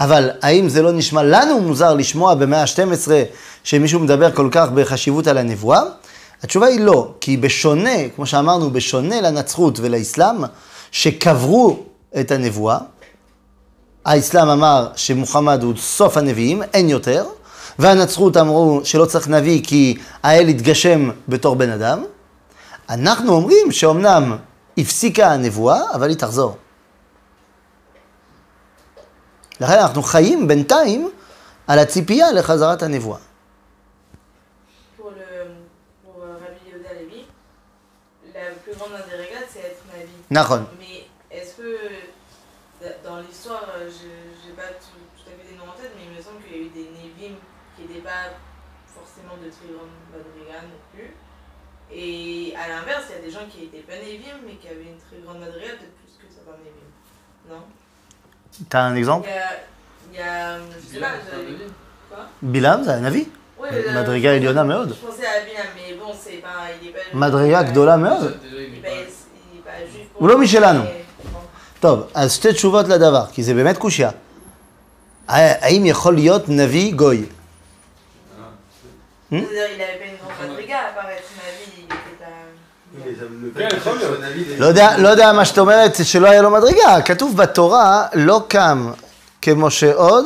אבל 0.00 0.30
האם 0.42 0.68
זה 0.68 0.82
לא 0.82 0.92
נשמע 0.92 1.22
לנו 1.22 1.60
מוזר 1.60 1.94
לשמוע 1.94 2.34
במאה 2.34 2.60
ה-12 2.60 3.10
שמישהו 3.64 4.00
מדבר 4.00 4.32
כל 4.32 4.48
כך 4.52 4.68
בחשיבות 4.70 5.26
על 5.26 5.38
הנבואה? 5.38 5.82
התשובה 6.42 6.66
היא 6.66 6.80
לא, 6.80 7.14
כי 7.20 7.36
בשונה, 7.36 8.08
כמו 8.16 8.26
שאמרנו, 8.26 8.70
בשונה 8.70 9.20
לנצרות 9.20 9.80
ולאסלאם, 9.80 10.44
שקברו 10.90 11.78
את 12.20 12.30
הנבואה, 12.30 12.78
האסלאם 14.04 14.48
אמר 14.48 14.88
שמוחמד 14.96 15.62
הוא 15.62 15.74
סוף 15.76 16.16
הנביאים, 16.16 16.62
אין 16.62 16.88
יותר, 16.88 17.26
והנצרות 17.78 18.36
אמרו 18.36 18.80
שלא 18.84 19.04
צריך 19.04 19.28
נביא 19.28 19.62
כי 19.64 19.98
האל 20.22 20.48
יתגשם 20.48 21.10
בתור 21.28 21.56
בן 21.56 21.70
אדם. 21.70 22.04
אנחנו 22.88 23.32
אומרים 23.32 23.72
שאומנם 23.72 24.36
הפסיקה 24.78 25.32
הנבואה, 25.32 25.80
אבל 25.94 26.08
היא 26.08 26.16
תחזור. 26.16 26.56
לכן 29.60 29.78
אנחנו 29.78 30.02
חיים 30.02 30.48
בינתיים 30.48 31.10
על 31.66 31.78
הציפייה 31.78 32.32
לחזרת 32.32 32.82
הנבואה. 32.82 33.18
Mais 40.78 41.06
est-ce 41.30 41.56
que 41.56 41.62
euh, 41.62 42.88
dans 43.04 43.18
l'histoire, 43.18 43.66
euh, 43.76 43.90
je 43.90 44.48
n'ai 44.48 44.54
pas 44.54 44.70
tout, 44.78 44.94
tout, 45.18 45.26
à 45.26 45.32
fait 45.34 45.52
des 45.52 45.58
noms 45.58 45.64
en 45.64 45.74
tête, 45.74 45.90
mais 45.96 46.04
il 46.06 46.16
me 46.16 46.22
semble 46.22 46.40
qu'il 46.42 46.56
y 46.56 46.60
a 46.60 46.62
eu 46.62 46.68
des 46.70 46.86
Nevim 46.94 47.34
qui 47.74 47.82
n'étaient 47.82 48.06
pas 48.06 48.38
forcément 48.86 49.34
de 49.42 49.50
Trigon 49.50 49.90
Madrigal 50.12 50.70
non 50.70 50.80
plus. 50.94 51.10
Et 51.92 52.54
à 52.54 52.68
l'inverse, 52.68 53.06
il 53.10 53.16
y 53.16 53.18
a 53.18 53.22
des 53.22 53.30
gens 53.30 53.46
qui 53.50 53.62
n'étaient 53.62 53.82
pas 53.82 53.96
Nevim, 53.98 54.38
mais 54.46 54.54
qui 54.54 54.68
avaient 54.68 54.86
une 54.86 54.98
très 55.02 55.18
grande 55.18 55.40
Madrigal, 55.40 55.78
peut-être 55.78 55.98
plus 55.98 56.14
que 56.14 56.32
certains 56.32 56.58
Nevim. 56.62 56.86
Non? 57.50 57.62
T'as 58.68 58.82
un 58.82 58.94
exemple? 58.94 59.28
Il 59.28 59.34
y 59.34 60.22
a. 60.22 60.58
Il 60.58 60.70
y 60.70 60.80
je 60.80 60.94
sais 60.94 61.00
pas, 61.00 61.12
euh, 61.34 61.68
Quoi? 62.08 62.28
Bilam, 62.42 62.88
un 62.88 63.04
avis 63.04 63.28
Ouais, 63.58 63.68
euh, 63.72 63.92
Madriga 63.92 64.34
et 64.34 64.40
Meod. 64.40 64.94
Je 64.94 65.06
pensais 65.06 65.26
à 65.26 65.44
Bilam, 65.44 65.66
mais 65.76 65.94
bon, 65.94 66.12
c'est 66.18 66.38
pas. 66.38 66.70
Il 66.80 66.88
est 66.88 66.92
pas 66.92 67.00
Madriga, 67.14 67.64
הוא 70.14 70.28
לא 70.28 70.38
משלנו. 70.38 70.82
טוב, 71.80 72.02
אז 72.14 72.32
שתי 72.32 72.52
תשובות 72.52 72.88
לדבר, 72.88 73.24
כי 73.32 73.42
זה 73.42 73.54
באמת 73.54 73.78
קושייה. 73.78 74.10
האם 75.28 75.86
יכול 75.86 76.14
להיות 76.14 76.48
נביא 76.48 76.94
גוי? 76.94 77.26
לא 84.58 84.66
יודע, 84.66 84.98
לא 84.98 85.08
יודע 85.08 85.32
מה 85.32 85.44
שאת 85.44 85.58
אומרת, 85.58 85.96
שלא 86.02 86.28
היה 86.28 86.42
לו 86.42 86.50
מדרגה. 86.50 87.02
כתוב 87.04 87.36
בתורה, 87.36 88.06
לא 88.14 88.42
קם 88.48 88.92
כמשה 89.42 89.94
עוד, 89.94 90.24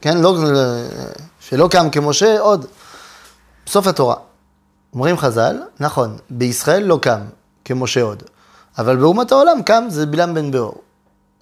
כן, 0.00 0.18
לא, 0.18 0.36
שלא 1.40 1.68
קם 1.70 1.90
כמשה 1.90 2.40
עוד. 2.40 2.66
בסוף 3.66 3.86
התורה. 3.86 4.14
אומרים 4.92 5.18
חז"ל, 5.18 5.56
נכון, 5.80 6.16
בישראל 6.30 6.82
לא 6.82 6.98
קם 7.02 7.20
כמשה 7.66 8.02
עוד, 8.02 8.22
אבל 8.78 8.96
באומות 8.96 9.32
העולם 9.32 9.62
קם 9.62 9.84
זה 9.88 10.06
בלעם 10.06 10.34
בן 10.34 10.50
באור, 10.50 10.82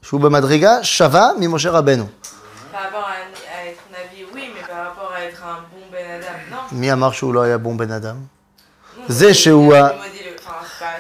שהוא 0.03 0.20
במדרגה 0.20 0.85
שווה 0.85 1.31
ממשה 1.41 1.70
רבנו. 1.70 2.05
Par 2.05 2.77
rapport 2.77 3.07
à, 3.09 3.12
à 3.55 3.68
être 3.68 3.85
Navi, 3.93 4.25
oui, 4.35 4.45
mais 4.55 4.66
par 4.72 4.81
rapport 4.89 5.11
à 5.16 5.20
être 5.29 5.41
un 5.43 5.59
bon 5.72 5.85
Ben 5.93 6.07
Adam, 6.22 6.55
non. 6.55 6.75
מי 6.75 6.93
אמר 6.93 7.11
שהוא 7.12 7.35
לא 7.35 7.43
היה 7.43 7.59
בום 7.59 7.77
בן 7.77 7.91
אדם? 7.91 8.16
Non, 8.16 9.01
זה 9.09 9.31
c'est- 9.31 9.35
שהוא 9.35 9.72
il 9.75 9.77
a 9.77 9.85
ה- 9.85 9.89
démodé 9.89 9.95
le- 9.95 10.41
enfin, 10.41 10.51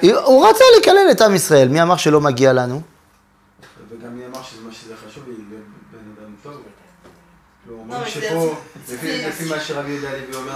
c'est 0.02 0.12
pas- 0.14 0.24
הוא 0.24 0.46
רצה 0.48 0.64
לקלל 0.80 1.10
את 1.10 1.20
עם 1.20 1.34
ישראל, 1.34 1.68
מי 1.68 1.82
אמר 1.82 1.96
שלא 1.96 2.20
מגיע 2.20 2.52
לנו? 2.52 2.80
וגם 3.90 4.16
מי 4.16 4.26
אמר 4.26 4.42
שזה 4.42 4.60
מה 4.66 4.72
שזה 4.72 4.94
חשוב, 5.08 5.24
היא 5.26 5.36
בן 5.92 5.98
אדם 6.24 6.32
טוב. 6.42 6.52
לא, 7.94 8.00
לא, 8.00 8.06
שפה, 8.08 8.54
לפי- 9.28 9.48
מה 9.48 9.60
שרבי 9.60 9.90
יהודה 9.92 10.08
הלוי 10.08 10.34
אומר, 10.34 10.52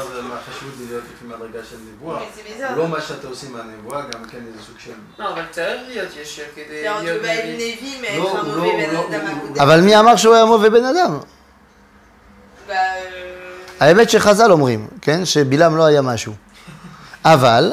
חשוב 0.51 0.69
זה 0.79 0.85
להיות 0.89 1.05
לפי 1.15 1.25
מדרגה 1.27 1.65
של 1.71 1.77
נבואה. 1.95 2.21
לא 2.77 2.89
מה 2.89 3.01
שאתה 3.01 3.29
עושה 3.29 3.47
מהנבואה, 3.49 4.01
גם 4.01 4.25
כן 4.25 4.39
איזה 4.47 4.67
סוג 4.67 4.75
של... 4.79 4.91
לא, 5.19 5.33
אבל 5.33 5.43
צריך 5.51 5.81
להיות 5.89 6.09
ישיר 6.23 6.45
כדי 6.55 6.83
להיות 6.83 7.23
נביא. 7.23 8.19
Non. 8.19 9.57
côté. 9.57 9.63
אבל 9.63 9.81
מי 9.81 9.99
אמר 9.99 10.17
שהוא 10.17 10.35
היה 10.35 10.45
מובה 10.45 10.71
בן 10.71 10.85
אדם? 10.85 11.19
האמת 13.81 14.11
שחז"ל 14.11 14.53
אומרים, 14.53 14.87
כן? 15.03 15.25
שבלעם 15.25 15.77
לא 15.77 15.85
היה 15.85 16.03
משהו. 16.03 16.33
אבל, 17.25 17.73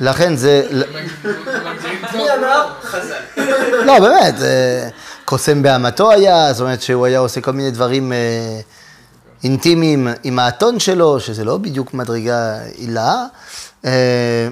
לכן 0.00 0.36
זה... 0.36 0.66
מי 2.14 2.30
אמר? 2.38 2.68
חז"ל. 2.82 3.42
לא, 3.84 4.00
באמת, 4.00 4.34
אה, 4.42 4.88
קוסם 5.24 5.62
בהמתו 5.62 6.10
היה, 6.10 6.52
זאת 6.52 6.60
אומרת 6.60 6.82
שהוא 6.82 7.06
היה 7.06 7.18
עושה 7.18 7.40
כל 7.40 7.50
מיני 7.52 7.70
דברים 7.70 8.12
אה, 8.12 8.18
אינטימיים 9.44 10.08
עם 10.22 10.38
האתון 10.38 10.80
שלו, 10.80 11.20
שזה 11.20 11.44
לא 11.44 11.58
בדיוק 11.58 11.94
מדרגה 11.94 12.62
עילה. 12.62 13.26
אה, 13.84 14.48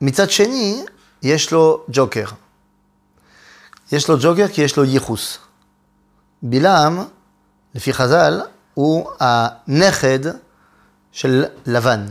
מצד 0.00 0.30
שני, 0.30 0.84
יש 1.22 1.52
לו 1.52 1.84
ג'וקר. 1.88 2.24
יש 3.92 4.08
לו 4.08 4.16
ג'וקר 4.20 4.48
כי 4.48 4.62
יש 4.62 4.76
לו 4.76 4.84
ייחוס. 4.84 5.38
בלעם, 6.42 7.04
לפי 7.74 7.92
חז"ל, 7.92 8.40
הוא 8.74 9.10
הנכד 9.20 10.18
של 11.12 11.44
לבן, 11.66 12.06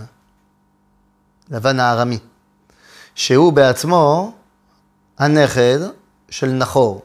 לבן 1.49 1.79
הארמי, 1.79 2.19
שהוא 3.15 3.53
בעצמו 3.53 4.33
הנכד 5.19 5.79
של 6.29 6.47
נחור, 6.51 7.01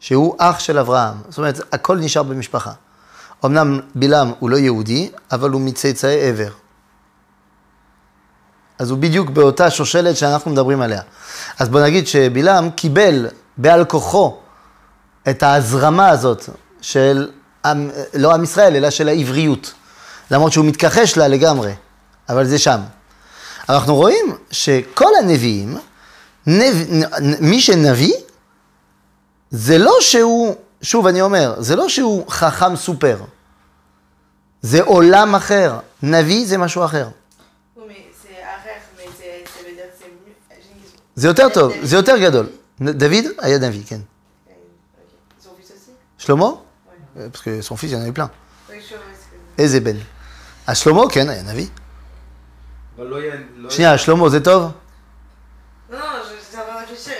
שהוא 0.00 0.36
אח 0.38 0.58
של 0.58 0.78
אברהם. 0.78 1.16
זאת 1.28 1.38
אומרת, 1.38 1.60
הכל 1.72 1.98
נשאר 1.98 2.22
במשפחה. 2.22 2.72
אמנם 3.46 3.80
בלעם 3.94 4.32
הוא 4.38 4.50
לא 4.50 4.56
יהודי, 4.56 5.10
אבל 5.32 5.50
הוא 5.50 5.60
מצאצאי 5.60 6.28
עבר. 6.28 6.50
אז 8.78 8.90
הוא 8.90 8.98
בדיוק 8.98 9.30
באותה 9.30 9.70
שושלת 9.70 10.16
שאנחנו 10.16 10.50
מדברים 10.50 10.80
עליה. 10.80 11.02
אז 11.58 11.68
בוא 11.68 11.80
נגיד 11.80 12.06
שבלעם 12.06 12.70
קיבל 12.70 13.26
בעל 13.56 13.84
כוחו 13.84 14.36
את 15.28 15.42
ההזרמה 15.42 16.08
הזאת 16.08 16.48
של, 16.80 17.30
עם, 17.64 17.90
לא 18.14 18.34
עם 18.34 18.44
ישראל, 18.44 18.76
אלא 18.76 18.90
של 18.90 19.08
העבריות. 19.08 19.72
למרות 20.30 20.52
שהוא 20.52 20.64
מתכחש 20.64 21.16
לה 21.16 21.28
לגמרי, 21.28 21.72
אבל 22.28 22.46
זה 22.46 22.58
שם. 22.58 22.80
אנחנו 23.68 23.94
רואים 23.94 24.36
שכל 24.50 25.10
הנביאים, 25.22 25.76
נב... 26.46 26.74
מי 27.40 27.60
שנביא, 27.60 28.14
זה 29.50 29.78
לא 29.78 29.96
שהוא, 30.00 30.54
שוב 30.82 31.06
אני 31.06 31.22
אומר, 31.22 31.54
זה 31.58 31.76
לא 31.76 31.88
שהוא 31.88 32.24
חכם 32.28 32.76
סופר. 32.76 33.16
זה 34.66 34.82
עולם 34.82 35.34
אחר. 35.34 35.78
נביא 36.02 36.46
זה 36.46 36.58
משהו 36.58 36.84
אחר. 36.84 37.08
oui, 37.08 37.80
mais 37.88 37.92
c'est 38.22 38.42
Arer, 38.54 38.80
mais 38.96 39.08
c'est- 39.18 39.44
ça 39.54 39.60
veut 39.64 39.74
dire 39.76 39.88
que 39.92 39.96
c'est 40.00 40.10
mieux. 40.10 40.34
J'ai 40.50 40.72
une 40.74 40.82
question. 40.82 41.00
זה 41.16 41.28
יותר 41.28 41.48
טוב, 41.54 41.72
זה 41.82 41.96
יותר 41.96 42.16
גדול. 42.18 42.46
דוד 42.80 43.12
היה 43.38 43.58
נביא, 43.58 43.82
כן. 43.86 44.00
Euh, 44.00 44.50
ok. 44.50 45.44
Son 45.44 45.48
fils 45.60 45.70
aussi 45.72 45.92
שלמה? 46.18 46.46
parce 47.32 47.42
que 47.44 47.62
son 47.62 47.76
fils, 47.76 47.90
il 47.90 47.94
y 47.94 47.96
en 47.96 48.00
avait 48.02 48.12
plein. 48.12 48.30
Oui, 48.68 48.74
je 48.80 48.94
vois 48.94 49.04
ce 49.14 49.26
que 49.58 49.62
איזה 49.62 49.80
בן? 49.80 49.96
אז 50.66 50.78
שלמה, 50.78 51.02
כן, 51.10 51.28
היה 51.28 51.42
נביא. 51.42 51.66
אבל 52.98 53.06
לא 53.06 53.16
יהיה... 53.16 53.34
לא 53.56 53.70
שנייה, 53.70 53.98
שלמה 53.98 54.28
זה 54.28 54.40
טוב? 54.44 54.62
Non, 55.90 55.94
non, 55.94 55.96
je 55.96 56.44
suis 56.44 56.56
en 56.56 56.64
train 56.66 56.74
de 56.74 56.86
réfléchir. 56.86 57.18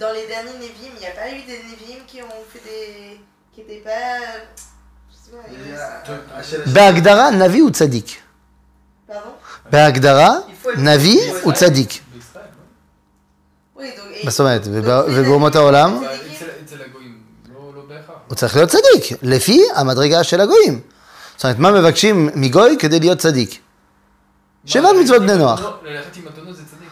Dans 0.00 0.12
les 0.18 0.26
derniers 0.32 0.58
Nevim, 0.64 0.92
il 0.96 1.00
n'y 1.00 1.06
a 1.06 1.14
pas 1.20 1.28
eu 1.36 1.42
des 1.50 1.60
Nevim 1.70 2.00
qui 2.10 2.18
ont 2.22 2.42
fait 2.52 2.64
des. 2.68 3.20
qui 3.52 3.60
n'étaient 3.60 3.84
pas. 3.90 4.14
בהגדרה, 6.72 7.30
נביא 7.30 7.62
הוא 7.62 7.70
צדיק. 7.70 8.06
בהגדרה, 9.70 10.30
נביא 10.76 11.32
הוא 11.42 11.52
צדיק. 11.52 12.00
מה 14.24 14.30
זאת 14.30 14.40
אומרת? 14.40 14.62
ובאומות 15.06 15.56
העולם? 15.56 16.02
הוא 18.28 18.34
צריך 18.36 18.56
להיות 18.56 18.70
צדיק, 18.70 19.18
לפי 19.22 19.62
המדרגה 19.74 20.24
של 20.24 20.40
הגויים. 20.40 20.80
זאת 21.36 21.44
אומרת, 21.44 21.58
מה 21.58 21.70
מבקשים 21.70 22.28
מגוי 22.34 22.76
כדי 22.78 23.00
להיות 23.00 23.18
צדיק? 23.18 23.58
שבע 24.66 24.88
מצוות 25.02 25.22
בני 25.22 25.36
נוח. 25.36 25.60
ללכת 25.82 26.16
עם 26.16 26.24
מתנות 26.24 26.56
זה 26.56 26.62
צדיק. 26.64 26.88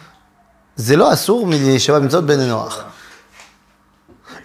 זה 0.75 0.95
לא 0.95 1.13
אסור 1.13 1.47
משבע 1.47 1.99
מצוות 1.99 2.25
בני 2.25 2.47
נוח. 2.47 2.83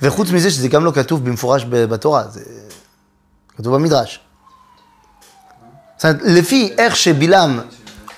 וחוץ 0.03 0.31
מזה 0.31 0.51
שזה 0.51 0.69
גם 0.69 0.85
לא 0.85 0.93
כתוב 0.95 1.25
במפורש 1.25 1.65
בתורה, 1.69 2.25
זה 2.29 2.41
כתוב 3.59 3.75
במדרש. 3.75 4.21
זאת 5.97 6.05
אומרת, 6.05 6.21
לפי 6.25 6.75
איך 6.79 6.97
שבלעם 6.97 7.61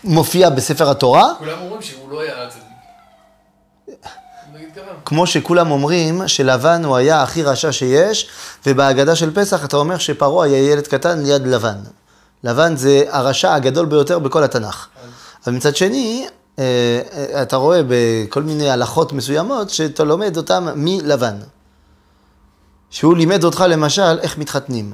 מופיע 0.04 0.50
בספר 0.50 0.90
התורה, 0.90 1.32
כולם 1.38 1.58
אומרים 1.60 1.82
שהוא 1.82 2.10
לא 2.10 2.20
היה 2.20 2.48
צדיק. 2.50 2.62
נגיד 4.54 4.68
ככה. 4.76 4.82
כמו 5.04 5.26
שכולם 5.26 5.70
אומרים 5.70 6.28
שלבן 6.28 6.84
הוא 6.84 6.96
היה 6.96 7.22
הכי 7.22 7.42
רשע 7.42 7.72
שיש, 7.72 8.28
ובהגדה 8.66 9.16
של 9.16 9.34
פסח 9.34 9.64
אתה 9.64 9.76
אומר 9.76 9.98
שפרעה 9.98 10.46
היה 10.46 10.72
ילד 10.72 10.86
קטן 10.86 11.22
ליד 11.22 11.46
לבן. 11.46 11.78
לבן 12.44 12.76
זה 12.76 13.04
הרשע 13.08 13.54
הגדול 13.54 13.86
ביותר 13.86 14.18
בכל 14.18 14.44
התנ"ך. 14.44 14.86
אבל 15.46 15.54
מצד 15.54 15.76
שני, 15.76 16.26
אה, 16.58 16.64
אה, 17.12 17.42
אתה 17.42 17.56
רואה 17.56 17.80
בכל 17.88 18.42
מיני 18.42 18.70
הלכות 18.70 19.12
מסוימות 19.12 19.70
שאתה 19.70 20.04
לומד 20.04 20.36
אותם 20.36 20.68
מלבן. 20.74 21.36
שהוא 22.90 23.16
לימד 23.16 23.44
אותך 23.44 23.64
למשל 23.68 24.18
איך 24.20 24.38
מתחתנים. 24.38 24.92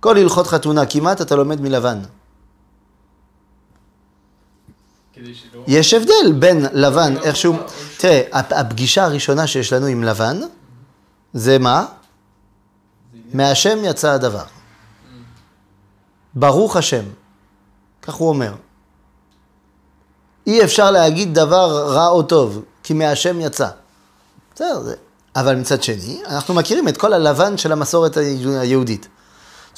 כל 0.00 0.18
הלכות 0.18 0.46
חתונה 0.46 0.86
כמעט 0.86 1.20
אתה 1.20 1.36
לומד 1.36 1.60
מלבן. 1.60 1.98
יש 5.66 5.94
הבדל 5.94 6.32
בין 6.38 6.66
לבן, 6.72 7.16
איכשהו... 7.16 7.56
תראה, 7.98 8.22
הפ- 8.32 8.52
הפגישה 8.52 9.04
הראשונה 9.04 9.46
שיש 9.46 9.72
לנו 9.72 9.86
עם 9.86 10.04
לבן, 10.04 10.40
זה 11.32 11.58
מה? 11.58 11.86
מהשם 13.34 13.78
יצא 13.84 14.10
הדבר. 14.10 14.44
ברוך 16.34 16.76
השם. 16.76 17.04
כך 18.02 18.14
הוא 18.14 18.28
אומר. 18.28 18.54
אי 20.46 20.64
אפשר 20.64 20.90
להגיד 20.90 21.34
דבר 21.34 21.92
רע 21.94 22.08
או 22.08 22.22
טוב, 22.22 22.62
כי 22.82 22.94
מהשם 22.94 23.40
יצא. 23.40 23.68
בסדר, 24.54 24.80
זה... 24.80 24.94
אבל 25.36 25.56
מצד 25.56 25.82
שני, 25.82 26.22
אנחנו 26.26 26.54
מכירים 26.54 26.88
את 26.88 26.96
כל 26.96 27.12
הלבן 27.12 27.56
של 27.56 27.72
המסורת 27.72 28.16
היהודית. 28.16 29.08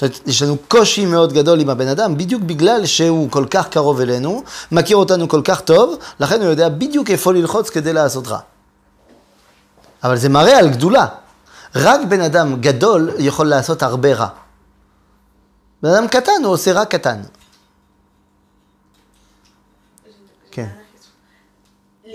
זאת 0.02 0.10
אומרת, 0.10 0.28
יש 0.28 0.42
לנו 0.42 0.56
קושי 0.68 1.06
מאוד 1.06 1.32
גדול 1.32 1.60
עם 1.60 1.70
הבן 1.70 1.88
אדם, 1.88 2.16
בדיוק 2.16 2.42
בגלל 2.42 2.86
שהוא 2.86 3.30
כל 3.30 3.46
כך 3.50 3.68
קרוב 3.68 4.00
אלינו, 4.00 4.42
מכיר 4.72 4.96
אותנו 4.96 5.28
כל 5.28 5.40
כך 5.44 5.60
טוב, 5.60 5.96
לכן 6.20 6.40
הוא 6.40 6.50
יודע 6.50 6.68
בדיוק 6.68 7.10
איפה 7.10 7.32
ללחוץ 7.32 7.70
כדי 7.70 7.92
לעשות 7.92 8.26
רע. 8.26 8.38
אבל 10.04 10.16
זה 10.16 10.28
מראה 10.28 10.58
על 10.58 10.68
גדולה. 10.70 11.06
רק 11.74 12.00
בן 12.08 12.20
אדם 12.20 12.60
גדול 12.60 13.10
יכול 13.18 13.46
לעשות 13.48 13.82
הרבה 13.82 14.14
רע. 14.14 14.28
בן 15.82 15.88
אדם 15.90 16.08
קטן, 16.08 16.44
הוא 16.44 16.52
עושה 16.52 16.72
רע 16.72 16.84
קטן. 16.84 17.20
כן. 20.50 20.68
Les- 22.04 22.08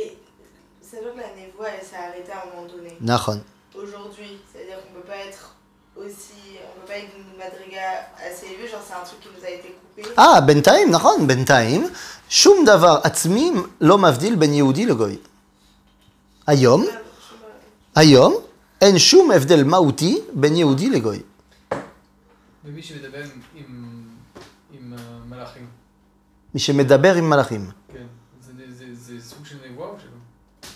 אה, 10.20 10.41
בינתיים, 10.41 10.91
נכון, 10.91 11.28
בינתיים, 11.28 11.88
שום 12.30 12.66
דבר 12.66 13.00
עצמי 13.04 13.52
לא 13.82 13.98
מבדיל 13.98 14.36
בין 14.36 14.54
יהודי 14.54 14.86
לגוי. 14.86 15.18
היום, 16.48 16.86
היום, 17.95 18.36
אין 18.82 19.00
שום 19.00 19.32
הבדל 19.32 19.64
מהותי 19.64 20.22
בין 20.34 20.56
יהודי 20.56 20.89
לגוי. 20.89 21.20
ומי 22.66 22.84
שמדבר 22.84 23.24
עם- 23.56 23.74
עם- 24.74 24.93
מלאכים, 25.30 25.68
מי 26.54 26.60
שמדבר 26.60 27.16
עם 27.16 27.30
מלאכים. 27.30 27.70
כן, 27.93 28.06
זה- 28.41 28.52
זה- 28.78 28.95
זה 28.95 29.30
סוג 29.30 29.45
של 29.45 29.56
נבואה 29.72 29.88
או 29.89 29.95
שלא? 30.00 30.70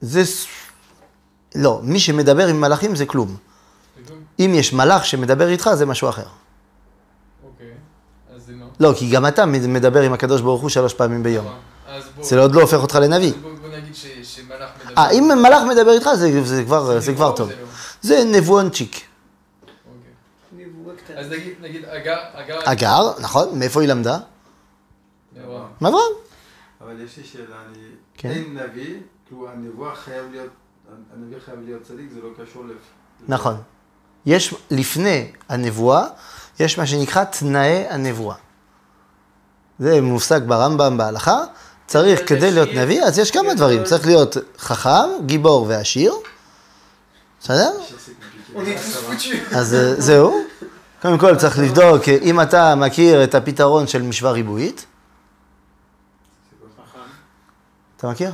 זה... 0.00 0.22
לא, 1.54 1.80
מי 1.82 2.00
שמדבר 2.00 2.46
עם 2.48 2.60
מלאכים 2.60 2.90
זה. 2.90 2.96
זה 2.96 3.06
כלום? 3.06 3.36
אם 4.40 4.52
יש 4.54 4.72
מלאך 4.72 5.06
שמדבר 5.06 5.48
איתך, 5.48 5.70
זה 5.74 5.86
משהו 5.86 6.08
אחר. 6.08 6.26
אוקיי, 7.44 7.72
אז 8.34 8.42
זה 8.46 8.52
מה? 8.52 8.66
לא, 8.80 8.92
כי 8.96 9.10
גם 9.10 9.26
אתה 9.26 9.46
מדבר 9.46 10.00
עם 10.02 10.12
הקדוש 10.12 10.40
ברוך 10.40 10.62
הוא 10.62 10.70
שלוש 10.70 10.94
פעמים 10.94 11.22
ביום. 11.22 11.46
אז 11.88 12.04
בוא, 12.16 12.24
זה 12.24 12.40
עוד 12.40 12.54
לא 12.54 12.60
הופך 12.60 12.76
אותך 12.82 12.94
לנביא. 12.94 13.32
בוא 13.42 13.50
בוא 13.60 13.68
נגיד 13.68 13.94
ש- 13.94 14.06
שמלאך 14.22 14.70
מדבר. 14.86 14.94
אה, 15.02 15.10
אם 15.10 15.30
מלאך 15.42 15.62
מדבר 15.70 15.90
איתך, 15.92 16.08
זה, 16.14 16.44
זה, 16.44 16.64
כבר, 16.64 17.00
זה 17.00 17.12
נבואה 17.12 17.16
כבר 17.16 17.26
או 17.26 17.36
טוב. 17.36 17.48
זה 17.48 17.54
לא? 17.60 17.66
זה 18.00 18.38
נבואנצ'יק. 18.38 18.94
אוקיי. 18.94 20.66
נבואה 20.66 20.96
קטנה. 20.96 21.20
אז 21.20 21.26
נגיד, 21.30 21.52
נגיד, 21.60 21.84
אגר, 21.84 22.16
אגר... 22.32 22.58
אגר, 22.64 23.12
נכון, 23.20 23.58
מאיפה 23.58 23.80
היא 23.80 23.88
למדה? 23.88 24.18
נבואה. 25.36 25.62
מאברהם. 25.80 26.02
אבל 26.80 27.00
יש 27.04 27.16
לי 27.16 27.24
שאלה, 27.24 27.44
אני... 27.68 27.78
כן. 28.14 28.30
אין 28.30 28.58
נביא, 28.58 28.94
כאילו 29.26 29.48
הנבואה 29.50 29.94
חייב 29.94 30.24
להיות, 30.30 30.50
הנביא 31.16 31.36
חייב 31.44 31.58
להיות 31.64 31.82
צדיק, 31.82 32.06
זה 32.14 32.20
לא 32.22 32.44
קשור 32.44 32.64
לפ... 32.64 32.74
נכון. 33.28 33.56
יש, 34.26 34.54
לפני 34.70 35.30
הנבואה, 35.48 36.06
יש 36.60 36.78
מה 36.78 36.86
שנקרא 36.86 37.24
תנאי 37.24 37.84
הנבואה. 37.88 38.36
זה 39.78 40.00
מושג 40.00 40.40
ברמב"ם 40.46 40.96
בהלכה. 40.96 41.42
צריך, 41.86 42.28
כדי 42.28 42.50
להיות 42.50 42.68
נביא, 42.74 43.02
אז 43.02 43.18
יש 43.18 43.30
כמה. 43.30 43.54
דברים. 43.54 43.84
צריך 43.84 44.06
להיות 44.06 44.36
חכם, 44.58 45.08
גיבור 45.26 45.66
ועשיר. 45.68 46.12
בסדר? 47.40 47.70
אז 49.52 49.74
אה, 49.74 49.94
זהו. 50.00 50.42
קודם 51.02 51.18
כל 51.18 51.36
צריך 51.36 51.58
לבדוק 51.58 52.08
אה, 52.08 52.16
אם 52.22 52.40
אתה 52.40 52.74
מכיר 52.74 53.24
את 53.24 53.34
הפתרון 53.34 53.86
של 53.86 54.02
משוואה 54.02 54.32
ריבועית. 54.32 54.86
אתה 57.96 58.08
מכיר? 58.08 58.32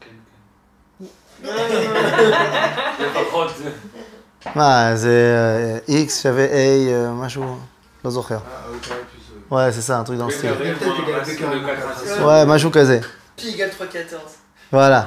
כן, 0.00 0.08
כן. 1.40 2.30
לפחות 3.00 3.50
זה. 3.58 3.70
מה, 4.54 4.96
זה 4.96 5.34
אה, 5.88 6.04
x 6.06 6.10
שווה 6.10 6.46
a, 6.46 7.10
משהו, 7.12 7.56
לא 8.04 8.10
זוכר. 8.10 8.38
Ouais, 9.50 9.70
c'est 9.70 9.82
ça, 9.82 9.98
un 9.98 10.04
truc 10.04 10.18
dans 10.18 10.28
le 10.28 10.32
style. 10.32 10.50
Ouais, 12.20 12.44
משהו 12.46 12.70
כזה. 12.72 13.00
Pi 13.36 13.42
égale 13.42 13.70
3,14. 13.78 14.14
וואלה. 14.72 15.02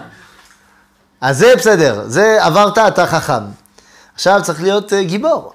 אז 1.21 1.37
זה 1.37 1.55
בסדר, 1.57 2.03
זה 2.07 2.37
עברת, 2.45 2.77
אתה 2.77 3.07
חכם. 3.07 3.43
עכשיו 4.15 4.39
צריך 4.43 4.61
להיות 4.61 4.93
אה, 4.93 5.03
גיבור. 5.03 5.53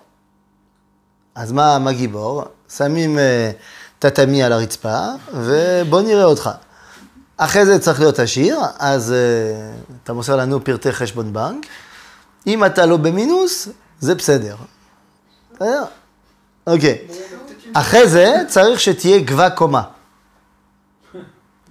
אז 1.35 1.53
מה, 1.53 1.79
מה 1.79 1.93
גיבור? 1.93 2.45
שמים 2.77 3.19
אה, 3.19 3.51
טאטמי 3.99 4.43
על 4.43 4.53
הרצפה, 4.53 4.99
ובוא 5.35 6.03
נראה 6.03 6.25
אותך. 6.25 6.51
אחרי 7.37 7.67
זה 7.67 7.79
צריך 7.79 8.01
להיות 8.01 8.19
עשיר, 8.19 8.59
אז 8.79 9.13
אה, 9.13 9.17
אתה 10.05 10.13
מוסר 10.13 10.37
לנו 10.37 10.65
פרטי 10.65 10.93
חשבון 10.93 11.33
בנק. 11.33 11.67
אם 12.47 12.65
אתה 12.65 12.87
לא 12.87 12.97
במינוס, 12.97 13.69
זה 14.01 14.15
בסדר. 14.15 14.57
בסדר? 15.55 15.85
אוקיי. 16.67 16.99
אחרי 17.73 18.09
זה 18.09 18.35
צריך 18.49 18.81
שתהיה 18.81 19.21
גבה 19.21 19.51
קומה. 19.51 19.83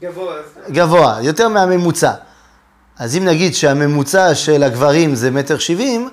גבוה. 0.02 0.36
גבוה, 0.70 1.18
יותר 1.22 1.48
מהממוצע. 1.48 2.14
אז 3.00 3.18
אם 3.18 3.26
נגיד 3.26 3.56
שהממוצע 3.56 4.36
של 4.36 4.64
הגברים 4.64 5.16
זה 5.16 5.32
מטר 5.32 5.58
שבעים, 5.58 6.10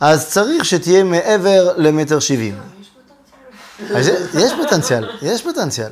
אז 0.00 0.28
צריך 0.28 0.64
שתהיה 0.64 1.04
מעבר 1.04 1.72
למטר 1.76 2.18
שבעים. 2.18 2.58
יש 4.34 4.52
פוטנציאל, 4.56 5.10
יש 5.22 5.42
פוטנציאל. 5.42 5.90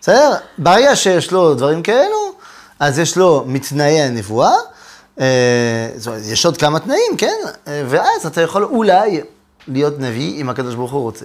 בסדר? 0.00 0.34
ברגע 0.58 0.96
שיש 0.96 1.32
לו 1.32 1.54
דברים 1.54 1.82
כאלו, 1.82 2.32
אז 2.80 2.98
יש 2.98 3.16
לו 3.16 3.44
מתנאי 3.46 4.00
הנבואה, 4.00 4.54
אה, 5.20 5.88
יש 6.24 6.46
עוד 6.46 6.56
כמה 6.56 6.80
תנאים, 6.80 7.16
כן? 7.18 7.36
אה, 7.68 7.82
ואז 7.88 8.26
אתה 8.26 8.40
יכול 8.40 8.64
אולי 8.64 9.20
להיות 9.68 9.94
נביא 9.98 10.40
אם 10.40 10.50
הקדוש 10.50 10.74
ברוך 10.74 10.92
הוא 10.92 11.02
רוצה. 11.02 11.24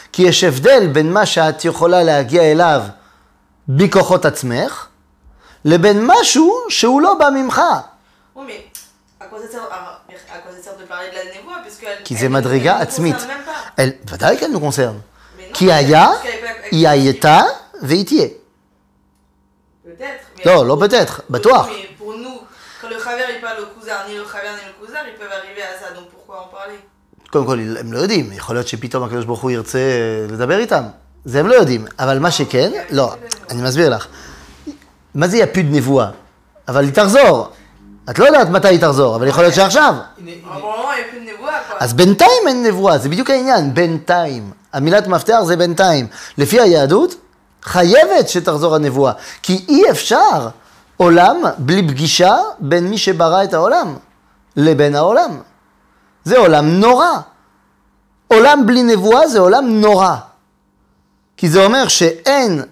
כי 0.13 0.21
יש 0.21 0.43
הבדל 0.43 0.87
בין 0.87 1.13
מה 1.13 1.25
שאת 1.25 1.65
יכולה 1.65 2.03
להגיע 2.03 2.51
אליו 2.51 2.81
בכוחות 3.69 4.25
עצמך, 4.25 4.87
לבין 5.65 6.03
משהו 6.07 6.55
שהוא 6.69 7.01
לא 7.01 7.13
בא 7.13 7.29
ממך. 7.29 7.61
Oui, 8.35 8.39
mais 8.47 9.23
à 9.23 9.25
quoi 9.29 9.39
ça 9.39 9.51
sert, 9.51 9.61
à, 9.71 10.35
à 10.35 10.37
quoi 10.43 10.51
ça 10.57 10.63
sert 10.63 10.77
de 10.77 10.85
parler 10.85 11.07
de 11.11 11.15
la 11.15 11.25
névoie 11.35 11.57
Puisque 11.63 11.83
elle, 11.83 12.03
כי 12.03 12.13
elle- 12.13 12.19
זה 12.19 12.25
elle 12.25 12.31
מדרגה 12.31 12.75
nous 12.77 12.81
עצמית. 12.83 13.15
concerne 13.15 13.27
même 13.27 13.45
pas. 13.45 13.79
אל- 13.81 13.91
ודאי 14.11 14.37
כן 14.37 14.51
הוא 14.53 14.61
קונצרן. 14.61 14.95
Mais 15.37 15.53
non, 15.53 15.53
כי 15.57 15.65
parce 15.67 15.77
היה, 15.77 16.07
qu'elle 16.23 16.27
est 16.27 16.43
pas 16.43 16.65
היא 16.71 16.87
accessible. 16.87 16.89
הייתה 16.89 17.41
והיא 17.81 18.05
תהיה. 18.05 18.27
Peut-être. 19.85 20.39
mais- 20.39 20.45
לא, 20.45 20.65
לא 20.67 20.75
peut-être, 20.79 21.21
בטוח. 21.29 21.67
Mais 21.67 21.97
pour 21.99 22.13
nous, 22.13 22.39
quand 22.81 22.89
le 22.89 22.99
Chaver 23.03 23.25
il 23.35 23.41
parle 23.41 23.59
au 23.63 23.67
Kouzar, 23.79 24.07
ni 24.07 24.15
le 24.17 24.25
Chaver 24.25 24.53
ni 24.59 24.63
le 24.69 24.73
Kouzar, 24.85 25.03
ils 25.07 25.17
peuvent 25.19 25.31
arriver 25.39 25.63
à 25.63 25.73
ça. 25.79 25.93
Donc 25.95 26.09
pourquoi 26.09 26.35
en 26.45 26.47
parler 26.47 26.79
קודם 27.31 27.45
כל, 27.45 27.59
הם 27.79 27.93
לא 27.93 27.99
יודעים, 27.99 28.31
יכול 28.33 28.55
להיות 28.55 28.67
שפתאום 28.67 29.03
הקדוש 29.03 29.25
ברוך 29.25 29.41
הוא 29.41 29.51
ירצה 29.51 29.79
לדבר 30.29 30.57
איתם. 30.57 30.83
זה 31.25 31.39
הם 31.39 31.47
לא 31.47 31.55
יודעים. 31.55 31.85
אבל 31.99 32.19
מה 32.19 32.31
שכן, 32.31 32.71
לא, 32.89 33.13
אני 33.49 33.61
מסביר 33.61 33.89
לך. 33.89 34.07
מה 35.15 35.27
זה 35.27 35.37
יפיד 35.37 35.67
נבואה? 35.71 36.09
אבל 36.67 36.83
היא 36.83 36.93
תחזור. 36.93 37.49
את 38.09 38.19
לא 38.19 38.25
יודעת 38.25 38.49
מתי 38.49 38.67
היא 38.67 38.79
תחזור, 38.79 39.15
אבל 39.15 39.27
יכול 39.27 39.43
להיות 39.43 39.55
שעכשיו. 39.55 39.95
אז 41.79 41.93
בינתיים 41.93 42.47
אין 42.47 42.63
נבואה, 42.63 42.97
זה 42.97 43.09
בדיוק 43.09 43.29
העניין, 43.29 43.73
בינתיים. 43.73 44.51
המילת 44.73 45.07
מפתח 45.07 45.39
זה 45.43 45.55
בינתיים. 45.57 46.07
לפי 46.37 46.61
היהדות, 46.61 47.15
חייבת 47.63 48.29
שתחזור 48.29 48.75
הנבואה. 48.75 49.11
כי 49.41 49.65
אי 49.69 49.91
אפשר 49.91 50.47
עולם 50.97 51.41
בלי 51.57 51.87
פגישה 51.87 52.37
בין 52.59 52.87
מי 52.87 52.97
שברא 52.97 53.43
את 53.43 53.53
העולם 53.53 53.95
לבין 54.55 54.95
העולם. 54.95 55.37
זה 56.23 56.37
עולם 56.37 56.65
נורא. 56.79 57.09
עולם 58.27 58.65
בלי 58.65 58.83
נבואה 58.83 59.27
זה 59.27 59.39
עולם 59.39 59.67
נורא. 59.67 60.15
כי 61.37 61.49
זה 61.49 61.65
אומר 61.65 61.87
שאין 61.87 62.63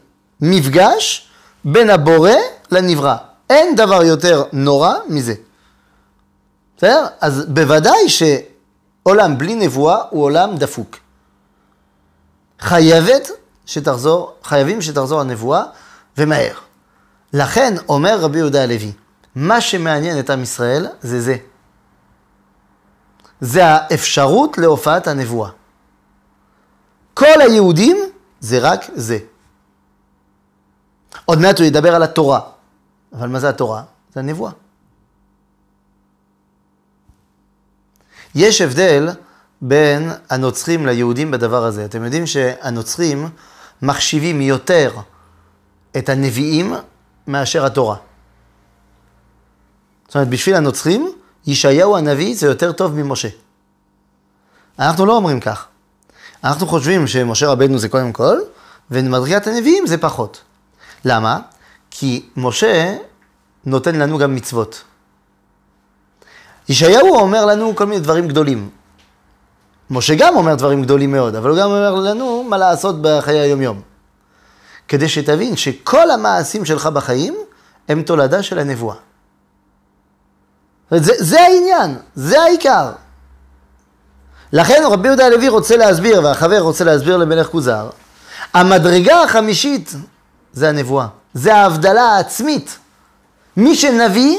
מפגש 0.41 1.29
בין 1.65 1.89
הבורא 1.89 2.31
לנברא. 2.71 3.15
אין 3.49 3.75
דבר 3.75 4.03
יותר 4.03 4.43
נורא 4.53 4.93
מזה. 5.07 5.33
בסדר? 6.77 7.05
אז 7.21 7.45
בוודאי 7.47 8.09
שעולם 8.09 9.37
בלי 9.37 9.55
נבואה 9.55 9.97
הוא 10.09 10.23
עולם 10.23 10.55
דפוק. 10.57 10.97
חייבת 12.59 13.29
שתחזור, 13.65 14.33
חייבים 14.43 14.81
שתחזור 14.81 15.21
הנבואה, 15.21 15.63
ומהר. 16.17 16.53
לכן 17.33 17.73
אומר 17.89 18.19
רבי 18.19 18.37
יהודה 18.37 18.63
הלוי, 18.63 18.91
מה 19.35 19.61
שמעניין 19.61 20.19
את 20.19 20.29
עם 20.29 20.43
ישראל 20.43 20.87
זה 21.01 21.21
זה. 21.21 21.35
זה 23.41 23.65
האפשרות 23.65 24.57
להופעת 24.57 25.07
הנבואה. 25.07 25.49
כל 27.13 27.41
היהודים 27.41 27.97
זה 28.39 28.59
רק 28.59 28.81
זה. 28.93 29.17
עוד 31.25 31.39
מעט 31.39 31.59
הוא 31.59 31.67
ידבר 31.67 31.95
על 31.95 32.03
התורה. 32.03 32.39
אבל 33.13 33.27
מה 33.27 33.39
זה 33.39 33.49
התורה? 33.49 33.83
זה 34.13 34.19
הנבואה. 34.19 34.51
יש 38.35 38.61
הבדל 38.61 39.09
בין 39.61 40.11
הנוצרים 40.29 40.85
ליהודים 40.85 41.31
בדבר 41.31 41.65
הזה. 41.65 41.85
אתם 41.85 42.03
יודעים 42.03 42.27
שהנוצרים 42.27 43.29
מחשיבים 43.81 44.41
יותר 44.41 44.91
את 45.97 46.09
הנביאים 46.09 46.73
מאשר 47.27 47.65
התורה. 47.65 47.95
זאת 50.07 50.15
אומרת, 50.15 50.29
בשביל 50.29 50.55
הנוצרים, 50.55 51.11
ישעיהו 51.47 51.97
הנביא 51.97 52.35
זה 52.35 52.47
יותר 52.47 52.71
טוב 52.71 52.95
ממשה. 52.95 53.29
אנחנו 54.79 55.05
לא 55.05 55.15
אומרים 55.15 55.39
כך. 55.39 55.67
אנחנו 56.43 56.67
חושבים 56.67 57.07
שמשה 57.07 57.47
רבנו 57.47 57.79
זה 57.79 57.89
קודם 57.89 58.13
כל, 58.13 58.37
ומדרגת 58.91 59.47
הנביאים 59.47 59.87
זה 59.87 59.97
פחות. 59.97 60.41
למה? 61.05 61.39
כי 61.91 62.25
משה 62.37 62.97
נותן 63.65 63.95
לנו 63.95 64.17
גם 64.17 64.35
מצוות. 64.35 64.83
ישעיהו 66.69 67.15
אומר 67.15 67.45
לנו 67.45 67.75
כל 67.75 67.85
מיני 67.85 68.01
דברים 68.01 68.27
גדולים. 68.27 68.69
משה 69.89 70.15
גם 70.15 70.35
אומר 70.35 70.55
דברים 70.55 70.81
גדולים 70.81 71.11
מאוד, 71.11 71.35
אבל 71.35 71.49
הוא 71.49 71.57
גם 71.57 71.69
אומר 71.69 71.95
לנו 71.95 72.43
מה 72.43 72.57
לעשות 72.57 72.95
בחיי 73.01 73.39
היומיום. 73.39 73.81
כדי 74.87 75.09
שתבין 75.09 75.55
שכל 75.55 76.11
המעשים 76.11 76.65
שלך 76.65 76.87
בחיים 76.87 77.35
הם 77.87 78.03
תולדה 78.03 78.43
של 78.43 78.59
הנבואה. 78.59 78.95
זה, 80.91 81.13
זה 81.17 81.41
העניין, 81.41 81.97
זה 82.15 82.41
העיקר. 82.41 82.91
לכן 84.53 84.83
רבי 84.91 85.07
יהודה 85.07 85.25
הלוי 85.25 85.49
רוצה 85.49 85.77
להסביר, 85.77 86.23
והחבר 86.23 86.59
רוצה 86.59 86.83
להסביר 86.83 87.17
למלך 87.17 87.47
כוזר, 87.47 87.89
המדרגה 88.53 89.23
החמישית 89.23 89.95
זה 90.53 90.69
הנבואה, 90.69 91.07
זה 91.33 91.55
ההבדלה 91.55 92.01
העצמית. 92.01 92.77
מי 93.57 93.75
שנביא 93.75 94.37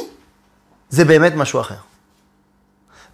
זה 0.90 1.04
באמת 1.04 1.32
משהו 1.34 1.60
אחר. 1.60 1.74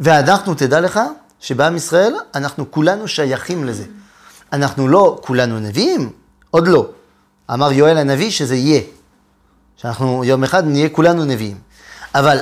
ואנחנו, 0.01 0.55
תדע 0.55 0.80
לך, 0.80 1.01
שבעם 1.41 1.76
ישראל 1.76 2.14
אנחנו 2.34 2.70
כולנו 2.70 3.09
שייכים 3.09 3.64
לזה. 3.64 3.84
אנחנו 4.53 4.89
לא 4.89 5.18
כולנו 5.24 5.59
נביאים, 5.59 6.12
עוד 6.51 6.68
לא. 6.68 6.87
אמר 7.53 7.72
יואל 7.72 7.99
הנביא 7.99 8.30
שזה 8.30 8.55
יהיה. 8.55 8.80
שאנחנו 9.76 10.24
יום 10.24 10.45
אחד 10.45 10.66
נהיה 10.66 10.89
כולנו 10.89 11.24
נביאים. 11.24 11.59
אבל 12.14 12.39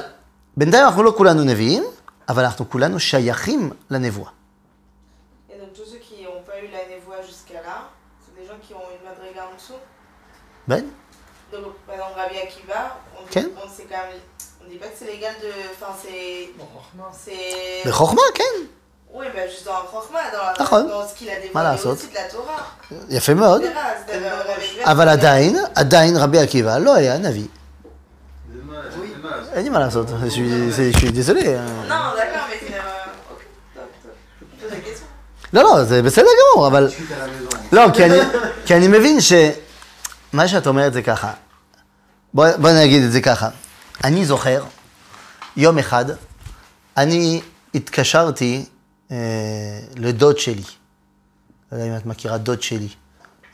בינתיים 0.58 0.86
אנחנו 0.86 1.04
לא 1.04 1.14
כולנו 1.18 1.44
נביאים, 1.44 1.84
אבל 2.30 2.44
אנחנו 2.46 2.70
כולנו 2.70 3.00
שייכים 3.00 3.70
לנבואה. 3.90 4.30
Et 5.50 5.54
donc 5.62 5.74
tous 5.74 5.86
ceux 5.92 6.00
qui 6.08 6.24
n'ont 6.24 6.44
pas 6.50 6.58
eu 6.64 6.68
la 6.78 6.84
névoie 6.94 7.22
jusqu'à 7.28 7.60
là, 7.68 7.78
c'est 8.24 8.34
des 8.40 8.46
gens 8.48 8.60
qui 8.66 8.74
ont 8.74 8.88
une 8.96 9.04
madriga 9.10 9.42
en 9.52 9.56
dessous. 9.58 9.82
Ben? 10.68 10.86
Donc 11.52 11.74
par 11.88 11.96
exemple 11.96 12.16
Rabbi 12.22 12.38
Akiva, 12.46 12.82
on 13.18 13.24
dit, 13.24 13.30
Ken. 13.32 13.48
on, 13.64 13.68
c'est 13.76 13.88
quand 13.92 14.04
même, 14.08 14.20
on 14.64 14.70
dit 14.70 14.78
pas 14.78 14.88
que 14.92 14.98
c'est 15.00 15.10
légal 15.14 15.34
de, 15.46 15.52
enfin 15.74 15.92
c'est, 16.04 16.50
c'est, 17.26 17.90
בחוכמה, 17.90 18.22
כן. 18.36 18.56
oui 19.14 19.26
bah 19.36 19.48
juste 19.48 19.66
dans 19.66 19.80
le 19.84 19.88
Chokhmah, 19.92 20.28
dans, 20.36 20.64
נכון. 20.64 20.88
dans 20.88 21.08
ce 21.08 21.14
qu'il 21.16 21.30
a 21.30 21.34
מה 21.34 21.40
dévoilé 21.42 21.68
לעשות? 21.70 21.98
aussi 21.98 22.08
de 22.10 22.16
la 22.16 22.28
Torah. 22.34 22.64
יפה 23.10 23.34
מאוד. 23.34 23.62
etc. 23.64 23.74
C'est 24.08 24.14
d'avoir- 24.20 24.46
Rabbi 24.48 24.66
Akiva, 24.80 24.86
אבל 24.92 25.06
c'est- 25.08 25.12
עדיין, 25.12 25.56
עדיין 25.76 26.18
רבי 26.18 26.40
עקיבא 26.40 26.78
לא 26.78 26.96
היה 26.96 27.18
נביא. 27.18 27.48
אין 29.53 29.65
לי 29.65 29.71
מה 29.71 29.79
לעשות, 29.79 30.07
je 30.09 30.31
suis- 30.31 30.71
זה- 30.71 30.91
je 30.93 30.99
suis 30.99 31.13
désolé. 31.13 31.45
Non 31.89 32.15
d'accord 32.17 32.47
mais 32.51 32.69
c'est, 32.69 32.75
euh. 32.75 32.79
לא, 35.53 35.63
לא, 35.63 35.85
זה 35.85 36.03
בסדר 36.03 36.27
גמור, 36.55 36.67
אבל... 36.67 36.91
לא, 37.73 37.83
כי 37.95 38.05
אני, 38.05 38.17
כי 38.67 38.77
אני 38.77 38.89
מבין 38.89 39.21
ש... 39.21 39.33
מה 40.33 40.49
שאת 40.49 40.67
אומרת 40.67 40.93
זה 40.93 41.03
ככה. 41.03 41.33
בוא, 42.35 42.47
בוא 42.57 42.71
נגיד 42.71 43.03
את 43.03 43.13
זה 43.13 43.21
ככה. 43.21 43.49
אני 44.05 44.27
זוכר, 44.27 44.65
יום 45.57 45.79
אחד, 45.79 46.05
אני 46.97 47.41
התקשרתי 47.75 48.65
אה, 49.11 49.17
לדוד 49.97 50.39
שלי. 50.39 50.63
לא 51.73 51.79
יודע 51.79 51.91
אם 51.91 51.97
את 51.97 52.07
מכירה 52.07 52.39
דוד 52.39 52.63
שלי. 52.63 52.89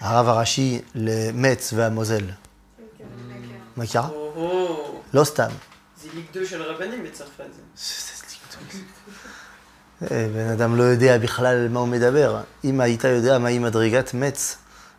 הרב 0.00 0.28
הראשי 0.28 0.80
למץ 0.94 1.72
והמוזל. 1.76 2.24
מכירה? 3.80 4.08
או, 4.08 5.02
לא 5.14 5.24
סתם. 5.24 5.48
זה 6.02 6.08
ליג 6.14 6.24
2 6.30 6.46
של 6.46 6.62
רבנים 6.62 7.04
בצרפת. 7.04 7.44
זה. 7.76 7.86
אה, 10.10 10.28
בן 10.34 10.48
אדם 10.48 10.76
לא 10.76 10.82
יודע 10.82 11.18
בכלל 11.18 11.46
על 11.46 11.68
מה 11.68 11.80
הוא 11.80 11.88
מדבר. 11.88 12.40
אם 12.64 12.80
היית 12.80 13.04
יודע 13.04 13.38
מהי 13.38 13.58
מדרגת 13.58 14.14
מצ, 14.14 14.56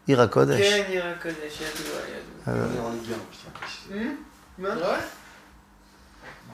עיר 0.07 0.21
הקודש. 0.21 0.61
כן, 0.61 0.83
עיר 0.87 1.05
הקודש, 1.05 1.61
ידוע, 1.61 1.99
ידוע. 1.99 2.21
On 2.45 2.49
est 2.49 3.13
en 3.13 3.13
Ligue 3.13 3.13
1, 3.13 3.67
je 3.67 3.93
tiens. 3.93 4.15
מה? 4.57 4.97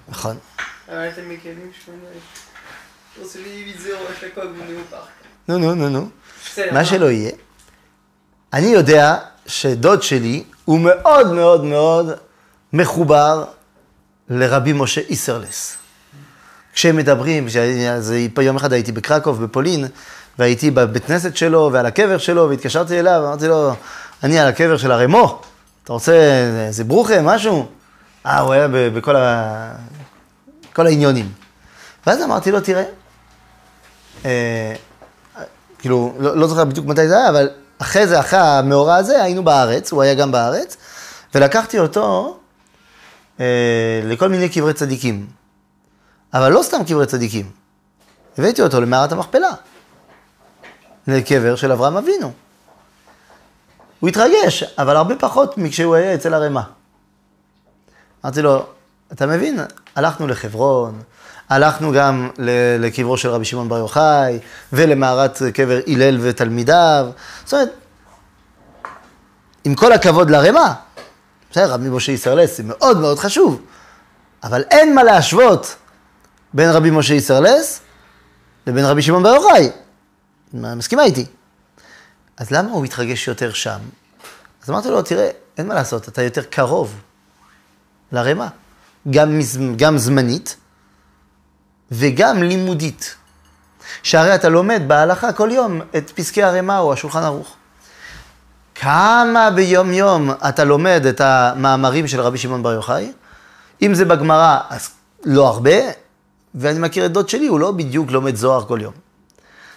נכון. 0.07 0.37
אבל 0.89 1.09
אתם 1.09 1.29
מקבלים 1.29 1.71
שמונה. 1.85 2.03
On 3.17 3.25
se 3.25 3.37
limite 3.37 3.79
zéro 3.79 4.03
à 4.11 4.21
chaque 4.21 4.33
fois 4.35 4.43
que 4.43 4.49
vous 4.49 4.63
venez 4.63 4.77
au 4.77 4.93
parc. 4.93 5.09
נו, 5.47 5.57
נו, 5.57 5.75
נו, 5.75 5.89
נו. 5.89 6.09
בסדר. 6.45 6.73
מה 6.73 6.85
שלא 6.85 7.11
יהיה. 7.11 7.31
אני 8.53 8.67
יודע 8.67 9.19
שדוד 9.47 10.03
שלי 10.03 10.43
הוא 10.65 10.79
מאוד 10.79 11.33
מאוד 11.33 11.63
מאוד 11.63 12.11
מחובר 12.73 13.45
לרבי 14.29 14.73
משה 14.73 15.01
איסרלס. 15.01 15.77
כשהם 16.73 16.95
מדברים, 16.95 17.47
אז 17.91 18.13
יום 18.41 18.55
אחד 18.55 18.73
הייתי 18.73 18.91
בקרקוב, 18.91 19.43
בפולין, 19.43 19.85
והייתי 20.39 20.71
בבית 20.71 21.05
כנסת 21.05 21.37
שלו 21.37 21.69
ועל 21.73 21.85
הקבר 21.85 22.17
שלו, 22.17 22.49
והתקשרתי 22.49 22.99
אליו, 22.99 23.21
אמרתי 23.27 23.47
לו, 23.47 23.73
אני 24.23 24.39
על 24.39 24.47
הקבר 24.47 24.77
של 24.77 24.91
הרמו, 24.91 25.41
אתה 25.83 25.93
רוצה 25.93 26.13
איזה 26.67 26.83
ברוכה, 26.83 27.21
משהו? 27.21 27.67
אה, 28.25 28.39
הוא 28.39 28.53
היה 28.53 28.67
בכל 28.71 29.15
ה... 29.15 29.71
כל 30.73 30.87
העניונים. 30.87 31.31
ואז 32.07 32.23
אמרתי 32.23 32.51
לו, 32.51 32.59
תראה, 32.59 32.83
אה, 34.25 34.73
כאילו, 35.79 36.13
לא, 36.19 36.37
לא 36.37 36.47
זוכר 36.47 36.65
בדיוק 36.65 36.85
מתי 36.85 37.07
זה 37.07 37.17
היה, 37.17 37.29
אבל 37.29 37.49
אחרי 37.77 38.07
זה, 38.07 38.19
אחרי 38.19 38.39
המאורע 38.39 38.95
הזה, 38.95 39.23
היינו 39.23 39.43
בארץ, 39.43 39.91
הוא 39.91 40.01
היה 40.01 40.13
גם 40.13 40.31
בארץ, 40.31 40.77
ולקחתי 41.35 41.79
אותו 41.79 42.37
אה, 43.39 44.01
לכל 44.03 44.29
מיני 44.29 44.49
קברי 44.49 44.73
צדיקים. 44.73 45.27
אבל 46.33 46.51
לא 46.51 46.63
סתם 46.63 46.83
קברי 46.87 47.05
צדיקים. 47.05 47.51
הבאתי 48.37 48.61
אותו 48.61 48.81
למערת 48.81 49.11
המכפלה, 49.11 49.51
לקבר 51.07 51.55
של 51.55 51.71
אברהם 51.71 51.97
אבינו. 51.97 52.31
הוא 53.99 54.09
התרגש, 54.09 54.63
אבל 54.63 54.95
הרבה 54.95 55.15
פחות 55.19 55.57
מכשהוא 55.57 55.95
היה 55.95 56.15
אצל 56.15 56.33
הרמ"א. 56.33 56.61
אמרתי 58.25 58.41
לו, 58.41 58.65
אתה 59.11 59.25
מבין, 59.25 59.59
הלכנו 59.95 60.27
לחברון, 60.27 61.01
הלכנו 61.49 61.91
גם 61.93 62.29
לקברו 62.79 63.17
של 63.17 63.29
רבי 63.29 63.45
שמעון 63.45 63.69
בר 63.69 63.77
יוחאי, 63.77 64.39
ולמערת 64.73 65.41
קבר 65.53 65.79
הלל 65.87 66.17
ותלמידיו. 66.21 67.07
זאת 67.43 67.53
אומרת, 67.53 67.69
עם 69.63 69.75
כל 69.75 69.91
הכבוד 69.93 70.29
לרמ"א, 70.29 70.71
בסדר, 71.51 71.73
רבי 71.73 71.89
משה 71.89 72.11
ישראלס 72.11 72.57
זה 72.57 72.63
מאוד 72.65 72.97
מאוד 72.97 73.19
חשוב, 73.19 73.61
אבל 74.43 74.63
אין 74.71 74.95
מה 74.95 75.03
להשוות 75.03 75.75
בין 76.53 76.69
רבי 76.69 76.91
משה 76.91 77.13
ישראלס 77.13 77.79
לבין 78.67 78.85
רבי 78.85 79.01
שמעון 79.01 79.23
בר 79.23 79.35
יוחאי. 79.35 79.69
מה, 80.53 80.75
מסכימה 80.75 81.03
איתי? 81.03 81.25
אז 82.37 82.51
למה 82.51 82.71
הוא 82.71 82.83
מתרגש 82.83 83.27
יותר 83.27 83.53
שם? 83.53 83.79
אז 84.63 84.69
אמרתי 84.69 84.89
לו, 84.89 85.01
תראה, 85.01 85.29
אין 85.57 85.67
מה 85.67 85.73
לעשות, 85.73 86.07
אתה 86.07 86.21
יותר 86.21 86.43
קרוב 86.43 86.95
לרמ"א, 88.11 88.47
גם, 89.09 89.39
גם 89.75 89.97
זמנית 89.97 90.55
וגם 91.91 92.43
לימודית. 92.43 93.15
שהרי 94.03 94.35
אתה 94.35 94.49
לומד 94.49 94.81
בהלכה 94.87 95.33
כל 95.33 95.49
יום 95.51 95.81
את 95.97 96.11
פסקי 96.15 96.43
הרמ"א 96.43 96.79
או 96.79 96.93
השולחן 96.93 97.23
ערוך. 97.23 97.55
כמה 98.75 99.49
ביום 99.55 99.91
יום 99.91 100.31
אתה 100.49 100.63
לומד 100.63 101.05
את 101.09 101.21
המאמרים 101.21 102.07
של 102.07 102.21
רבי 102.21 102.37
שמעון 102.37 102.63
בר 102.63 102.71
יוחאי? 102.71 103.11
אם 103.81 103.93
זה 103.93 104.05
בגמרא, 104.05 104.59
אז 104.69 104.89
לא 105.25 105.47
הרבה, 105.47 105.75
ואני 106.55 106.79
מכיר 106.79 107.05
את 107.05 107.11
דוד 107.11 107.29
שלי, 107.29 107.47
הוא 107.47 107.59
לא 107.59 107.71
בדיוק 107.71 108.11
לומד 108.11 108.35
זוהר 108.35 108.65
כל 108.65 108.79
יום. 108.81 108.93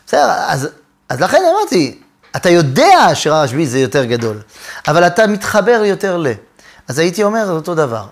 בסדר, 0.06 0.30
אז, 0.30 0.68
אז 1.08 1.20
לכן 1.20 1.42
אמרתי, 1.54 1.98
אתה 2.36 2.50
יודע 2.50 3.08
שרשב"י 3.14 3.66
זה 3.66 3.78
יותר 3.78 4.04
גדול, 4.04 4.40
אבל 4.88 5.06
אתה 5.06 5.26
מתחבר 5.26 5.82
יותר 5.84 6.16
ל... 6.16 6.26
אז 6.88 6.98
הייתי 6.98 7.22
אומר 7.22 7.50
אותו 7.50 7.74
דבר. 7.74 8.06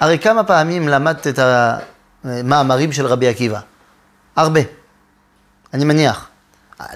הרי 0.00 0.18
כמה 0.18 0.44
פעמים 0.44 0.88
למדת 0.88 1.26
את 1.26 1.38
המאמרים 2.24 2.92
של 2.92 3.06
רבי 3.06 3.28
עקיבא? 3.28 3.60
הרבה. 4.36 4.60
אני 5.74 5.84
מניח. 5.84 6.28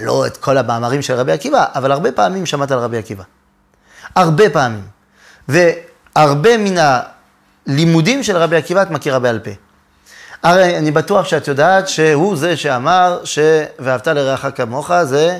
לא 0.01 0.27
את 0.27 0.37
כל 0.37 0.59
המאמרים 0.59 1.03
של 1.03 1.15
רבי 1.15 1.33
עקיבא, 1.33 1.65
אבל 1.75 1.93
הרבה 1.93 2.13
פעמים 2.13 2.47
שמעת 2.47 2.71
על 2.71 2.79
רבי 2.79 2.99
עקיבא. 2.99 3.25
הרבה 4.15 4.51
פעמים. 4.51 4.87
והרבה 5.49 6.59
מן 6.59 6.75
הלימודים 7.67 8.23
של 8.23 8.37
רבי 8.37 8.57
עקיבא 8.57 8.83
את 8.83 8.91
מכירה 8.91 9.19
בעל 9.19 9.39
פה. 9.39 9.51
הרי 10.43 10.79
אני 10.79 10.91
בטוח 10.91 11.27
שאת 11.27 11.49
יודעת 11.49 11.89
שהוא 11.89 12.37
זה 12.37 12.57
שאמר 12.57 13.21
ש... 13.25 13.39
ואהבת 13.79 14.07
לרעך 14.07 14.47
כמוך 14.55 14.91
זה 15.03 15.39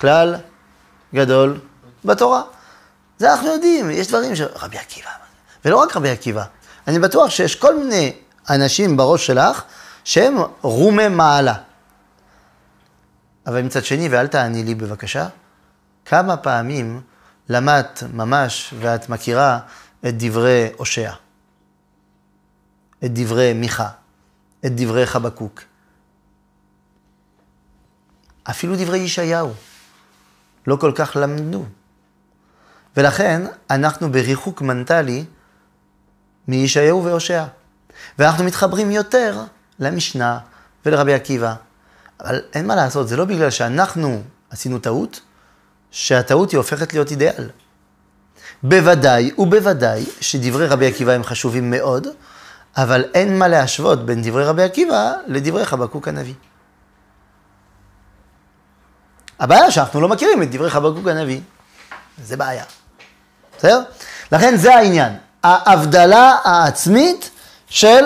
כלל 0.00 0.36
גדול 1.14 1.58
בתורה. 2.04 2.42
זה 3.18 3.32
אנחנו 3.32 3.48
יודעים, 3.48 3.90
יש 3.90 4.08
דברים 4.08 4.36
ש... 4.36 4.40
רבי 4.40 4.78
עקיבא, 4.78 5.10
ולא 5.64 5.76
רק 5.76 5.96
רבי 5.96 6.10
עקיבא, 6.10 6.44
אני 6.88 6.98
בטוח 6.98 7.30
שיש 7.30 7.54
כל 7.54 7.78
מיני 7.78 8.12
אנשים 8.50 8.96
בראש 8.96 9.26
שלך 9.26 9.62
שהם 10.04 10.34
רומי 10.62 11.08
מעלה. 11.08 11.54
אבל 13.46 13.62
מצד 13.62 13.84
שני, 13.84 14.08
ואל 14.08 14.26
תעני 14.26 14.62
לי 14.62 14.74
בבקשה, 14.74 15.28
כמה 16.04 16.36
פעמים 16.36 17.00
למדת 17.48 18.02
ממש 18.12 18.74
ואת 18.80 19.08
מכירה 19.08 19.58
את 20.08 20.14
דברי 20.18 20.70
הושע, 20.76 21.12
את 23.04 23.10
דברי 23.14 23.52
מיכה, 23.52 23.88
את 24.66 24.76
דברי 24.76 25.06
חבקוק, 25.06 25.60
אפילו 28.50 28.74
דברי 28.76 28.98
ישעיהו, 28.98 29.52
לא 30.66 30.76
כל 30.76 30.92
כך 30.94 31.16
למדו. 31.20 31.64
ולכן 32.96 33.42
אנחנו 33.70 34.12
בריחוק 34.12 34.62
מנטלי 34.62 35.24
מישעיהו 36.48 37.04
והושע. 37.04 37.44
ואנחנו 38.18 38.44
מתחברים 38.44 38.90
יותר 38.90 39.42
למשנה 39.78 40.38
ולרבי 40.86 41.14
עקיבא. 41.14 41.54
אבל 42.20 42.40
אין 42.54 42.66
מה 42.66 42.76
לעשות, 42.76 43.08
זה 43.08 43.16
לא 43.16 43.24
בגלל 43.24 43.50
שאנחנו 43.50 44.22
עשינו 44.50 44.78
טעות, 44.78 45.20
שהטעות 45.90 46.50
היא 46.50 46.58
הופכת 46.58 46.92
להיות 46.92 47.10
אידיאל. 47.10 47.50
בוודאי 48.62 49.30
ובוודאי 49.38 50.04
שדברי 50.20 50.66
רבי 50.66 50.86
עקיבא 50.86 51.12
הם 51.12 51.24
חשובים 51.24 51.70
מאוד, 51.70 52.06
אבל 52.76 53.04
אין 53.14 53.38
מה 53.38 53.48
להשוות 53.48 54.06
בין 54.06 54.22
דברי 54.22 54.44
רבי 54.44 54.62
עקיבא 54.62 55.12
לדברי 55.26 55.64
חבקוק 55.64 56.08
הנביא. 56.08 56.34
הבעיה 59.40 59.70
שאנחנו 59.70 60.00
לא 60.00 60.08
מכירים 60.08 60.42
את 60.42 60.50
דברי 60.50 60.70
חבקוק 60.70 61.08
הנביא. 61.08 61.40
זה 62.24 62.36
בעיה. 62.36 62.64
בסדר? 63.58 63.82
לכן 64.32 64.56
זה 64.56 64.74
העניין. 64.74 65.12
ההבדלה 65.42 66.36
העצמית 66.44 67.30
של 67.72 68.04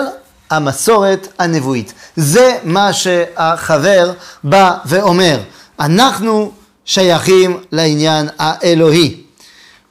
המסורת 0.49 1.27
הנבואית. 1.39 1.93
זה 2.15 2.57
מה 2.63 2.93
שהחבר 2.93 4.11
בא 4.43 4.77
ואומר. 4.85 5.39
אנחנו 5.79 6.51
שייכים 6.85 7.57
לעניין 7.71 8.29
האלוהי. 8.39 9.15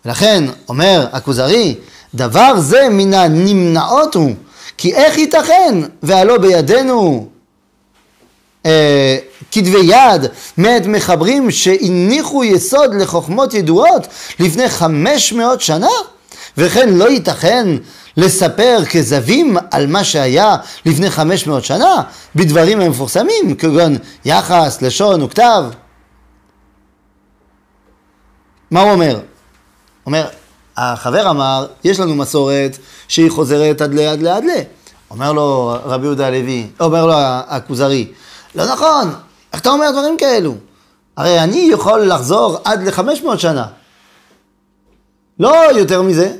ולכן, 0.05 0.45
אומר 0.69 1.07
הכוזרי, 1.13 1.75
דבר 2.15 2.61
זה 2.61 2.89
מן 2.91 3.15
הנמנעות 3.15 4.15
הוא, 4.15 4.35
כי 4.79 4.95
איך 4.95 5.19
ייתכן 5.19 5.75
והלא 6.03 6.39
בידינו 6.39 7.29
אה, 8.67 9.17
כתבי 9.53 9.79
יד 9.83 10.27
מאת 10.59 10.87
מחברים 10.87 11.51
שהניחו 11.51 12.45
יסוד 12.45 12.95
לחוכמות 12.95 13.55
ידועות 13.55 14.07
לפני 14.41 14.69
חמש 14.69 15.33
מאות 15.33 15.61
שנה? 15.61 15.91
וכן 16.57 16.95
לא 16.95 17.09
ייתכן 17.11 17.67
לספר 18.17 18.79
כזבים 18.93 19.57
על 19.71 19.87
מה 19.87 20.05
שהיה 20.05 20.57
לפני 20.87 21.11
חמש 21.11 21.47
מאות 21.47 21.65
שנה 21.65 22.03
בדברים 22.37 22.81
המפורסמים 22.81 23.55
כגון 23.59 23.97
יחס, 24.25 24.83
לשון 24.83 25.23
וכתב. 25.23 25.65
מה 28.71 28.81
הוא 28.81 28.91
אומר? 28.91 29.21
אומר, 30.07 30.29
החבר 30.77 31.31
אמר, 31.31 31.67
יש 31.85 32.01
לנו 32.01 32.15
מסורת 32.15 32.79
שהיא 33.09 33.31
חוזרת 33.31 33.81
עד 33.81 33.95
לעד 33.95 34.23
לעד 34.23 34.45
ל. 34.45 34.51
אומר 35.11 35.33
לו 35.33 35.77
רבי 35.85 36.07
יהודה 36.07 36.27
הלוי, 36.27 36.67
אומר 36.81 37.07
לו 37.07 37.15
הכוזרי, 37.49 38.13
לא 38.55 38.73
נכון, 38.73 39.15
איך 39.53 39.61
אתה 39.61 39.71
אומר 39.71 39.91
דברים 39.91 40.17
כאלו? 40.19 40.55
הרי 41.17 41.41
אני 41.41 41.69
יכול 41.73 42.01
לחזור 42.01 42.59
עד 42.65 42.83
לחמש 42.83 43.23
מאות 43.23 43.41
שנה. 43.41 43.67
לא 45.39 45.73
יותר 45.79 46.03
מזה. 46.03 46.33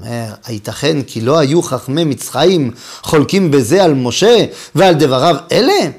אומר, 0.00 0.34
הייתכן 0.44 1.02
כי 1.02 1.20
לא 1.20 1.38
היו 1.38 1.62
חכמי 1.62 2.04
מצרים 2.04 2.70
חולקים 3.02 3.50
בזה 3.50 3.84
על 3.84 3.94
משה 3.94 4.46
ועל 4.74 4.94
דבריו 4.94 5.36
אלה? 5.52 5.90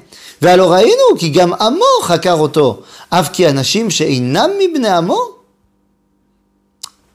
והלא 0.42 0.72
ראינו 0.72 1.18
כי 1.18 1.28
גם 1.28 1.54
עמו 1.54 2.02
חקר 2.02 2.32
אותו, 2.32 2.82
אף 3.10 3.28
כי 3.32 3.48
אנשים 3.48 3.90
שאינם 3.90 4.50
מבני 4.60 4.88
עמו? 4.88 5.20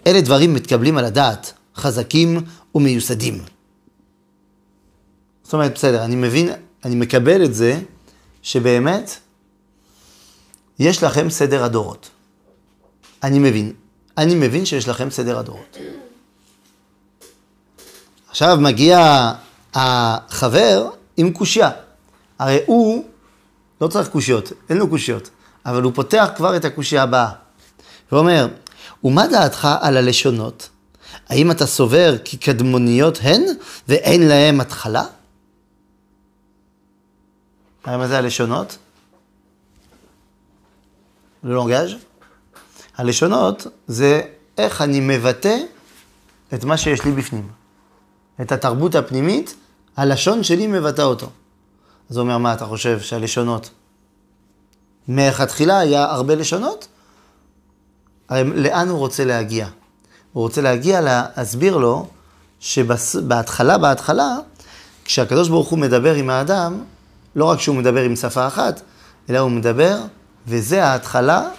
אלה 0.08 0.22
דברים 0.22 0.54
מתקבלים 0.54 0.98
על 0.98 1.06
הדעת, 1.06 1.54
חזקים 1.76 2.42
ומיוסדים. 2.76 3.42
זאת 5.44 5.54
אומרת, 5.54 5.74
בסדר, 5.74 6.04
אני 6.04 6.16
מבין, 6.16 6.50
אני 6.86 6.96
מקבל 6.96 7.46
את 7.46 7.54
זה 7.54 7.80
שבאמת 8.42 9.16
יש 10.80 11.04
לכם 11.04 11.30
סדר 11.30 11.64
הדורות. 11.64 12.10
אני 13.24 13.40
מבין. 13.40 13.74
אני 14.18 14.36
מבין 14.36 14.66
שיש 14.66 14.88
לכם 14.88 15.10
סדר 15.10 15.40
הדורות. 15.40 15.78
עכשיו 18.32 18.58
מגיע 18.62 19.32
החבר 19.74 20.90
עם 21.18 21.32
קושייה. 21.32 21.70
הרי 22.40 22.60
הוא 22.66 23.06
לא 23.82 23.88
צריך 23.88 24.10
קושיות, 24.10 24.52
אין 24.70 24.78
לו 24.78 24.90
קושיות, 24.90 25.30
אבל 25.66 25.84
הוא 25.84 25.94
פותח 25.96 26.30
כבר 26.36 26.56
את 26.56 26.66
הקושייה 26.66 27.04
הבאה. 27.04 27.32
ואומר, 28.12 28.48
ומה 29.04 29.28
דעתך 29.28 29.68
על 29.82 29.98
הלשונות? 29.98 30.70
האם 31.30 31.52
אתה 31.52 31.66
סובר 31.66 32.16
כי 32.26 32.38
קדמוניות 32.38 33.20
הן 33.22 33.42
ואין 33.88 34.28
להם 34.28 34.62
התחלה? 34.62 35.04
הרי 37.84 37.98
מה 37.98 38.08
זה 38.08 38.18
הלשונות? 38.18 38.78
ללונגאז'? 41.44 41.92
הלשונות 42.98 43.68
זה 43.88 44.22
איך 44.58 44.82
אני 44.82 45.00
מבטא 45.00 45.58
את 46.54 46.64
מה 46.64 46.78
שיש 46.78 47.06
לי 47.06 47.12
בפנים. 47.12 47.61
את 48.42 48.52
התרבות 48.52 48.96
הפנימית, 48.96 49.56
הלשון 49.98 50.44
שלי 50.44 50.68
מבטא 50.68 51.02
אותו. 51.02 51.30
אז 52.10 52.18
הוא 52.18 52.24
אומר, 52.24 52.38
מה 52.38 52.54
אתה 52.54 52.66
חושב 52.66 53.00
שהלשונות? 53.00 53.70
מלכתחילה 55.08 55.80
היה 55.80 56.04
הרבה 56.04 56.36
לשונות? 56.36 56.88
הרי 58.30 58.44
לאן 58.44 58.90
הוא 58.90 59.00
רוצה 59.00 59.26
להגיע? 59.26 59.68
הוא 60.34 60.44
רוצה 60.44 60.62
להגיע 60.62 61.02
להסביר 61.02 61.78
לו 61.78 62.08
שבהתחלה, 62.60 63.78
בהתחלה, 63.78 64.38
כשהקדוש 65.06 65.50
ברוך 65.50 65.70
הוא 65.70 65.80
מדבר 65.80 66.16
עם 66.16 66.30
האדם, 66.30 66.84
לא 67.36 67.46
רק 67.46 67.60
שהוא 67.60 67.76
מדבר 67.76 68.02
עם 68.02 68.16
שפה 68.16 68.48
אחת, 68.48 68.82
אלא 69.30 69.40
הוא 69.40 69.52
מדבר, 69.52 69.98
וזה 70.48 70.86
ההתחלה 70.86 71.50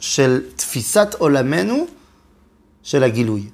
של 0.00 0.40
תפיסת 0.56 1.14
עולמנו 1.18 1.86
של 2.82 3.02
הגילוי. 3.02 3.50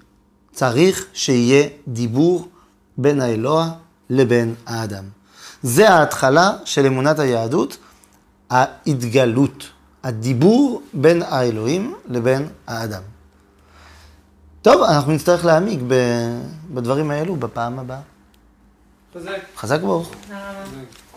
צריך 0.53 1.07
שיהיה 1.13 1.69
דיבור 1.89 2.49
בין 2.99 3.21
האלוה 3.21 3.71
לבין 4.11 4.55
האדם. 4.67 5.05
זה 5.63 5.91
ההתחלה 5.91 6.53
של 6.65 6.87
אמונת 6.87 7.19
היהדות, 7.19 7.77
ההתגלות, 8.51 9.71
הדיבור 10.05 10.83
בין 10.95 11.23
האלוהים 11.23 11.95
לבין 12.09 12.49
האדם. 12.67 13.03
טוב, 14.63 14.83
אנחנו 14.83 15.13
נצטרך 15.13 15.45
להעמיק 15.45 15.81
בדברים 16.75 17.11
האלו 17.11 17.37
בפעם 17.37 17.79
הבאה. 17.79 18.01
חזק. 19.15 19.39
חזק 19.57 19.81
ברוך. 19.81 20.13
תודה 20.23 20.51
רבה. 20.51 21.08